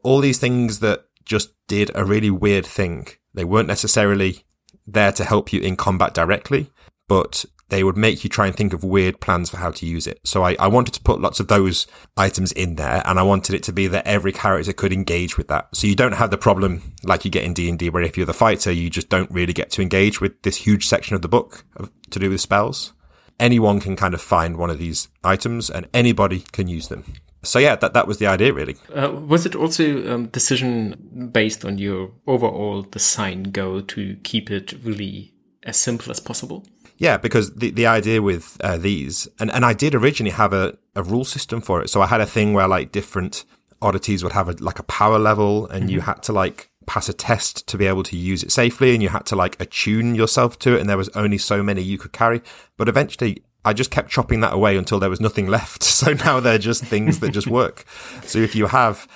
All 0.02 0.20
these 0.20 0.38
things 0.38 0.80
that 0.80 1.06
just 1.24 1.52
did 1.66 1.90
a 1.94 2.04
really 2.04 2.30
weird 2.30 2.66
thing. 2.66 3.08
They 3.32 3.44
weren't 3.44 3.68
necessarily 3.68 4.44
there 4.86 5.12
to 5.12 5.24
help 5.24 5.52
you 5.52 5.60
in 5.60 5.76
combat 5.76 6.14
directly, 6.14 6.70
but 7.08 7.44
they 7.70 7.82
would 7.82 7.96
make 7.96 8.22
you 8.22 8.30
try 8.30 8.46
and 8.46 8.54
think 8.54 8.72
of 8.72 8.84
weird 8.84 9.20
plans 9.20 9.50
for 9.50 9.56
how 9.56 9.70
to 9.70 9.86
use 9.86 10.06
it. 10.06 10.20
So 10.24 10.44
I, 10.44 10.54
I 10.58 10.68
wanted 10.68 10.94
to 10.94 11.00
put 11.00 11.20
lots 11.20 11.40
of 11.40 11.48
those 11.48 11.86
items 12.16 12.52
in 12.52 12.76
there 12.76 13.02
and 13.04 13.18
I 13.18 13.22
wanted 13.22 13.54
it 13.54 13.62
to 13.64 13.72
be 13.72 13.86
that 13.88 14.06
every 14.06 14.32
character 14.32 14.72
could 14.72 14.92
engage 14.92 15.38
with 15.38 15.48
that. 15.48 15.74
So 15.74 15.86
you 15.86 15.96
don't 15.96 16.12
have 16.12 16.30
the 16.30 16.38
problem 16.38 16.94
like 17.02 17.24
you 17.24 17.30
get 17.30 17.44
in 17.44 17.54
D&D 17.54 17.90
where 17.90 18.02
if 18.02 18.16
you're 18.16 18.26
the 18.26 18.34
fighter, 18.34 18.70
you 18.70 18.90
just 18.90 19.08
don't 19.08 19.30
really 19.30 19.52
get 19.52 19.70
to 19.72 19.82
engage 19.82 20.20
with 20.20 20.40
this 20.42 20.56
huge 20.56 20.86
section 20.86 21.16
of 21.16 21.22
the 21.22 21.28
book 21.28 21.64
to 22.10 22.18
do 22.18 22.30
with 22.30 22.40
spells. 22.40 22.92
Anyone 23.40 23.80
can 23.80 23.96
kind 23.96 24.14
of 24.14 24.20
find 24.20 24.56
one 24.56 24.70
of 24.70 24.78
these 24.78 25.08
items 25.24 25.70
and 25.70 25.88
anybody 25.92 26.44
can 26.52 26.68
use 26.68 26.88
them. 26.88 27.04
So 27.44 27.58
yeah, 27.58 27.76
that 27.76 27.92
that 27.94 28.06
was 28.06 28.18
the 28.18 28.26
idea 28.26 28.52
really. 28.52 28.76
Uh, 28.94 29.10
was 29.12 29.46
it 29.46 29.54
also 29.54 30.12
um, 30.12 30.26
decision 30.26 31.30
based 31.32 31.64
on 31.64 31.78
your 31.78 32.10
overall 32.26 32.82
design 32.82 33.44
goal 33.44 33.82
to 33.82 34.16
keep 34.22 34.50
it 34.50 34.74
really 34.82 35.32
as 35.64 35.76
simple 35.76 36.10
as 36.10 36.20
possible? 36.20 36.64
Yeah, 36.96 37.16
because 37.16 37.54
the, 37.54 37.70
the 37.70 37.86
idea 37.86 38.22
with 38.22 38.56
uh, 38.60 38.76
these, 38.76 39.26
and, 39.40 39.50
and 39.50 39.64
I 39.64 39.72
did 39.72 39.94
originally 39.94 40.30
have 40.30 40.52
a, 40.52 40.78
a 40.94 41.02
rule 41.02 41.24
system 41.24 41.60
for 41.60 41.82
it. 41.82 41.90
So 41.90 42.00
I 42.00 42.06
had 42.06 42.20
a 42.20 42.26
thing 42.26 42.52
where 42.52 42.68
like 42.68 42.92
different 42.92 43.44
oddities 43.82 44.22
would 44.22 44.32
have 44.32 44.48
a, 44.48 44.52
like 44.52 44.78
a 44.78 44.84
power 44.84 45.18
level 45.18 45.66
and 45.68 45.84
mm-hmm. 45.84 45.94
you 45.94 46.00
had 46.00 46.22
to 46.24 46.32
like 46.32 46.70
pass 46.86 47.08
a 47.08 47.12
test 47.12 47.66
to 47.66 47.76
be 47.76 47.86
able 47.86 48.02
to 48.04 48.16
use 48.16 48.42
it 48.42 48.52
safely 48.52 48.94
and 48.94 49.02
you 49.02 49.08
had 49.08 49.26
to 49.26 49.36
like 49.36 49.60
attune 49.60 50.14
yourself 50.14 50.58
to 50.58 50.74
it 50.74 50.80
and 50.80 50.88
there 50.88 50.96
was 50.96 51.08
only 51.10 51.38
so 51.38 51.62
many 51.62 51.82
you 51.82 51.98
could 51.98 52.12
carry. 52.12 52.40
But 52.76 52.88
eventually 52.88 53.42
I 53.64 53.72
just 53.72 53.90
kept 53.90 54.10
chopping 54.10 54.40
that 54.40 54.52
away 54.52 54.76
until 54.76 54.98
there 54.98 55.10
was 55.10 55.20
nothing 55.20 55.46
left. 55.48 55.82
So 55.94 56.12
now 56.12 56.38
they're 56.38 56.58
just 56.58 56.84
things 56.84 57.20
that 57.20 57.30
just 57.30 57.46
work. 57.46 57.86
So 58.24 58.38
if 58.38 58.54
you 58.54 58.66
have 58.66 59.08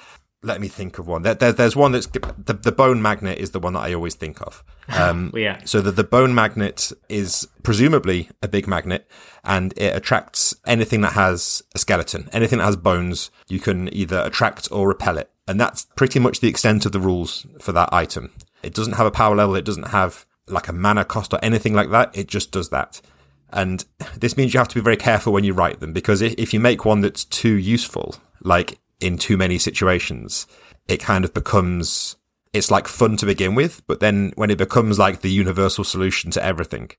let 0.42 0.60
me 0.60 0.68
think 0.68 0.98
of 0.98 1.06
one. 1.06 1.22
There, 1.22 1.34
there, 1.34 1.52
there's 1.52 1.74
one 1.74 1.92
that's 1.92 2.06
the, 2.06 2.54
the 2.54 2.72
bone 2.72 3.02
magnet 3.02 3.38
is 3.38 3.50
the 3.50 3.58
one 3.58 3.72
that 3.72 3.80
I 3.80 3.92
always 3.94 4.14
think 4.14 4.40
of. 4.42 4.64
Um, 4.90 5.32
yeah. 5.36 5.60
So 5.66 5.82
that 5.82 5.96
the 5.96 6.02
bone 6.02 6.34
magnet 6.34 6.92
is 7.10 7.46
presumably 7.62 8.30
a 8.42 8.48
big 8.48 8.66
magnet 8.66 9.06
and 9.44 9.74
it 9.76 9.94
attracts 9.94 10.54
anything 10.66 11.02
that 11.02 11.12
has 11.12 11.62
a 11.74 11.78
skeleton, 11.78 12.30
anything 12.32 12.58
that 12.58 12.64
has 12.64 12.76
bones. 12.76 13.30
You 13.48 13.60
can 13.60 13.92
either 13.94 14.22
attract 14.24 14.66
or 14.72 14.88
repel 14.88 15.18
it. 15.18 15.30
And 15.46 15.60
that's 15.60 15.84
pretty 15.94 16.18
much 16.18 16.40
the 16.40 16.48
extent 16.48 16.86
of 16.86 16.92
the 16.92 17.00
rules 17.00 17.46
for 17.60 17.72
that 17.72 17.92
item. 17.92 18.32
It 18.62 18.72
doesn't 18.72 18.94
have 18.94 19.04
a 19.04 19.10
power 19.10 19.36
level. 19.36 19.56
It 19.56 19.66
doesn't 19.66 19.88
have 19.88 20.24
like 20.46 20.68
a 20.68 20.72
mana 20.72 21.04
cost 21.04 21.34
or 21.34 21.38
anything 21.42 21.74
like 21.74 21.90
that. 21.90 22.16
It 22.16 22.26
just 22.26 22.50
does 22.50 22.70
that. 22.70 23.02
And 23.50 23.84
this 24.16 24.36
means 24.36 24.52
you 24.52 24.58
have 24.58 24.68
to 24.68 24.74
be 24.74 24.80
very 24.80 24.96
careful 24.96 25.32
when 25.32 25.44
you 25.44 25.54
write 25.54 25.80
them 25.80 25.92
because 25.92 26.20
if 26.20 26.52
you 26.52 26.60
make 26.60 26.84
one 26.84 27.00
that's 27.00 27.24
too 27.24 27.54
useful, 27.54 28.16
like 28.42 28.78
in 29.00 29.16
too 29.16 29.36
many 29.36 29.58
situations, 29.58 30.46
it 30.86 30.98
kind 30.98 31.24
of 31.24 31.32
becomes, 31.32 32.16
it's 32.52 32.70
like 32.70 32.88
fun 32.88 33.16
to 33.18 33.26
begin 33.26 33.54
with, 33.54 33.86
but 33.86 34.00
then 34.00 34.32
when 34.36 34.50
it 34.50 34.58
becomes 34.58 34.98
like 34.98 35.20
the 35.20 35.30
universal 35.30 35.84
solution 35.84 36.30
to 36.32 36.44
everything, 36.44 36.90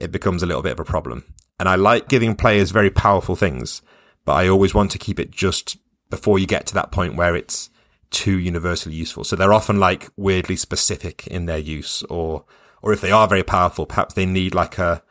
it 0.00 0.12
becomes 0.12 0.42
a 0.42 0.46
little 0.46 0.62
bit 0.62 0.72
of 0.72 0.80
a 0.80 0.84
problem. 0.84 1.24
And 1.58 1.68
I 1.68 1.74
like 1.74 2.08
giving 2.08 2.36
players 2.36 2.70
very 2.70 2.90
powerful 2.90 3.34
things, 3.34 3.82
but 4.24 4.34
I 4.34 4.48
always 4.48 4.74
want 4.74 4.90
to 4.92 4.98
keep 4.98 5.18
it 5.18 5.30
just 5.30 5.78
before 6.10 6.38
you 6.38 6.46
get 6.46 6.66
to 6.66 6.74
that 6.74 6.92
point 6.92 7.16
where 7.16 7.34
it's 7.34 7.70
too 8.10 8.38
universally 8.38 8.94
useful. 8.94 9.24
So 9.24 9.34
they're 9.34 9.52
often 9.52 9.80
like 9.80 10.08
weirdly 10.16 10.56
specific 10.56 11.26
in 11.26 11.46
their 11.46 11.58
use 11.58 12.02
or, 12.04 12.44
or 12.82 12.92
if 12.92 13.00
they 13.00 13.10
are 13.10 13.26
very 13.26 13.42
powerful, 13.42 13.86
perhaps 13.86 14.14
they 14.14 14.26
need 14.26 14.54
like 14.54 14.78
a, 14.78 15.02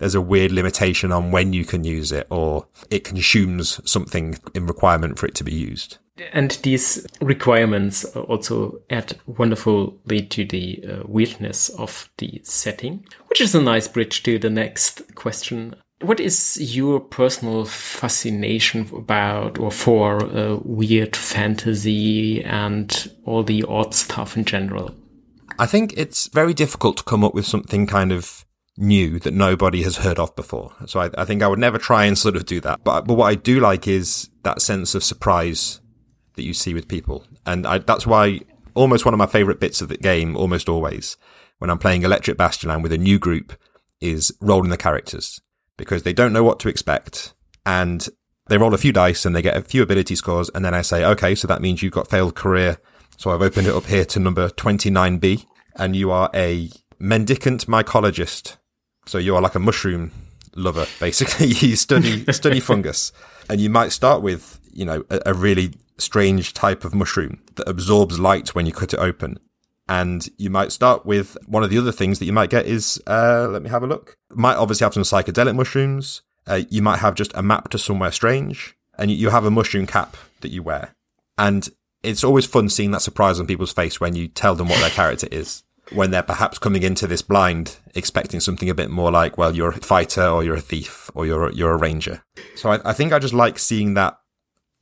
there's 0.00 0.16
a 0.16 0.20
weird 0.20 0.50
limitation 0.50 1.12
on 1.12 1.30
when 1.30 1.52
you 1.52 1.64
can 1.64 1.84
use 1.84 2.10
it 2.10 2.26
or 2.30 2.66
it 2.90 3.04
consumes 3.04 3.80
something 3.88 4.36
in 4.54 4.66
requirement 4.66 5.18
for 5.18 5.26
it 5.26 5.34
to 5.36 5.44
be 5.44 5.54
used. 5.54 5.98
And 6.32 6.50
these 6.62 7.06
requirements 7.20 8.04
also 8.04 8.80
add 8.90 9.18
wonderfully 9.26 10.22
to 10.22 10.44
the 10.44 10.84
uh, 10.84 11.02
weirdness 11.06 11.68
of 11.70 12.10
the 12.18 12.40
setting, 12.42 13.06
which 13.28 13.40
is 13.40 13.54
a 13.54 13.62
nice 13.62 13.88
bridge 13.88 14.22
to 14.24 14.38
the 14.38 14.50
next 14.50 15.14
question. 15.14 15.76
What 16.02 16.18
is 16.18 16.58
your 16.74 16.98
personal 16.98 17.66
fascination 17.66 18.88
about 18.94 19.58
or 19.58 19.70
for 19.70 20.24
uh, 20.24 20.56
weird 20.62 21.14
fantasy 21.14 22.42
and 22.42 23.10
all 23.24 23.42
the 23.42 23.64
odd 23.64 23.94
stuff 23.94 24.36
in 24.36 24.44
general? 24.44 24.94
I 25.58 25.66
think 25.66 25.92
it's 25.96 26.28
very 26.28 26.54
difficult 26.54 26.96
to 26.98 27.04
come 27.04 27.22
up 27.22 27.34
with 27.34 27.44
something 27.44 27.86
kind 27.86 28.12
of 28.12 28.46
new 28.80 29.18
that 29.20 29.34
nobody 29.34 29.82
has 29.82 29.98
heard 29.98 30.18
of 30.18 30.34
before. 30.34 30.74
So 30.86 31.00
I, 31.00 31.10
I, 31.18 31.24
think 31.24 31.42
I 31.42 31.48
would 31.48 31.58
never 31.58 31.78
try 31.78 32.06
and 32.06 32.16
sort 32.16 32.36
of 32.36 32.46
do 32.46 32.60
that. 32.62 32.82
But, 32.82 33.02
but 33.02 33.14
what 33.14 33.26
I 33.26 33.34
do 33.34 33.60
like 33.60 33.86
is 33.86 34.30
that 34.42 34.62
sense 34.62 34.94
of 34.94 35.04
surprise 35.04 35.80
that 36.34 36.42
you 36.42 36.54
see 36.54 36.74
with 36.74 36.88
people. 36.88 37.24
And 37.44 37.66
I, 37.66 37.78
that's 37.78 38.06
why 38.06 38.40
almost 38.74 39.04
one 39.04 39.14
of 39.14 39.18
my 39.18 39.26
favorite 39.26 39.60
bits 39.60 39.80
of 39.80 39.88
the 39.88 39.96
game, 39.96 40.36
almost 40.36 40.68
always, 40.68 41.16
when 41.58 41.70
I'm 41.70 41.78
playing 41.78 42.02
Electric 42.02 42.38
Bastionland 42.38 42.82
with 42.82 42.92
a 42.92 42.98
new 42.98 43.18
group 43.18 43.52
is 44.00 44.34
rolling 44.40 44.70
the 44.70 44.76
characters 44.76 45.40
because 45.76 46.02
they 46.02 46.12
don't 46.12 46.32
know 46.32 46.44
what 46.44 46.58
to 46.60 46.68
expect. 46.68 47.34
And 47.66 48.08
they 48.48 48.58
roll 48.58 48.74
a 48.74 48.78
few 48.78 48.92
dice 48.92 49.26
and 49.26 49.36
they 49.36 49.42
get 49.42 49.56
a 49.56 49.62
few 49.62 49.82
ability 49.82 50.14
scores. 50.14 50.50
And 50.54 50.64
then 50.64 50.74
I 50.74 50.82
say, 50.82 51.04
okay, 51.04 51.34
so 51.34 51.46
that 51.48 51.60
means 51.60 51.82
you've 51.82 51.92
got 51.92 52.08
failed 52.08 52.34
career. 52.34 52.78
So 53.18 53.30
I've 53.30 53.42
opened 53.42 53.66
it 53.66 53.74
up 53.74 53.86
here 53.86 54.06
to 54.06 54.18
number 54.18 54.48
29B 54.48 55.44
and 55.76 55.94
you 55.94 56.10
are 56.10 56.30
a 56.34 56.70
mendicant 56.98 57.66
mycologist 57.66 58.56
so 59.10 59.18
you 59.18 59.34
are 59.34 59.42
like 59.42 59.56
a 59.56 59.58
mushroom 59.58 60.12
lover, 60.54 60.86
basically. 61.00 61.46
you 61.68 61.74
study 61.74 62.24
study 62.32 62.60
fungus, 62.60 63.12
and 63.48 63.60
you 63.60 63.68
might 63.68 63.90
start 63.90 64.22
with 64.22 64.60
you 64.72 64.84
know 64.84 65.04
a, 65.10 65.20
a, 65.26 65.34
really 65.34 65.74
strange 65.98 66.54
type 66.54 66.84
of 66.84 66.94
mushroom 66.94 67.42
that 67.56 67.68
absorbs 67.68 68.20
light 68.20 68.54
when 68.54 68.66
you 68.66 68.72
cut 68.72 68.94
it 68.94 69.00
open. 69.00 69.38
And 69.88 70.28
you 70.38 70.48
might 70.48 70.70
start 70.70 71.04
with 71.04 71.36
one 71.46 71.64
of 71.64 71.70
the 71.70 71.78
other 71.78 71.90
things 71.90 72.20
that 72.20 72.24
you 72.24 72.32
might 72.32 72.50
get 72.50 72.66
is 72.66 73.02
uh, 73.08 73.48
let 73.50 73.62
me 73.62 73.68
have 73.68 73.82
a 73.82 73.88
look. 73.88 74.16
Might 74.30 74.54
obviously 74.54 74.84
have 74.84 74.94
some 74.94 75.02
psychedelic 75.02 75.56
mushrooms. 75.56 76.22
Uh, 76.46 76.62
you 76.70 76.80
might 76.80 77.00
have 77.00 77.16
just 77.16 77.32
a 77.34 77.42
map 77.42 77.68
to 77.70 77.78
somewhere 77.78 78.12
strange, 78.12 78.76
and 78.96 79.10
you 79.10 79.30
have 79.30 79.44
a 79.44 79.50
mushroom 79.50 79.88
cap 79.88 80.16
that 80.42 80.52
you 80.52 80.62
wear. 80.62 80.94
And 81.36 81.68
it's 82.04 82.22
always 82.22 82.46
fun 82.46 82.68
seeing 82.68 82.92
that 82.92 83.02
surprise 83.02 83.40
on 83.40 83.48
people's 83.48 83.72
face 83.72 84.00
when 84.00 84.14
you 84.14 84.28
tell 84.28 84.54
them 84.54 84.68
what 84.68 84.78
their 84.78 84.90
character 84.90 85.26
is 85.32 85.64
when 85.90 86.10
they're 86.10 86.22
perhaps 86.22 86.58
coming 86.58 86.82
into 86.82 87.06
this 87.06 87.22
blind 87.22 87.78
expecting 87.94 88.40
something 88.40 88.70
a 88.70 88.74
bit 88.74 88.90
more 88.90 89.10
like, 89.10 89.36
well, 89.36 89.54
you're 89.54 89.70
a 89.70 89.76
fighter 89.80 90.26
or 90.26 90.44
you're 90.44 90.56
a 90.56 90.60
thief 90.60 91.10
or 91.14 91.26
you're, 91.26 91.50
you're 91.52 91.72
a 91.72 91.76
ranger. 91.76 92.22
So 92.56 92.70
I, 92.70 92.90
I 92.90 92.92
think 92.92 93.12
I 93.12 93.18
just 93.18 93.34
like 93.34 93.58
seeing 93.58 93.94
that 93.94 94.18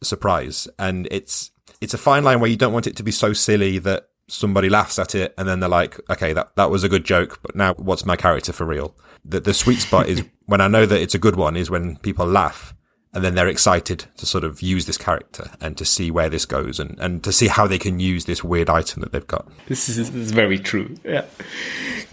surprise. 0.03 0.69
And 0.79 1.09
it's, 1.11 1.51
it's 1.81 1.95
a 1.95 1.99
fine 1.99 2.25
line 2.25 2.41
where 2.41 2.51
you 2.51 2.57
don't 2.57 2.73
want 2.73 2.87
it 2.87 2.97
to 2.97 3.03
be 3.03 3.13
so 3.13 3.33
silly 3.33 3.79
that 3.79 4.09
somebody 4.29 4.69
laughs 4.69 4.99
at 4.99 5.15
it 5.15 5.35
and 5.39 5.49
then 5.49 5.61
they're 5.61 5.69
like, 5.69 5.99
okay, 6.11 6.33
that, 6.35 6.55
that 6.57 6.71
was 6.71 6.85
a 6.85 6.89
good 6.89 7.05
joke, 7.05 7.41
but 7.43 7.57
now 7.57 7.75
what's 7.75 8.05
my 8.05 8.17
character 8.17 8.53
for 8.53 8.67
real? 8.67 8.95
The, 9.25 9.41
the 9.41 9.55
sweet 9.55 9.79
spot 9.79 10.09
is 10.09 10.23
when 10.47 10.61
I 10.61 10.69
know 10.69 10.87
that 10.87 11.01
it's 11.01 11.15
a 11.15 11.19
good 11.19 11.37
one 11.37 11.57
is 11.57 11.71
when 11.71 11.97
people 11.97 12.27
laugh 12.27 12.75
and 13.13 13.25
then 13.25 13.35
they're 13.35 13.49
excited 13.49 14.05
to 14.17 14.27
sort 14.27 14.45
of 14.45 14.61
use 14.61 14.87
this 14.87 14.99
character 14.99 15.51
and 15.61 15.77
to 15.79 15.85
see 15.85 16.11
where 16.11 16.29
this 16.29 16.45
goes 16.45 16.79
and, 16.79 16.99
and 17.01 17.25
to 17.25 17.33
see 17.33 17.49
how 17.49 17.67
they 17.67 17.79
can 17.79 18.01
use 18.01 18.27
this 18.27 18.45
weird 18.45 18.69
item 18.69 19.01
that 19.03 19.13
they've 19.13 19.27
got. 19.27 19.47
This 19.67 19.89
is, 19.89 19.97
this 19.97 20.15
is 20.15 20.31
very 20.31 20.59
true. 20.59 20.95
Yeah. 21.05 21.25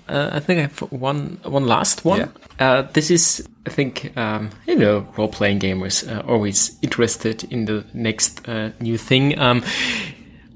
Uh, 0.08 0.30
I 0.34 0.40
think 0.40 0.60
I 0.60 0.62
have 0.64 0.80
one 0.92 1.40
one 1.44 1.66
last 1.66 2.06
one. 2.06 2.20
Yeah. 2.20 2.28
Uh, 2.60 2.82
this 2.94 3.10
is, 3.10 3.48
I 3.66 3.72
think, 3.72 4.16
um, 4.16 4.52
you 4.68 4.76
know, 4.76 5.08
role 5.18 5.28
playing 5.28 5.60
gamers 5.60 6.08
are 6.08 6.26
always 6.30 6.78
interested 6.82 7.44
in 7.52 7.66
the 7.66 7.84
next 7.94 8.48
uh, 8.48 8.70
new 8.80 8.98
thing. 8.98 9.38
Um, 9.40 9.64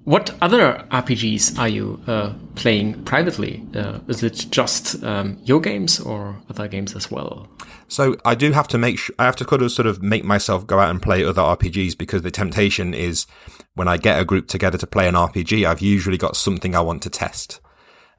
what 0.09 0.35
other 0.41 0.83
RPGs 0.89 1.59
are 1.59 1.67
you 1.67 2.01
uh, 2.07 2.33
playing 2.55 3.03
privately? 3.03 3.63
Uh, 3.75 3.99
is 4.07 4.23
it 4.23 4.47
just 4.49 5.03
um, 5.03 5.37
your 5.43 5.61
games 5.61 5.99
or 5.99 6.35
other 6.49 6.67
games 6.67 6.95
as 6.95 7.11
well? 7.11 7.47
So 7.89 8.17
I 8.25 8.33
do 8.33 8.51
have 8.51 8.67
to 8.69 8.79
make 8.79 8.99
I 9.19 9.25
have 9.25 9.35
to 9.35 9.45
kind 9.45 9.61
of 9.61 9.71
sort 9.71 9.85
of 9.85 10.01
make 10.01 10.23
myself 10.23 10.65
go 10.65 10.79
out 10.79 10.89
and 10.89 10.99
play 10.99 11.23
other 11.23 11.43
RPGs 11.43 11.95
because 11.95 12.23
the 12.23 12.31
temptation 12.31 12.95
is 12.95 13.27
when 13.75 13.87
I 13.87 13.97
get 13.97 14.19
a 14.19 14.25
group 14.25 14.47
together 14.47 14.79
to 14.79 14.87
play 14.87 15.07
an 15.07 15.13
RPG, 15.13 15.63
I've 15.63 15.79
usually 15.79 16.17
got 16.17 16.35
something 16.35 16.75
I 16.75 16.81
want 16.81 17.03
to 17.03 17.11
test. 17.11 17.59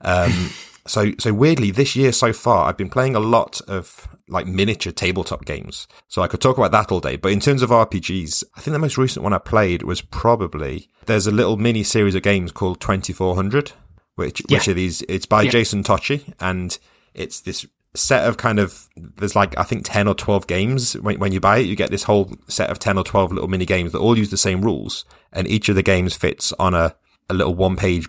Um, 0.01 0.51
so, 0.87 1.13
so 1.19 1.33
weirdly 1.33 1.71
this 1.71 1.95
year 1.97 2.13
so 2.13 2.33
far, 2.33 2.69
I've 2.69 2.77
been 2.77 2.91
playing 2.91 3.15
a 3.15 3.21
lot 3.21 3.61
of 3.69 4.09
like 4.29 4.47
miniature 4.47 4.93
tabletop 4.93 5.45
games. 5.45 5.87
So 6.09 6.23
I 6.23 6.29
could 6.29 6.41
talk 6.41 6.57
about 6.57 6.73
that 6.73 6.93
all 6.93 7.01
day. 7.01 7.17
But 7.17 7.33
in 7.33 7.41
terms 7.41 7.63
of 7.63 7.71
RPGs, 7.71 8.45
I 8.57 8.61
think 8.61 8.73
the 8.73 8.79
most 8.79 8.99
recent 8.99 9.23
one 9.23 9.33
I 9.33 9.39
played 9.39 9.83
was 9.83 10.01
probably 10.01 10.89
there's 11.07 11.27
a 11.27 11.33
little 11.33 11.57
mini 11.57 11.83
series 11.83 12.15
of 12.15 12.23
games 12.23 12.53
called 12.53 12.81
2400, 12.81 13.73
which, 14.15 14.43
yeah. 14.49 14.59
which 14.59 14.69
are 14.69 14.75
these, 14.75 15.03
it's 15.03 15.27
by 15.27 15.43
yeah. 15.43 15.51
Jason 15.51 15.83
Tocci 15.83 16.33
and 16.41 16.79
it's 17.15 17.41
this 17.41 17.67
set 17.95 18.29
of 18.29 18.37
kind 18.37 18.59
of 18.59 18.89
there's 18.97 19.35
like 19.35 19.59
I 19.59 19.65
think 19.65 19.85
ten 19.85 20.07
or 20.07 20.15
twelve 20.15 20.47
games 20.47 20.95
when, 20.95 21.19
when 21.19 21.33
you 21.33 21.41
buy 21.41 21.59
it. 21.59 21.67
You 21.67 21.77
get 21.77 21.91
this 21.91 22.05
whole 22.05 22.33
set 22.49 22.71
of 22.71 22.79
ten 22.79 22.97
or 22.97 23.05
twelve 23.05 23.33
little 23.33 23.49
mini 23.49 23.67
games 23.67 23.93
that 23.93 23.99
all 23.99 24.17
use 24.17 24.31
the 24.31 24.37
same 24.37 24.63
rules, 24.63 25.05
and 25.33 25.49
each 25.49 25.69
of 25.69 25.75
the 25.75 25.83
games 25.83 26.17
fits 26.17 26.53
on 26.59 26.75
a 26.75 26.95
a 27.29 27.35
little 27.35 27.55
one 27.55 27.77
page 27.77 28.09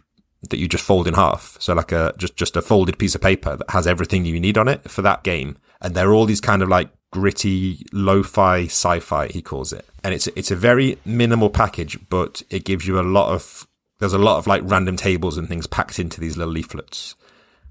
that 0.49 0.57
you 0.57 0.67
just 0.67 0.83
fold 0.83 1.07
in 1.07 1.13
half. 1.13 1.57
So 1.59 1.73
like 1.73 1.91
a 1.91 2.13
just 2.17 2.35
just 2.35 2.57
a 2.57 2.61
folded 2.61 2.97
piece 2.97 3.15
of 3.15 3.21
paper 3.21 3.55
that 3.55 3.69
has 3.69 3.87
everything 3.87 4.25
you 4.25 4.39
need 4.39 4.57
on 4.57 4.67
it 4.67 4.89
for 4.89 5.01
that 5.01 5.23
game. 5.23 5.57
And 5.81 5.95
they're 5.95 6.13
all 6.13 6.25
these 6.25 6.41
kind 6.41 6.61
of 6.61 6.69
like 6.69 6.89
gritty 7.11 7.85
lo-fi 7.91 8.63
sci-fi 8.63 9.27
he 9.27 9.41
calls 9.41 9.73
it. 9.73 9.85
And 10.03 10.13
it's 10.13 10.27
it's 10.27 10.51
a 10.51 10.55
very 10.55 10.97
minimal 11.05 11.49
package, 11.49 11.97
but 12.09 12.43
it 12.49 12.65
gives 12.65 12.87
you 12.87 12.99
a 12.99 13.03
lot 13.03 13.33
of 13.33 13.67
there's 13.99 14.13
a 14.13 14.17
lot 14.19 14.37
of 14.37 14.47
like 14.47 14.63
random 14.65 14.97
tables 14.97 15.37
and 15.37 15.47
things 15.47 15.67
packed 15.67 15.99
into 15.99 16.19
these 16.19 16.37
little 16.37 16.53
leaflets. 16.53 17.15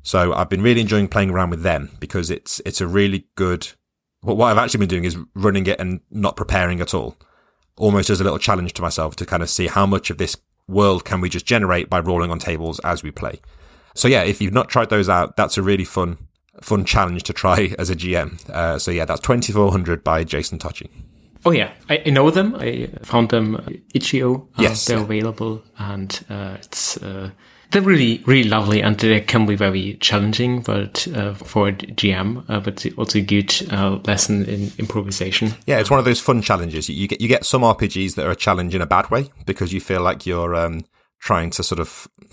So 0.03 0.33
I've 0.33 0.49
been 0.49 0.63
really 0.63 0.81
enjoying 0.81 1.09
playing 1.09 1.31
around 1.31 1.51
with 1.51 1.63
them 1.63 1.91
because 1.99 2.31
it's 2.31 2.61
it's 2.65 2.81
a 2.81 2.87
really 2.87 3.27
good 3.35 3.69
what, 4.23 4.37
what 4.37 4.47
I've 4.47 4.59
actually 4.59 4.79
been 4.79 4.89
doing 4.89 5.05
is 5.05 5.19
running 5.35 5.67
it 5.67 5.81
and 5.81 6.01
not 6.11 6.37
preparing 6.37 6.81
at 6.81 6.95
all. 6.95 7.17
Almost 7.77 8.11
as 8.11 8.21
a 8.21 8.25
little 8.25 8.39
challenge 8.39 8.75
to 8.75 8.83
myself 8.83 9.17
to 9.17 9.27
kind 9.27 9.43
of 9.43 9.51
see 9.51 9.67
how 9.67 9.87
much 9.87 10.11
of 10.11 10.19
this 10.19 10.37
world 10.71 11.05
can 11.05 11.21
we 11.21 11.29
just 11.29 11.47
generate 11.47 11.91
by 11.91 12.01
rolling 12.01 12.31
on 12.31 12.39
tables 12.39 12.81
as 12.81 13.03
we 13.03 13.11
play. 13.11 13.41
So 13.95 14.09
yeah, 14.09 14.23
if 14.23 14.41
you've 14.41 14.55
not 14.55 14.69
tried 14.69 14.89
those 14.91 15.09
out, 15.09 15.37
that's 15.37 15.59
a 15.59 15.63
really 15.63 15.85
fun, 15.85 16.17
fun 16.63 16.85
challenge 16.85 17.25
to 17.25 17.33
try 17.33 17.75
as 17.79 17.91
a 17.91 17.97
GM. 17.97 18.49
Uh, 18.49 18.79
so 18.79 18.91
yeah, 18.91 19.05
that's 19.05 19.21
2400 19.21 20.03
by 20.05 20.25
Jason 20.25 20.59
Tocci. 20.59 20.89
Oh 21.45 21.51
yeah, 21.53 21.73
I, 21.89 22.03
I 22.07 22.11
know 22.11 22.31
them. 22.31 22.55
I 22.59 22.91
found 23.03 23.31
them 23.31 23.57
uh, 23.57 23.63
itch.io. 23.95 24.35
Uh, 24.59 24.63
Yes, 24.63 24.85
they're 24.85 24.99
yeah. 24.99 25.05
available, 25.05 25.63
and 25.79 26.25
uh, 26.29 26.57
it's 26.61 26.99
uh, 26.99 27.31
they're 27.71 27.83
really 27.83 28.23
really 28.27 28.49
lovely, 28.49 28.83
and 28.83 28.99
they 28.99 29.21
can 29.21 29.47
be 29.47 29.57
very 29.57 29.95
challenging, 29.95 30.63
but 30.63 31.07
uh, 31.15 31.35
for 31.35 31.73
GM, 31.73 32.45
uh, 32.49 32.61
but 32.61 32.87
also 32.97 33.19
a 33.19 33.23
good 33.23 33.55
uh, 33.71 33.99
lesson 34.05 34.45
in 34.47 34.73
improvisation. 34.79 35.53
Yeah, 35.67 35.79
it's 35.79 35.91
one 35.91 35.99
of 35.99 36.05
those 36.05 36.21
fun 36.21 36.43
challenges. 36.43 36.89
You, 36.89 37.09
get 37.09 37.21
you 37.21 37.29
get 37.29 37.45
some 37.45 37.63
RPGs 37.63 38.15
that 38.15 38.27
are 38.27 38.33
a 38.33 38.37
challenge 38.37 38.75
in 38.75 38.83
a 38.83 38.87
bad 38.87 39.11
way 39.11 39.31
because 39.47 39.73
you 39.73 39.81
feel 39.81 40.03
like 40.03 40.27
you're 40.27 40.55
um, 40.55 40.85
trying 41.21 41.51
to 41.51 41.63
sort 41.63 41.79
of 41.79 42.09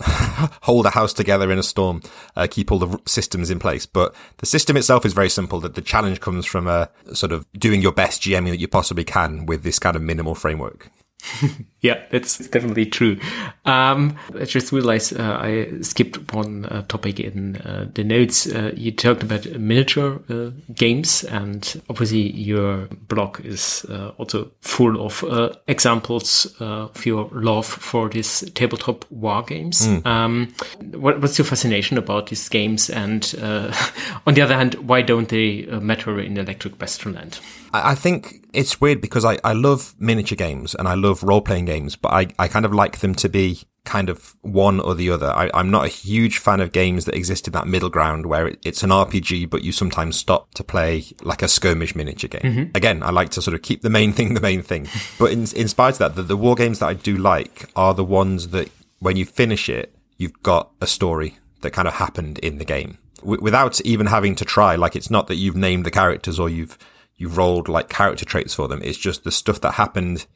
hold 0.62 0.86
a 0.86 0.90
house 0.90 1.12
together 1.12 1.52
in 1.52 1.58
a 1.58 1.62
storm, 1.62 2.02
uh, 2.34 2.46
keep 2.50 2.72
all 2.72 2.78
the 2.78 2.98
systems 3.06 3.50
in 3.50 3.58
place. 3.58 3.86
But 3.86 4.14
the 4.38 4.46
system 4.46 4.76
itself 4.76 5.04
is 5.04 5.12
very 5.12 5.30
simple. 5.30 5.60
That 5.60 5.74
the 5.74 5.82
challenge 5.82 6.20
comes 6.20 6.46
from 6.46 6.66
a 6.66 6.90
sort 7.12 7.32
of 7.32 7.46
doing 7.52 7.82
your 7.82 7.92
best 7.92 8.22
GMing 8.22 8.50
that 8.50 8.60
you 8.60 8.68
possibly 8.68 9.04
can 9.04 9.46
with 9.46 9.62
this 9.62 9.78
kind 9.78 9.94
of 9.94 10.02
minimal 10.02 10.34
framework. 10.34 10.90
Yeah, 11.80 12.02
that's 12.10 12.48
definitely 12.48 12.86
true. 12.86 13.20
Um, 13.64 14.16
I 14.36 14.46
just 14.46 14.72
realized 14.72 15.16
uh, 15.16 15.38
I 15.40 15.68
skipped 15.80 16.34
one 16.34 16.64
uh, 16.64 16.82
topic 16.88 17.20
in 17.20 17.56
uh, 17.58 17.86
the 17.94 18.02
notes. 18.02 18.48
Uh, 18.52 18.72
you 18.74 18.90
talked 18.90 19.22
about 19.22 19.46
miniature 19.46 20.20
uh, 20.28 20.50
games, 20.74 21.22
and 21.22 21.80
obviously 21.88 22.32
your 22.32 22.88
blog 23.06 23.38
is 23.46 23.86
uh, 23.88 24.08
also 24.18 24.50
full 24.60 25.00
of 25.06 25.22
uh, 25.22 25.50
examples 25.68 26.52
uh, 26.60 26.88
of 26.88 27.06
your 27.06 27.28
love 27.30 27.66
for 27.66 28.08
these 28.08 28.40
tabletop 28.56 29.04
war 29.12 29.44
games. 29.44 29.86
Um, 30.04 30.52
what, 30.94 31.20
what's 31.20 31.38
your 31.38 31.44
fascination 31.44 31.96
about 31.96 32.26
these 32.26 32.48
games? 32.48 32.90
And 32.90 33.32
uh, 33.40 33.72
on 34.26 34.34
the 34.34 34.42
other 34.42 34.56
hand, 34.56 34.74
why 34.74 35.02
don't 35.02 35.28
they 35.28 35.68
uh, 35.68 35.78
matter 35.78 36.18
in 36.18 36.38
Electric 36.38 36.76
Bastionland? 36.78 37.38
I 37.72 37.94
think 37.94 38.46
it's 38.52 38.80
weird 38.80 39.00
because 39.00 39.24
I, 39.24 39.38
I 39.44 39.52
love 39.52 39.94
miniature 39.98 40.36
games 40.36 40.74
and 40.74 40.88
I 40.88 40.94
love 40.94 41.22
role 41.22 41.40
playing 41.40 41.66
games, 41.66 41.96
but 41.96 42.12
I, 42.12 42.28
I 42.38 42.48
kind 42.48 42.64
of 42.64 42.72
like 42.72 42.98
them 42.98 43.14
to 43.16 43.28
be 43.28 43.62
kind 43.84 44.10
of 44.10 44.36
one 44.42 44.80
or 44.80 44.94
the 44.94 45.10
other. 45.10 45.28
I, 45.28 45.50
I'm 45.54 45.70
not 45.70 45.84
a 45.86 45.88
huge 45.88 46.38
fan 46.38 46.60
of 46.60 46.72
games 46.72 47.06
that 47.06 47.14
exist 47.14 47.46
in 47.46 47.52
that 47.54 47.66
middle 47.66 47.88
ground 47.88 48.26
where 48.26 48.48
it, 48.48 48.58
it's 48.64 48.82
an 48.82 48.90
RPG, 48.90 49.48
but 49.48 49.62
you 49.62 49.72
sometimes 49.72 50.16
stop 50.16 50.52
to 50.54 50.64
play 50.64 51.04
like 51.22 51.42
a 51.42 51.48
skirmish 51.48 51.94
miniature 51.94 52.28
game. 52.28 52.42
Mm-hmm. 52.42 52.76
Again, 52.76 53.02
I 53.02 53.10
like 53.10 53.30
to 53.30 53.42
sort 53.42 53.54
of 53.54 53.62
keep 53.62 53.82
the 53.82 53.90
main 53.90 54.12
thing 54.14 54.34
the 54.34 54.40
main 54.40 54.62
thing. 54.62 54.88
but 55.18 55.32
in, 55.32 55.40
in 55.56 55.68
spite 55.68 55.94
of 55.94 55.98
that, 55.98 56.14
the, 56.16 56.22
the 56.22 56.36
war 56.36 56.54
games 56.54 56.80
that 56.80 56.86
I 56.86 56.94
do 56.94 57.16
like 57.16 57.70
are 57.76 57.94
the 57.94 58.04
ones 58.04 58.48
that 58.48 58.70
when 58.98 59.16
you 59.16 59.24
finish 59.24 59.68
it, 59.68 59.94
you've 60.16 60.42
got 60.42 60.70
a 60.80 60.86
story 60.86 61.38
that 61.60 61.70
kind 61.70 61.88
of 61.88 61.94
happened 61.94 62.38
in 62.40 62.58
the 62.58 62.64
game 62.64 62.98
w- 63.20 63.40
without 63.40 63.80
even 63.82 64.06
having 64.06 64.34
to 64.36 64.44
try. 64.44 64.76
Like 64.76 64.96
it's 64.96 65.10
not 65.10 65.26
that 65.28 65.36
you've 65.36 65.56
named 65.56 65.86
the 65.86 65.90
characters 65.90 66.38
or 66.38 66.48
you've, 66.48 66.76
you've 67.18 67.36
rolled 67.36 67.68
like 67.68 67.90
character 67.90 68.24
traits 68.24 68.54
for 68.54 68.68
them. 68.68 68.80
It's 68.82 68.96
just 68.96 69.24
the 69.24 69.32
stuff 69.32 69.60
that 69.60 69.72
happened 69.72 70.26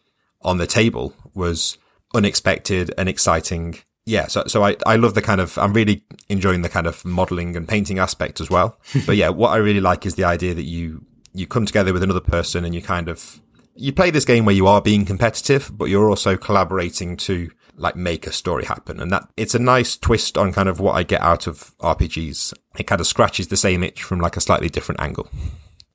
on 0.42 0.58
the 0.58 0.66
table 0.66 1.14
was 1.32 1.78
unexpected 2.14 2.92
and 2.98 3.08
exciting. 3.08 3.78
Yeah. 4.04 4.26
So, 4.26 4.44
so 4.48 4.64
I, 4.64 4.76
I 4.84 4.96
love 4.96 5.14
the 5.14 5.22
kind 5.22 5.40
of, 5.40 5.56
I'm 5.56 5.72
really 5.72 6.02
enjoying 6.28 6.62
the 6.62 6.68
kind 6.68 6.86
of 6.86 7.04
modeling 7.04 7.56
and 7.56 7.66
painting 7.66 7.98
aspect 7.98 8.40
as 8.40 8.50
well. 8.50 8.76
but 9.06 9.16
yeah, 9.16 9.30
what 9.30 9.50
I 9.50 9.56
really 9.56 9.80
like 9.80 10.04
is 10.04 10.16
the 10.16 10.24
idea 10.24 10.52
that 10.54 10.64
you, 10.64 11.06
you 11.32 11.46
come 11.46 11.64
together 11.64 11.92
with 11.92 12.02
another 12.02 12.20
person 12.20 12.64
and 12.64 12.74
you 12.74 12.82
kind 12.82 13.08
of, 13.08 13.40
you 13.74 13.92
play 13.92 14.10
this 14.10 14.24
game 14.24 14.44
where 14.44 14.54
you 14.54 14.66
are 14.66 14.82
being 14.82 15.06
competitive, 15.06 15.70
but 15.72 15.86
you're 15.86 16.10
also 16.10 16.36
collaborating 16.36 17.16
to 17.16 17.50
like 17.76 17.96
make 17.96 18.26
a 18.26 18.32
story 18.32 18.64
happen. 18.64 19.00
And 19.00 19.10
that 19.12 19.28
it's 19.36 19.54
a 19.54 19.58
nice 19.58 19.96
twist 19.96 20.36
on 20.36 20.52
kind 20.52 20.68
of 20.68 20.80
what 20.80 20.92
I 20.92 21.04
get 21.04 21.20
out 21.22 21.46
of 21.46 21.76
RPGs. 21.78 22.52
It 22.78 22.86
kind 22.86 23.00
of 23.00 23.06
scratches 23.06 23.48
the 23.48 23.56
same 23.56 23.82
itch 23.82 24.02
from 24.02 24.20
like 24.20 24.36
a 24.36 24.40
slightly 24.40 24.68
different 24.68 25.00
angle. 25.00 25.30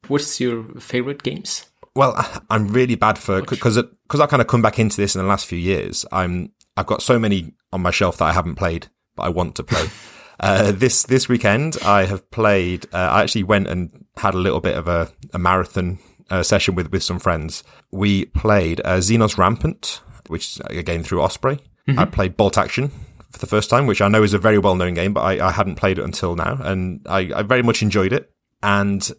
What's 0.08 0.39
your 0.39 0.64
favorite 0.80 1.24
games? 1.24 1.66
Well, 1.95 2.16
I'm 2.49 2.68
really 2.68 2.95
bad 2.95 3.18
for 3.18 3.41
because 3.41 3.82
because 4.03 4.20
I've 4.20 4.30
kind 4.30 4.41
of 4.41 4.47
come 4.47 4.62
back 4.62 4.80
into 4.80 4.97
this 4.97 5.16
in 5.16 5.22
the 5.22 5.28
last 5.28 5.45
few 5.45 5.60
years. 5.60 6.05
I'm 6.12 6.51
I've 6.76 6.86
got 6.86 7.01
so 7.01 7.20
many 7.20 7.53
on 7.74 7.82
my 7.82 7.91
shelf 7.91 8.18
that 8.18 8.26
I 8.26 8.34
haven't 8.34 8.55
played, 8.55 8.88
but 9.16 9.24
I 9.24 9.30
want 9.30 9.55
to 9.55 9.64
play. 9.64 9.88
uh, 10.39 10.72
this 10.72 11.03
this 11.03 11.28
weekend, 11.28 11.78
I 11.84 12.05
have 12.05 12.30
played. 12.32 12.86
Uh, 12.93 12.97
I 12.97 13.24
actually 13.24 13.43
went 13.43 13.68
and 13.68 14.05
had 14.18 14.34
a 14.34 14.39
little 14.39 14.62
bit 14.62 14.78
of 14.78 14.88
a, 14.88 15.12
a 15.34 15.39
marathon 15.39 15.99
uh, 16.30 16.43
session 16.43 16.76
with 16.76 16.91
with 16.91 17.03
some 17.03 17.20
friends. 17.20 17.64
We 17.91 18.26
played 18.26 18.82
uh, 18.86 18.97
Xenos 18.97 19.38
Rampant, 19.38 20.01
which 20.28 20.45
is 20.45 20.62
again 20.66 21.03
through 21.03 21.22
Osprey. 21.22 21.60
I 21.97 22.03
played 22.03 22.36
Bolt 22.36 22.58
Action 22.58 22.91
for 23.32 23.39
the 23.39 23.47
first 23.47 23.70
time, 23.70 23.88
which 23.88 24.01
I 24.01 24.08
know 24.10 24.24
is 24.24 24.34
a 24.34 24.38
very 24.38 24.58
well 24.58 24.76
known 24.76 24.93
game, 24.93 25.14
but 25.14 25.22
I, 25.22 25.47
I 25.47 25.51
hadn't 25.51 25.76
played 25.76 25.99
it 25.99 26.03
until 26.03 26.36
now, 26.36 26.58
and 26.62 27.05
I, 27.08 27.32
I 27.34 27.43
very 27.43 27.64
much 27.64 27.82
enjoyed 27.82 28.12
it. 28.12 28.32
And 28.62 29.10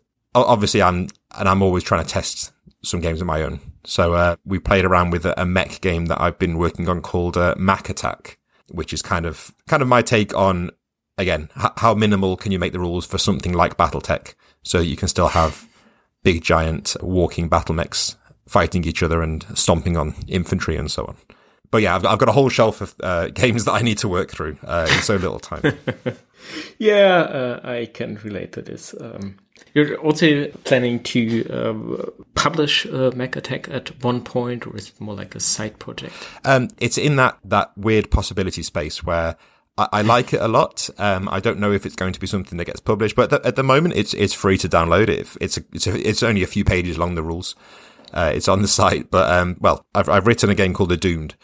obviously, 0.45 0.83
I'm 0.83 1.09
and 1.39 1.49
I'm 1.49 1.63
always 1.63 1.85
trying 1.85 2.05
to 2.05 2.11
test 2.11 2.53
some 2.83 3.01
games 3.01 3.21
of 3.21 3.27
my 3.27 3.43
own. 3.43 3.61
So 3.85 4.15
uh, 4.15 4.37
we 4.45 4.59
played 4.59 4.85
around 4.85 5.11
with 5.11 5.25
a, 5.25 5.41
a 5.41 5.47
mech 5.47 5.81
game 5.81 6.07
that 6.07 6.21
I've 6.21 6.39
been 6.39 6.59
working 6.59 6.89
on 6.89 7.01
called 7.01 7.37
uh, 7.37 7.55
Mech 7.59 7.89
Attack, 7.89 8.39
which 8.71 8.93
is 8.93 9.03
kind 9.03 9.27
of 9.27 9.53
kind 9.67 9.83
of 9.83 9.89
my 9.89 10.03
take 10.03 10.35
on 10.37 10.71
again 11.17 11.49
h- 11.59 11.73
how 11.77 11.95
minimal 11.95 12.37
can 12.37 12.53
you 12.53 12.59
make 12.59 12.73
the 12.73 12.81
rules 12.81 13.07
for 13.07 13.19
something 13.19 13.53
like 13.53 13.77
BattleTech, 13.77 14.35
so 14.63 14.79
you 14.79 14.97
can 14.97 15.09
still 15.09 15.29
have 15.29 15.67
big 16.23 16.43
giant 16.43 16.97
walking 17.01 17.49
battle 17.49 17.75
mechs 17.75 18.17
fighting 18.47 18.85
each 18.85 19.03
other 19.03 19.23
and 19.23 19.45
stomping 19.55 19.97
on 19.97 20.15
infantry 20.27 20.77
and 20.77 20.91
so 20.91 21.05
on. 21.05 21.17
But 21.71 21.83
yeah, 21.83 21.95
I've, 21.95 22.07
I've 22.07 22.19
got 22.19 22.31
a 22.31 22.33
whole 22.33 22.49
shelf 22.49 22.81
of 22.81 22.95
uh, 23.03 23.29
games 23.35 23.67
that 23.67 23.73
I 23.73 23.83
need 23.83 23.99
to 23.99 24.09
work 24.09 24.31
through 24.31 24.57
uh, 24.65 24.87
in 24.91 25.03
so 25.03 25.17
little 25.17 25.39
time. 25.39 25.79
Yeah, 26.79 27.19
uh, 27.19 27.61
I 27.65 27.87
can 27.87 28.15
relate 28.23 28.53
to 28.53 28.63
this. 28.63 28.95
Um, 28.99 29.39
you're 29.75 29.97
also 29.97 30.49
planning 30.65 31.03
to 31.05 31.49
uh, 31.49 32.11
publish 32.35 32.87
uh, 32.87 33.11
Mech 33.15 33.37
Attack 33.37 33.69
at 33.69 34.03
one 34.03 34.23
point, 34.23 34.67
or 34.67 34.77
is 34.77 34.89
it 34.89 35.01
more 35.01 35.15
like 35.15 35.35
a 35.35 35.41
side 35.41 35.79
project? 35.79 36.15
Um, 36.45 36.69
it's 36.79 36.99
in 36.99 37.17
that, 37.17 37.39
that 37.45 37.77
weird 37.77 38.11
possibility 38.11 38.63
space 38.63 39.03
where 39.03 39.37
I, 39.77 39.89
I 39.93 40.03
like 40.03 40.33
it 40.33 40.41
a 40.41 40.49
lot. 40.49 40.91
Um, 40.99 41.29
I 41.31 41.41
don't 41.41 41.59
know 41.59 41.73
if 41.73 41.87
it's 41.87 41.97
going 41.97 42.13
to 42.13 42.21
be 42.21 42.27
something 42.27 42.59
that 42.59 42.65
gets 42.65 42.81
published, 42.81 43.17
but 43.17 43.31
th- 43.31 43.43
at 43.45 43.57
the 43.57 43.63
moment 43.63 43.95
it's, 43.95 44.13
it's 44.15 44.35
free 44.35 44.59
to 44.59 44.69
download 44.69 45.09
it. 45.09 45.29
It's, 45.41 45.57
a, 45.57 45.65
it's, 45.73 45.87
a, 45.87 46.09
it's 46.09 46.23
only 46.23 46.43
a 46.43 46.47
few 46.49 46.65
pages 46.65 46.99
long, 46.99 47.15
the 47.15 47.23
rules. 47.23 47.55
Uh, 48.13 48.33
it's 48.35 48.49
on 48.49 48.63
the 48.63 48.69
site, 48.81 49.11
but, 49.11 49.31
um, 49.31 49.57
well, 49.61 49.87
I've, 49.95 50.09
I've 50.09 50.27
written 50.27 50.51
a 50.51 50.55
game 50.55 50.75
called 50.75 50.91
The 50.91 50.97
Doomed, 50.97 51.37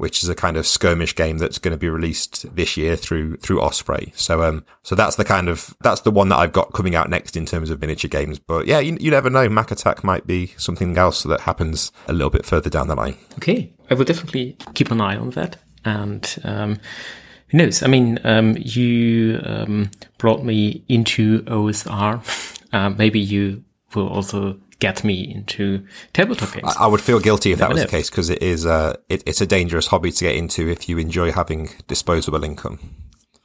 which 0.00 0.22
is 0.22 0.28
a 0.30 0.34
kind 0.34 0.56
of 0.56 0.66
skirmish 0.66 1.14
game 1.14 1.36
that's 1.36 1.58
going 1.58 1.72
to 1.72 1.78
be 1.78 1.88
released 1.88 2.54
this 2.56 2.76
year 2.76 2.96
through, 2.96 3.36
through 3.36 3.60
Osprey. 3.60 4.12
So, 4.16 4.42
um, 4.42 4.64
so 4.82 4.94
that's 4.94 5.16
the 5.16 5.24
kind 5.24 5.48
of, 5.48 5.74
that's 5.82 6.00
the 6.00 6.10
one 6.10 6.30
that 6.30 6.38
I've 6.38 6.52
got 6.52 6.72
coming 6.72 6.94
out 6.94 7.10
next 7.10 7.36
in 7.36 7.44
terms 7.44 7.68
of 7.68 7.80
miniature 7.80 8.08
games. 8.08 8.38
But 8.38 8.66
yeah, 8.66 8.78
you, 8.80 8.96
you 8.98 9.10
never 9.10 9.28
know. 9.28 9.48
Mech 9.48 9.70
Attack 9.70 10.02
might 10.02 10.26
be 10.26 10.54
something 10.56 10.96
else 10.96 11.22
that 11.24 11.40
happens 11.40 11.92
a 12.08 12.14
little 12.14 12.30
bit 12.30 12.46
further 12.46 12.70
down 12.70 12.88
the 12.88 12.94
line. 12.94 13.18
Okay, 13.34 13.72
I 13.90 13.94
will 13.94 14.06
definitely 14.06 14.56
keep 14.72 14.90
an 14.90 15.02
eye 15.02 15.16
on 15.16 15.30
that. 15.30 15.56
And 15.84 16.34
um, 16.44 16.78
who 17.48 17.58
knows? 17.58 17.82
I 17.82 17.86
mean, 17.86 18.18
um, 18.24 18.56
you 18.58 19.40
um, 19.44 19.90
brought 20.16 20.44
me 20.44 20.82
into 20.88 21.42
OSR. 21.42 22.56
Uh, 22.72 22.88
maybe 22.88 23.18
you 23.18 23.64
will 23.96 24.06
also 24.06 24.56
get 24.80 25.04
me 25.04 25.32
into 25.32 25.86
tabletop 26.12 26.52
games. 26.52 26.74
I 26.78 26.86
would 26.88 27.00
feel 27.00 27.20
guilty 27.20 27.52
if 27.52 27.58
that 27.60 27.68
was 27.68 27.76
know. 27.78 27.84
the 27.84 27.90
case 27.90 28.10
because 28.10 28.28
it 28.30 28.42
is 28.42 28.66
uh, 28.66 28.96
it, 29.08 29.22
it's 29.26 29.40
a 29.40 29.46
dangerous 29.46 29.86
hobby 29.88 30.10
to 30.10 30.24
get 30.24 30.34
into 30.34 30.68
if 30.68 30.88
you 30.88 30.98
enjoy 30.98 31.30
having 31.32 31.70
disposable 31.86 32.42
income. 32.42 32.78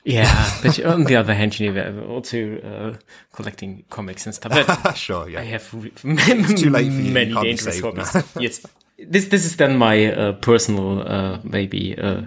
yeah, 0.03 0.51
but 0.63 0.83
on 0.85 1.03
the 1.03 1.15
other 1.15 1.33
hand, 1.33 1.59
you 1.59 1.71
know, 1.71 1.91
we're 1.91 2.07
also 2.07 2.57
uh, 2.57 2.97
collecting 3.33 3.83
comics 3.89 4.25
and 4.25 4.33
stuff. 4.35 4.51
But 4.51 4.93
sure, 4.97 5.29
yeah. 5.29 5.41
I 5.41 5.43
have 5.43 5.71
re- 5.73 5.89
too 6.55 6.69
late 6.69 6.91
for 6.91 7.01
you. 7.01 7.11
many 7.11 7.31
You 7.31 7.41
dangerous 7.41 7.79
hobbies. 7.81 8.15
yes, 8.39 8.65
this 8.97 9.27
this 9.27 9.45
is 9.45 9.57
then 9.57 9.77
my 9.77 10.05
uh, 10.13 10.31
personal 10.33 11.01
uh, 11.07 11.39
maybe 11.43 11.97
uh, 11.97 12.21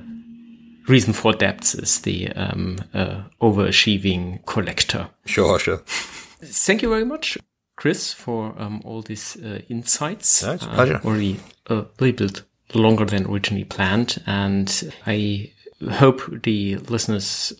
reason 0.88 1.12
for 1.12 1.32
debts 1.32 1.74
is 1.74 2.00
the 2.02 2.28
um, 2.32 2.78
uh, 2.94 3.22
overachieving 3.40 4.44
collector. 4.46 5.08
Sure, 5.26 5.58
sure. 5.58 5.78
Thank 5.86 6.82
you 6.82 6.88
very 6.88 7.04
much, 7.04 7.36
Chris, 7.78 8.12
for 8.12 8.54
um, 8.58 8.82
all 8.84 9.02
these 9.02 9.36
uh, 9.36 9.60
insights. 9.68 10.42
It's 10.42 10.64
a 10.64 10.66
pleasure. 10.66 11.00
already 11.04 11.38
a 11.66 11.84
little 12.00 12.26
bit 12.26 12.42
longer 12.74 13.04
than 13.04 13.24
originally 13.26 13.64
planned, 13.64 14.20
and 14.26 14.92
I 15.06 15.52
hope 15.92 16.42
the 16.42 16.76
listeners 16.76 17.52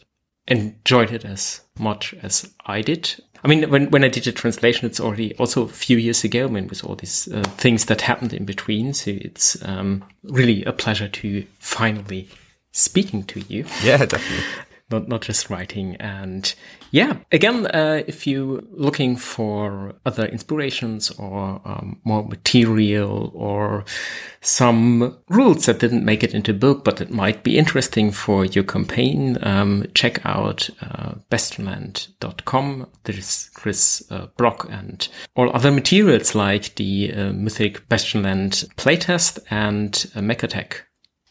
enjoyed 0.49 1.12
it 1.12 1.25
as 1.25 1.61
much 1.79 2.14
as 2.21 2.53
I 2.66 2.83
did. 2.83 3.14
I 3.45 3.49
mean, 3.49 3.71
when, 3.71 3.91
when 3.91 4.03
I 4.03 4.09
did 4.09 4.25
the 4.25 4.33
translation, 4.33 4.87
it's 4.87 4.99
already 4.99 5.37
also 5.37 5.62
a 5.62 5.69
few 5.69 5.97
years 5.97 6.25
ago, 6.25 6.47
I 6.47 6.49
mean, 6.49 6.66
with 6.66 6.83
all 6.83 6.97
these 6.97 7.29
uh, 7.29 7.45
things 7.57 7.85
that 7.85 8.01
happened 8.01 8.33
in 8.33 8.45
between. 8.45 8.95
So 8.95 9.12
it's 9.12 9.57
um, 9.64 10.05
really 10.25 10.64
a 10.64 10.73
pleasure 10.73 11.07
to 11.07 11.47
finally 11.61 12.29
speaking 12.73 13.23
to 13.25 13.41
you. 13.43 13.66
Yeah, 13.85 13.99
definitely. 13.99 14.45
not 14.91 15.09
not 15.09 15.23
just 15.23 15.51
writing. 15.51 15.97
And 15.97 16.53
yeah, 16.91 17.18
again, 17.32 17.66
uh, 17.66 18.03
if 18.07 18.26
you're 18.26 18.62
looking 18.70 19.16
for 19.16 19.95
other 20.07 20.26
inspirations 20.26 21.11
or 21.12 21.61
um, 21.64 22.01
more 22.05 22.24
material 22.26 23.30
or 23.34 23.84
some 24.41 25.18
rules 25.28 25.66
that 25.66 25.80
didn't 25.80 26.05
make 26.05 26.22
it 26.22 26.34
into 26.34 26.55
book, 26.55 26.84
but 26.84 27.01
it 27.01 27.11
might 27.11 27.43
be 27.43 27.59
interesting 27.59 28.11
for 28.11 28.45
your 28.45 28.64
campaign, 28.64 29.36
um, 29.43 29.86
check 29.95 30.24
out 30.24 30.70
uh, 30.80 31.14
bastionland.com. 31.30 32.86
There's 33.05 33.51
Chris 33.55 34.03
uh, 34.11 34.26
Brock 34.36 34.66
and 34.70 35.07
all 35.34 35.55
other 35.55 35.70
materials 35.70 36.34
like 36.34 36.74
the 36.76 37.12
uh, 37.12 37.32
Mythic 37.32 37.89
Bastionland 37.89 38.66
playtest 38.76 39.41
and 39.51 40.11
uh, 40.14 40.22
Mech 40.22 40.43
Attack 40.43 40.86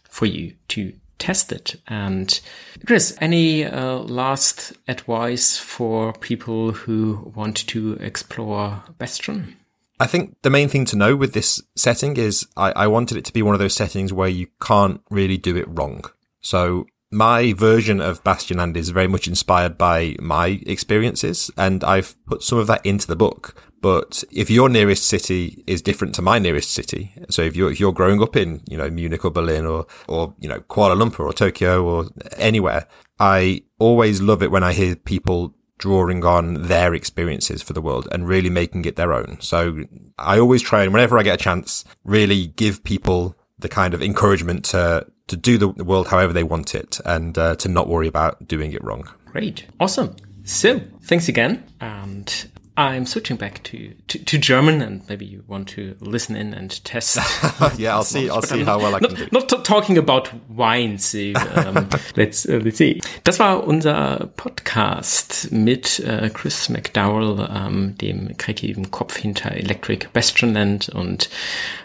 for 0.09 0.25
you 0.25 0.53
to 0.69 0.93
test 1.19 1.51
it. 1.51 1.75
And 1.87 2.39
Chris, 2.85 3.17
any 3.19 3.65
uh, 3.65 3.97
last 3.99 4.73
advice 4.87 5.57
for 5.57 6.13
people 6.13 6.71
who 6.71 7.31
want 7.35 7.67
to 7.67 7.93
explore 7.95 8.83
Bastion? 8.97 9.57
I 9.99 10.05
think 10.05 10.35
the 10.43 10.49
main 10.49 10.69
thing 10.69 10.85
to 10.85 10.95
know 10.95 11.15
with 11.15 11.33
this 11.33 11.61
setting 11.75 12.17
is 12.17 12.47
I, 12.55 12.71
I 12.71 12.87
wanted 12.87 13.17
it 13.17 13.25
to 13.25 13.33
be 13.33 13.41
one 13.41 13.55
of 13.55 13.59
those 13.59 13.73
settings 13.73 14.13
where 14.13 14.29
you 14.29 14.47
can't 14.61 15.01
really 15.09 15.37
do 15.37 15.55
it 15.57 15.65
wrong. 15.67 16.03
So 16.39 16.85
my 17.11 17.53
version 17.53 17.99
of 17.99 18.23
Bastionland 18.23 18.75
is 18.75 18.89
very 18.89 19.07
much 19.07 19.27
inspired 19.27 19.77
by 19.77 20.15
my 20.19 20.61
experiences 20.65 21.49
and 21.57 21.83
I've 21.83 22.15
put 22.25 22.43
some 22.43 22.59
of 22.59 22.67
that 22.67 22.85
into 22.85 23.07
the 23.07 23.15
book. 23.15 23.66
But 23.81 24.23
if 24.31 24.49
your 24.49 24.69
nearest 24.69 25.05
city 25.05 25.63
is 25.67 25.81
different 25.81 26.15
to 26.15 26.21
my 26.21 26.39
nearest 26.39 26.71
city, 26.71 27.13
so 27.29 27.41
if 27.43 27.55
you're, 27.55 27.71
if 27.71 27.79
you're 27.79 27.93
growing 27.93 28.21
up 28.21 28.35
in, 28.35 28.61
you 28.67 28.77
know, 28.77 28.89
Munich 28.89 29.23
or 29.23 29.31
Berlin 29.31 29.65
or, 29.65 29.85
or, 30.07 30.33
you 30.39 30.49
know, 30.49 30.59
Kuala 30.61 30.95
Lumpur 30.95 31.25
or 31.25 31.33
Tokyo 31.33 31.85
or 31.85 32.05
anywhere, 32.37 32.87
I 33.19 33.63
always 33.79 34.21
love 34.21 34.41
it 34.41 34.51
when 34.51 34.63
I 34.63 34.73
hear 34.73 34.95
people 34.95 35.53
drawing 35.77 36.25
on 36.25 36.63
their 36.63 36.93
experiences 36.93 37.61
for 37.61 37.73
the 37.73 37.81
world 37.81 38.07
and 38.11 38.27
really 38.27 38.49
making 38.49 38.85
it 38.85 38.95
their 38.95 39.13
own. 39.13 39.37
So 39.41 39.83
I 40.17 40.39
always 40.39 40.61
try 40.61 40.83
and 40.83 40.91
whenever 40.91 41.17
I 41.17 41.23
get 41.23 41.39
a 41.39 41.43
chance, 41.43 41.85
really 42.03 42.47
give 42.47 42.83
people 42.83 43.35
the 43.59 43.69
kind 43.69 43.93
of 43.93 44.01
encouragement 44.01 44.65
to 44.65 45.05
to 45.27 45.35
do 45.35 45.57
the 45.57 45.67
world 45.67 46.07
however 46.07 46.31
they 46.31 46.43
want 46.43 46.73
it 46.73 47.01
and 47.05 47.37
uh, 47.37 47.55
to 47.57 47.67
not 47.67 47.89
worry 47.89 48.07
about 48.07 48.47
doing 48.47 48.71
it 48.71 48.81
wrong. 48.81 49.09
Great. 49.25 49.65
Awesome. 49.77 50.15
So, 50.45 50.79
thanks 51.01 51.27
again. 51.27 51.65
And 51.81 52.49
I'm 52.77 53.07
switching 53.07 53.37
back 53.37 53.63
to, 53.63 53.95
to, 54.07 54.19
to, 54.19 54.37
German, 54.37 54.83
and 54.83 55.01
maybe 55.09 55.25
you 55.25 55.43
want 55.47 55.67
to 55.69 55.95
listen 55.99 56.35
in 56.35 56.53
and 56.53 56.69
test. 56.85 57.15
yeah, 57.79 57.95
I'll 57.95 58.03
see. 58.03 58.29
I'll 58.29 58.43
see 58.43 58.63
how 58.63 58.77
well 58.77 58.93
I 58.93 58.99
can 58.99 59.15
do. 59.15 59.27
Not 59.31 59.49
talking 59.65 59.97
about 59.97 60.29
wine. 60.47 60.99
So, 60.99 61.33
um, 61.55 61.89
let's 62.15 62.47
uh, 62.47 62.61
let's 62.63 62.77
see. 62.77 63.01
Das 63.23 63.39
war 63.39 63.65
unser 63.65 64.29
Podcast 64.35 65.51
mit 65.51 65.99
äh, 66.01 66.29
Chris 66.31 66.69
McDowell, 66.69 67.49
ähm, 67.51 67.97
dem 67.97 68.37
kreativen 68.37 68.91
Kopf 68.91 69.17
hinter 69.17 69.53
Electric 69.53 70.09
Bastionland. 70.13 70.89
Und 70.89 71.31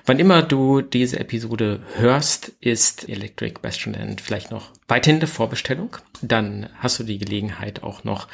wann 0.05 0.19
immer 0.19 0.43
du 0.43 0.83
diese 0.83 1.19
Episode 1.19 1.81
hörst, 1.95 2.53
ist 2.61 3.09
Electric 3.09 3.61
Bastionland 3.63 4.21
vielleicht 4.21 4.51
noch 4.51 4.69
weiterhin 4.89 5.21
der 5.21 5.29
Vorbestellung. 5.29 5.97
Dann 6.21 6.69
hast 6.81 6.99
du 6.99 7.05
die 7.05 7.17
Gelegenheit 7.17 7.83
auch 7.83 8.05
noch 8.05 8.29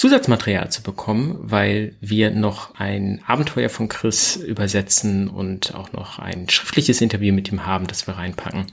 Zusatzmaterial 0.00 0.70
zu 0.70 0.82
bekommen, 0.82 1.36
weil 1.42 1.94
wir 2.00 2.30
noch 2.30 2.74
ein 2.74 3.20
Abenteuer 3.26 3.68
von 3.68 3.88
Chris 3.88 4.34
übersetzen 4.34 5.28
und 5.28 5.74
auch 5.74 5.92
noch 5.92 6.18
ein 6.18 6.48
schriftliches 6.48 7.02
Interview 7.02 7.34
mit 7.34 7.52
ihm 7.52 7.66
haben, 7.66 7.86
das 7.86 8.06
wir 8.06 8.16
reinpacken. 8.16 8.64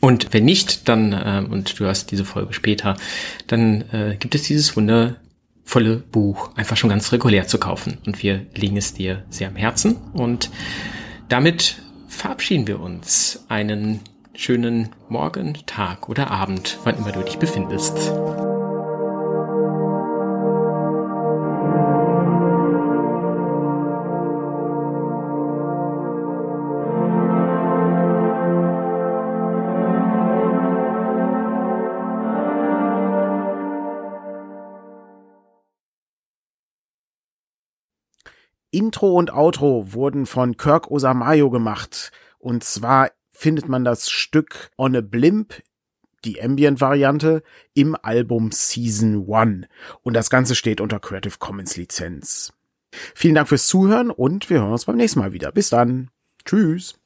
Und 0.00 0.34
wenn 0.34 0.44
nicht, 0.44 0.88
dann, 0.88 1.12
äh, 1.12 1.46
und 1.48 1.78
du 1.78 1.86
hast 1.86 2.10
diese 2.10 2.24
Folge 2.24 2.52
später, 2.52 2.96
dann 3.46 3.82
äh, 3.92 4.16
gibt 4.18 4.34
es 4.34 4.42
dieses 4.42 4.76
wundervolle 4.76 5.98
Buch 5.98 6.50
einfach 6.56 6.76
schon 6.76 6.90
ganz 6.90 7.12
regulär 7.12 7.46
zu 7.46 7.58
kaufen. 7.58 7.98
Und 8.04 8.20
wir 8.20 8.44
legen 8.52 8.76
es 8.76 8.92
dir 8.92 9.22
sehr 9.30 9.46
am 9.46 9.56
Herzen. 9.56 9.98
Und 10.14 10.50
damit 11.28 11.76
verabschieden 12.08 12.66
wir 12.66 12.80
uns. 12.80 13.44
Einen 13.46 14.00
schönen 14.34 14.88
Morgen, 15.08 15.58
Tag 15.64 16.08
oder 16.08 16.32
Abend, 16.32 16.78
wann 16.82 16.96
immer 16.96 17.12
du 17.12 17.22
dich 17.22 17.38
befindest. 17.38 18.12
Intro 38.92 39.14
und 39.14 39.32
Outro 39.32 39.94
wurden 39.94 40.26
von 40.26 40.58
Kirk 40.58 40.90
Osamayo 40.90 41.48
gemacht. 41.48 42.12
Und 42.38 42.62
zwar 42.62 43.10
findet 43.30 43.66
man 43.66 43.84
das 43.84 44.10
Stück 44.10 44.70
On 44.76 44.94
a 44.94 45.00
Blimp, 45.00 45.62
die 46.26 46.42
Ambient-Variante, 46.42 47.42
im 47.72 47.96
Album 48.02 48.52
Season 48.52 49.26
1. 49.32 49.66
Und 50.02 50.12
das 50.12 50.28
Ganze 50.28 50.54
steht 50.54 50.82
unter 50.82 51.00
Creative 51.00 51.38
Commons 51.38 51.78
Lizenz. 51.78 52.52
Vielen 53.14 53.34
Dank 53.34 53.48
fürs 53.48 53.66
Zuhören 53.66 54.10
und 54.10 54.50
wir 54.50 54.60
hören 54.60 54.72
uns 54.72 54.84
beim 54.84 54.96
nächsten 54.96 55.20
Mal 55.20 55.32
wieder. 55.32 55.52
Bis 55.52 55.70
dann. 55.70 56.10
Tschüss. 56.44 57.01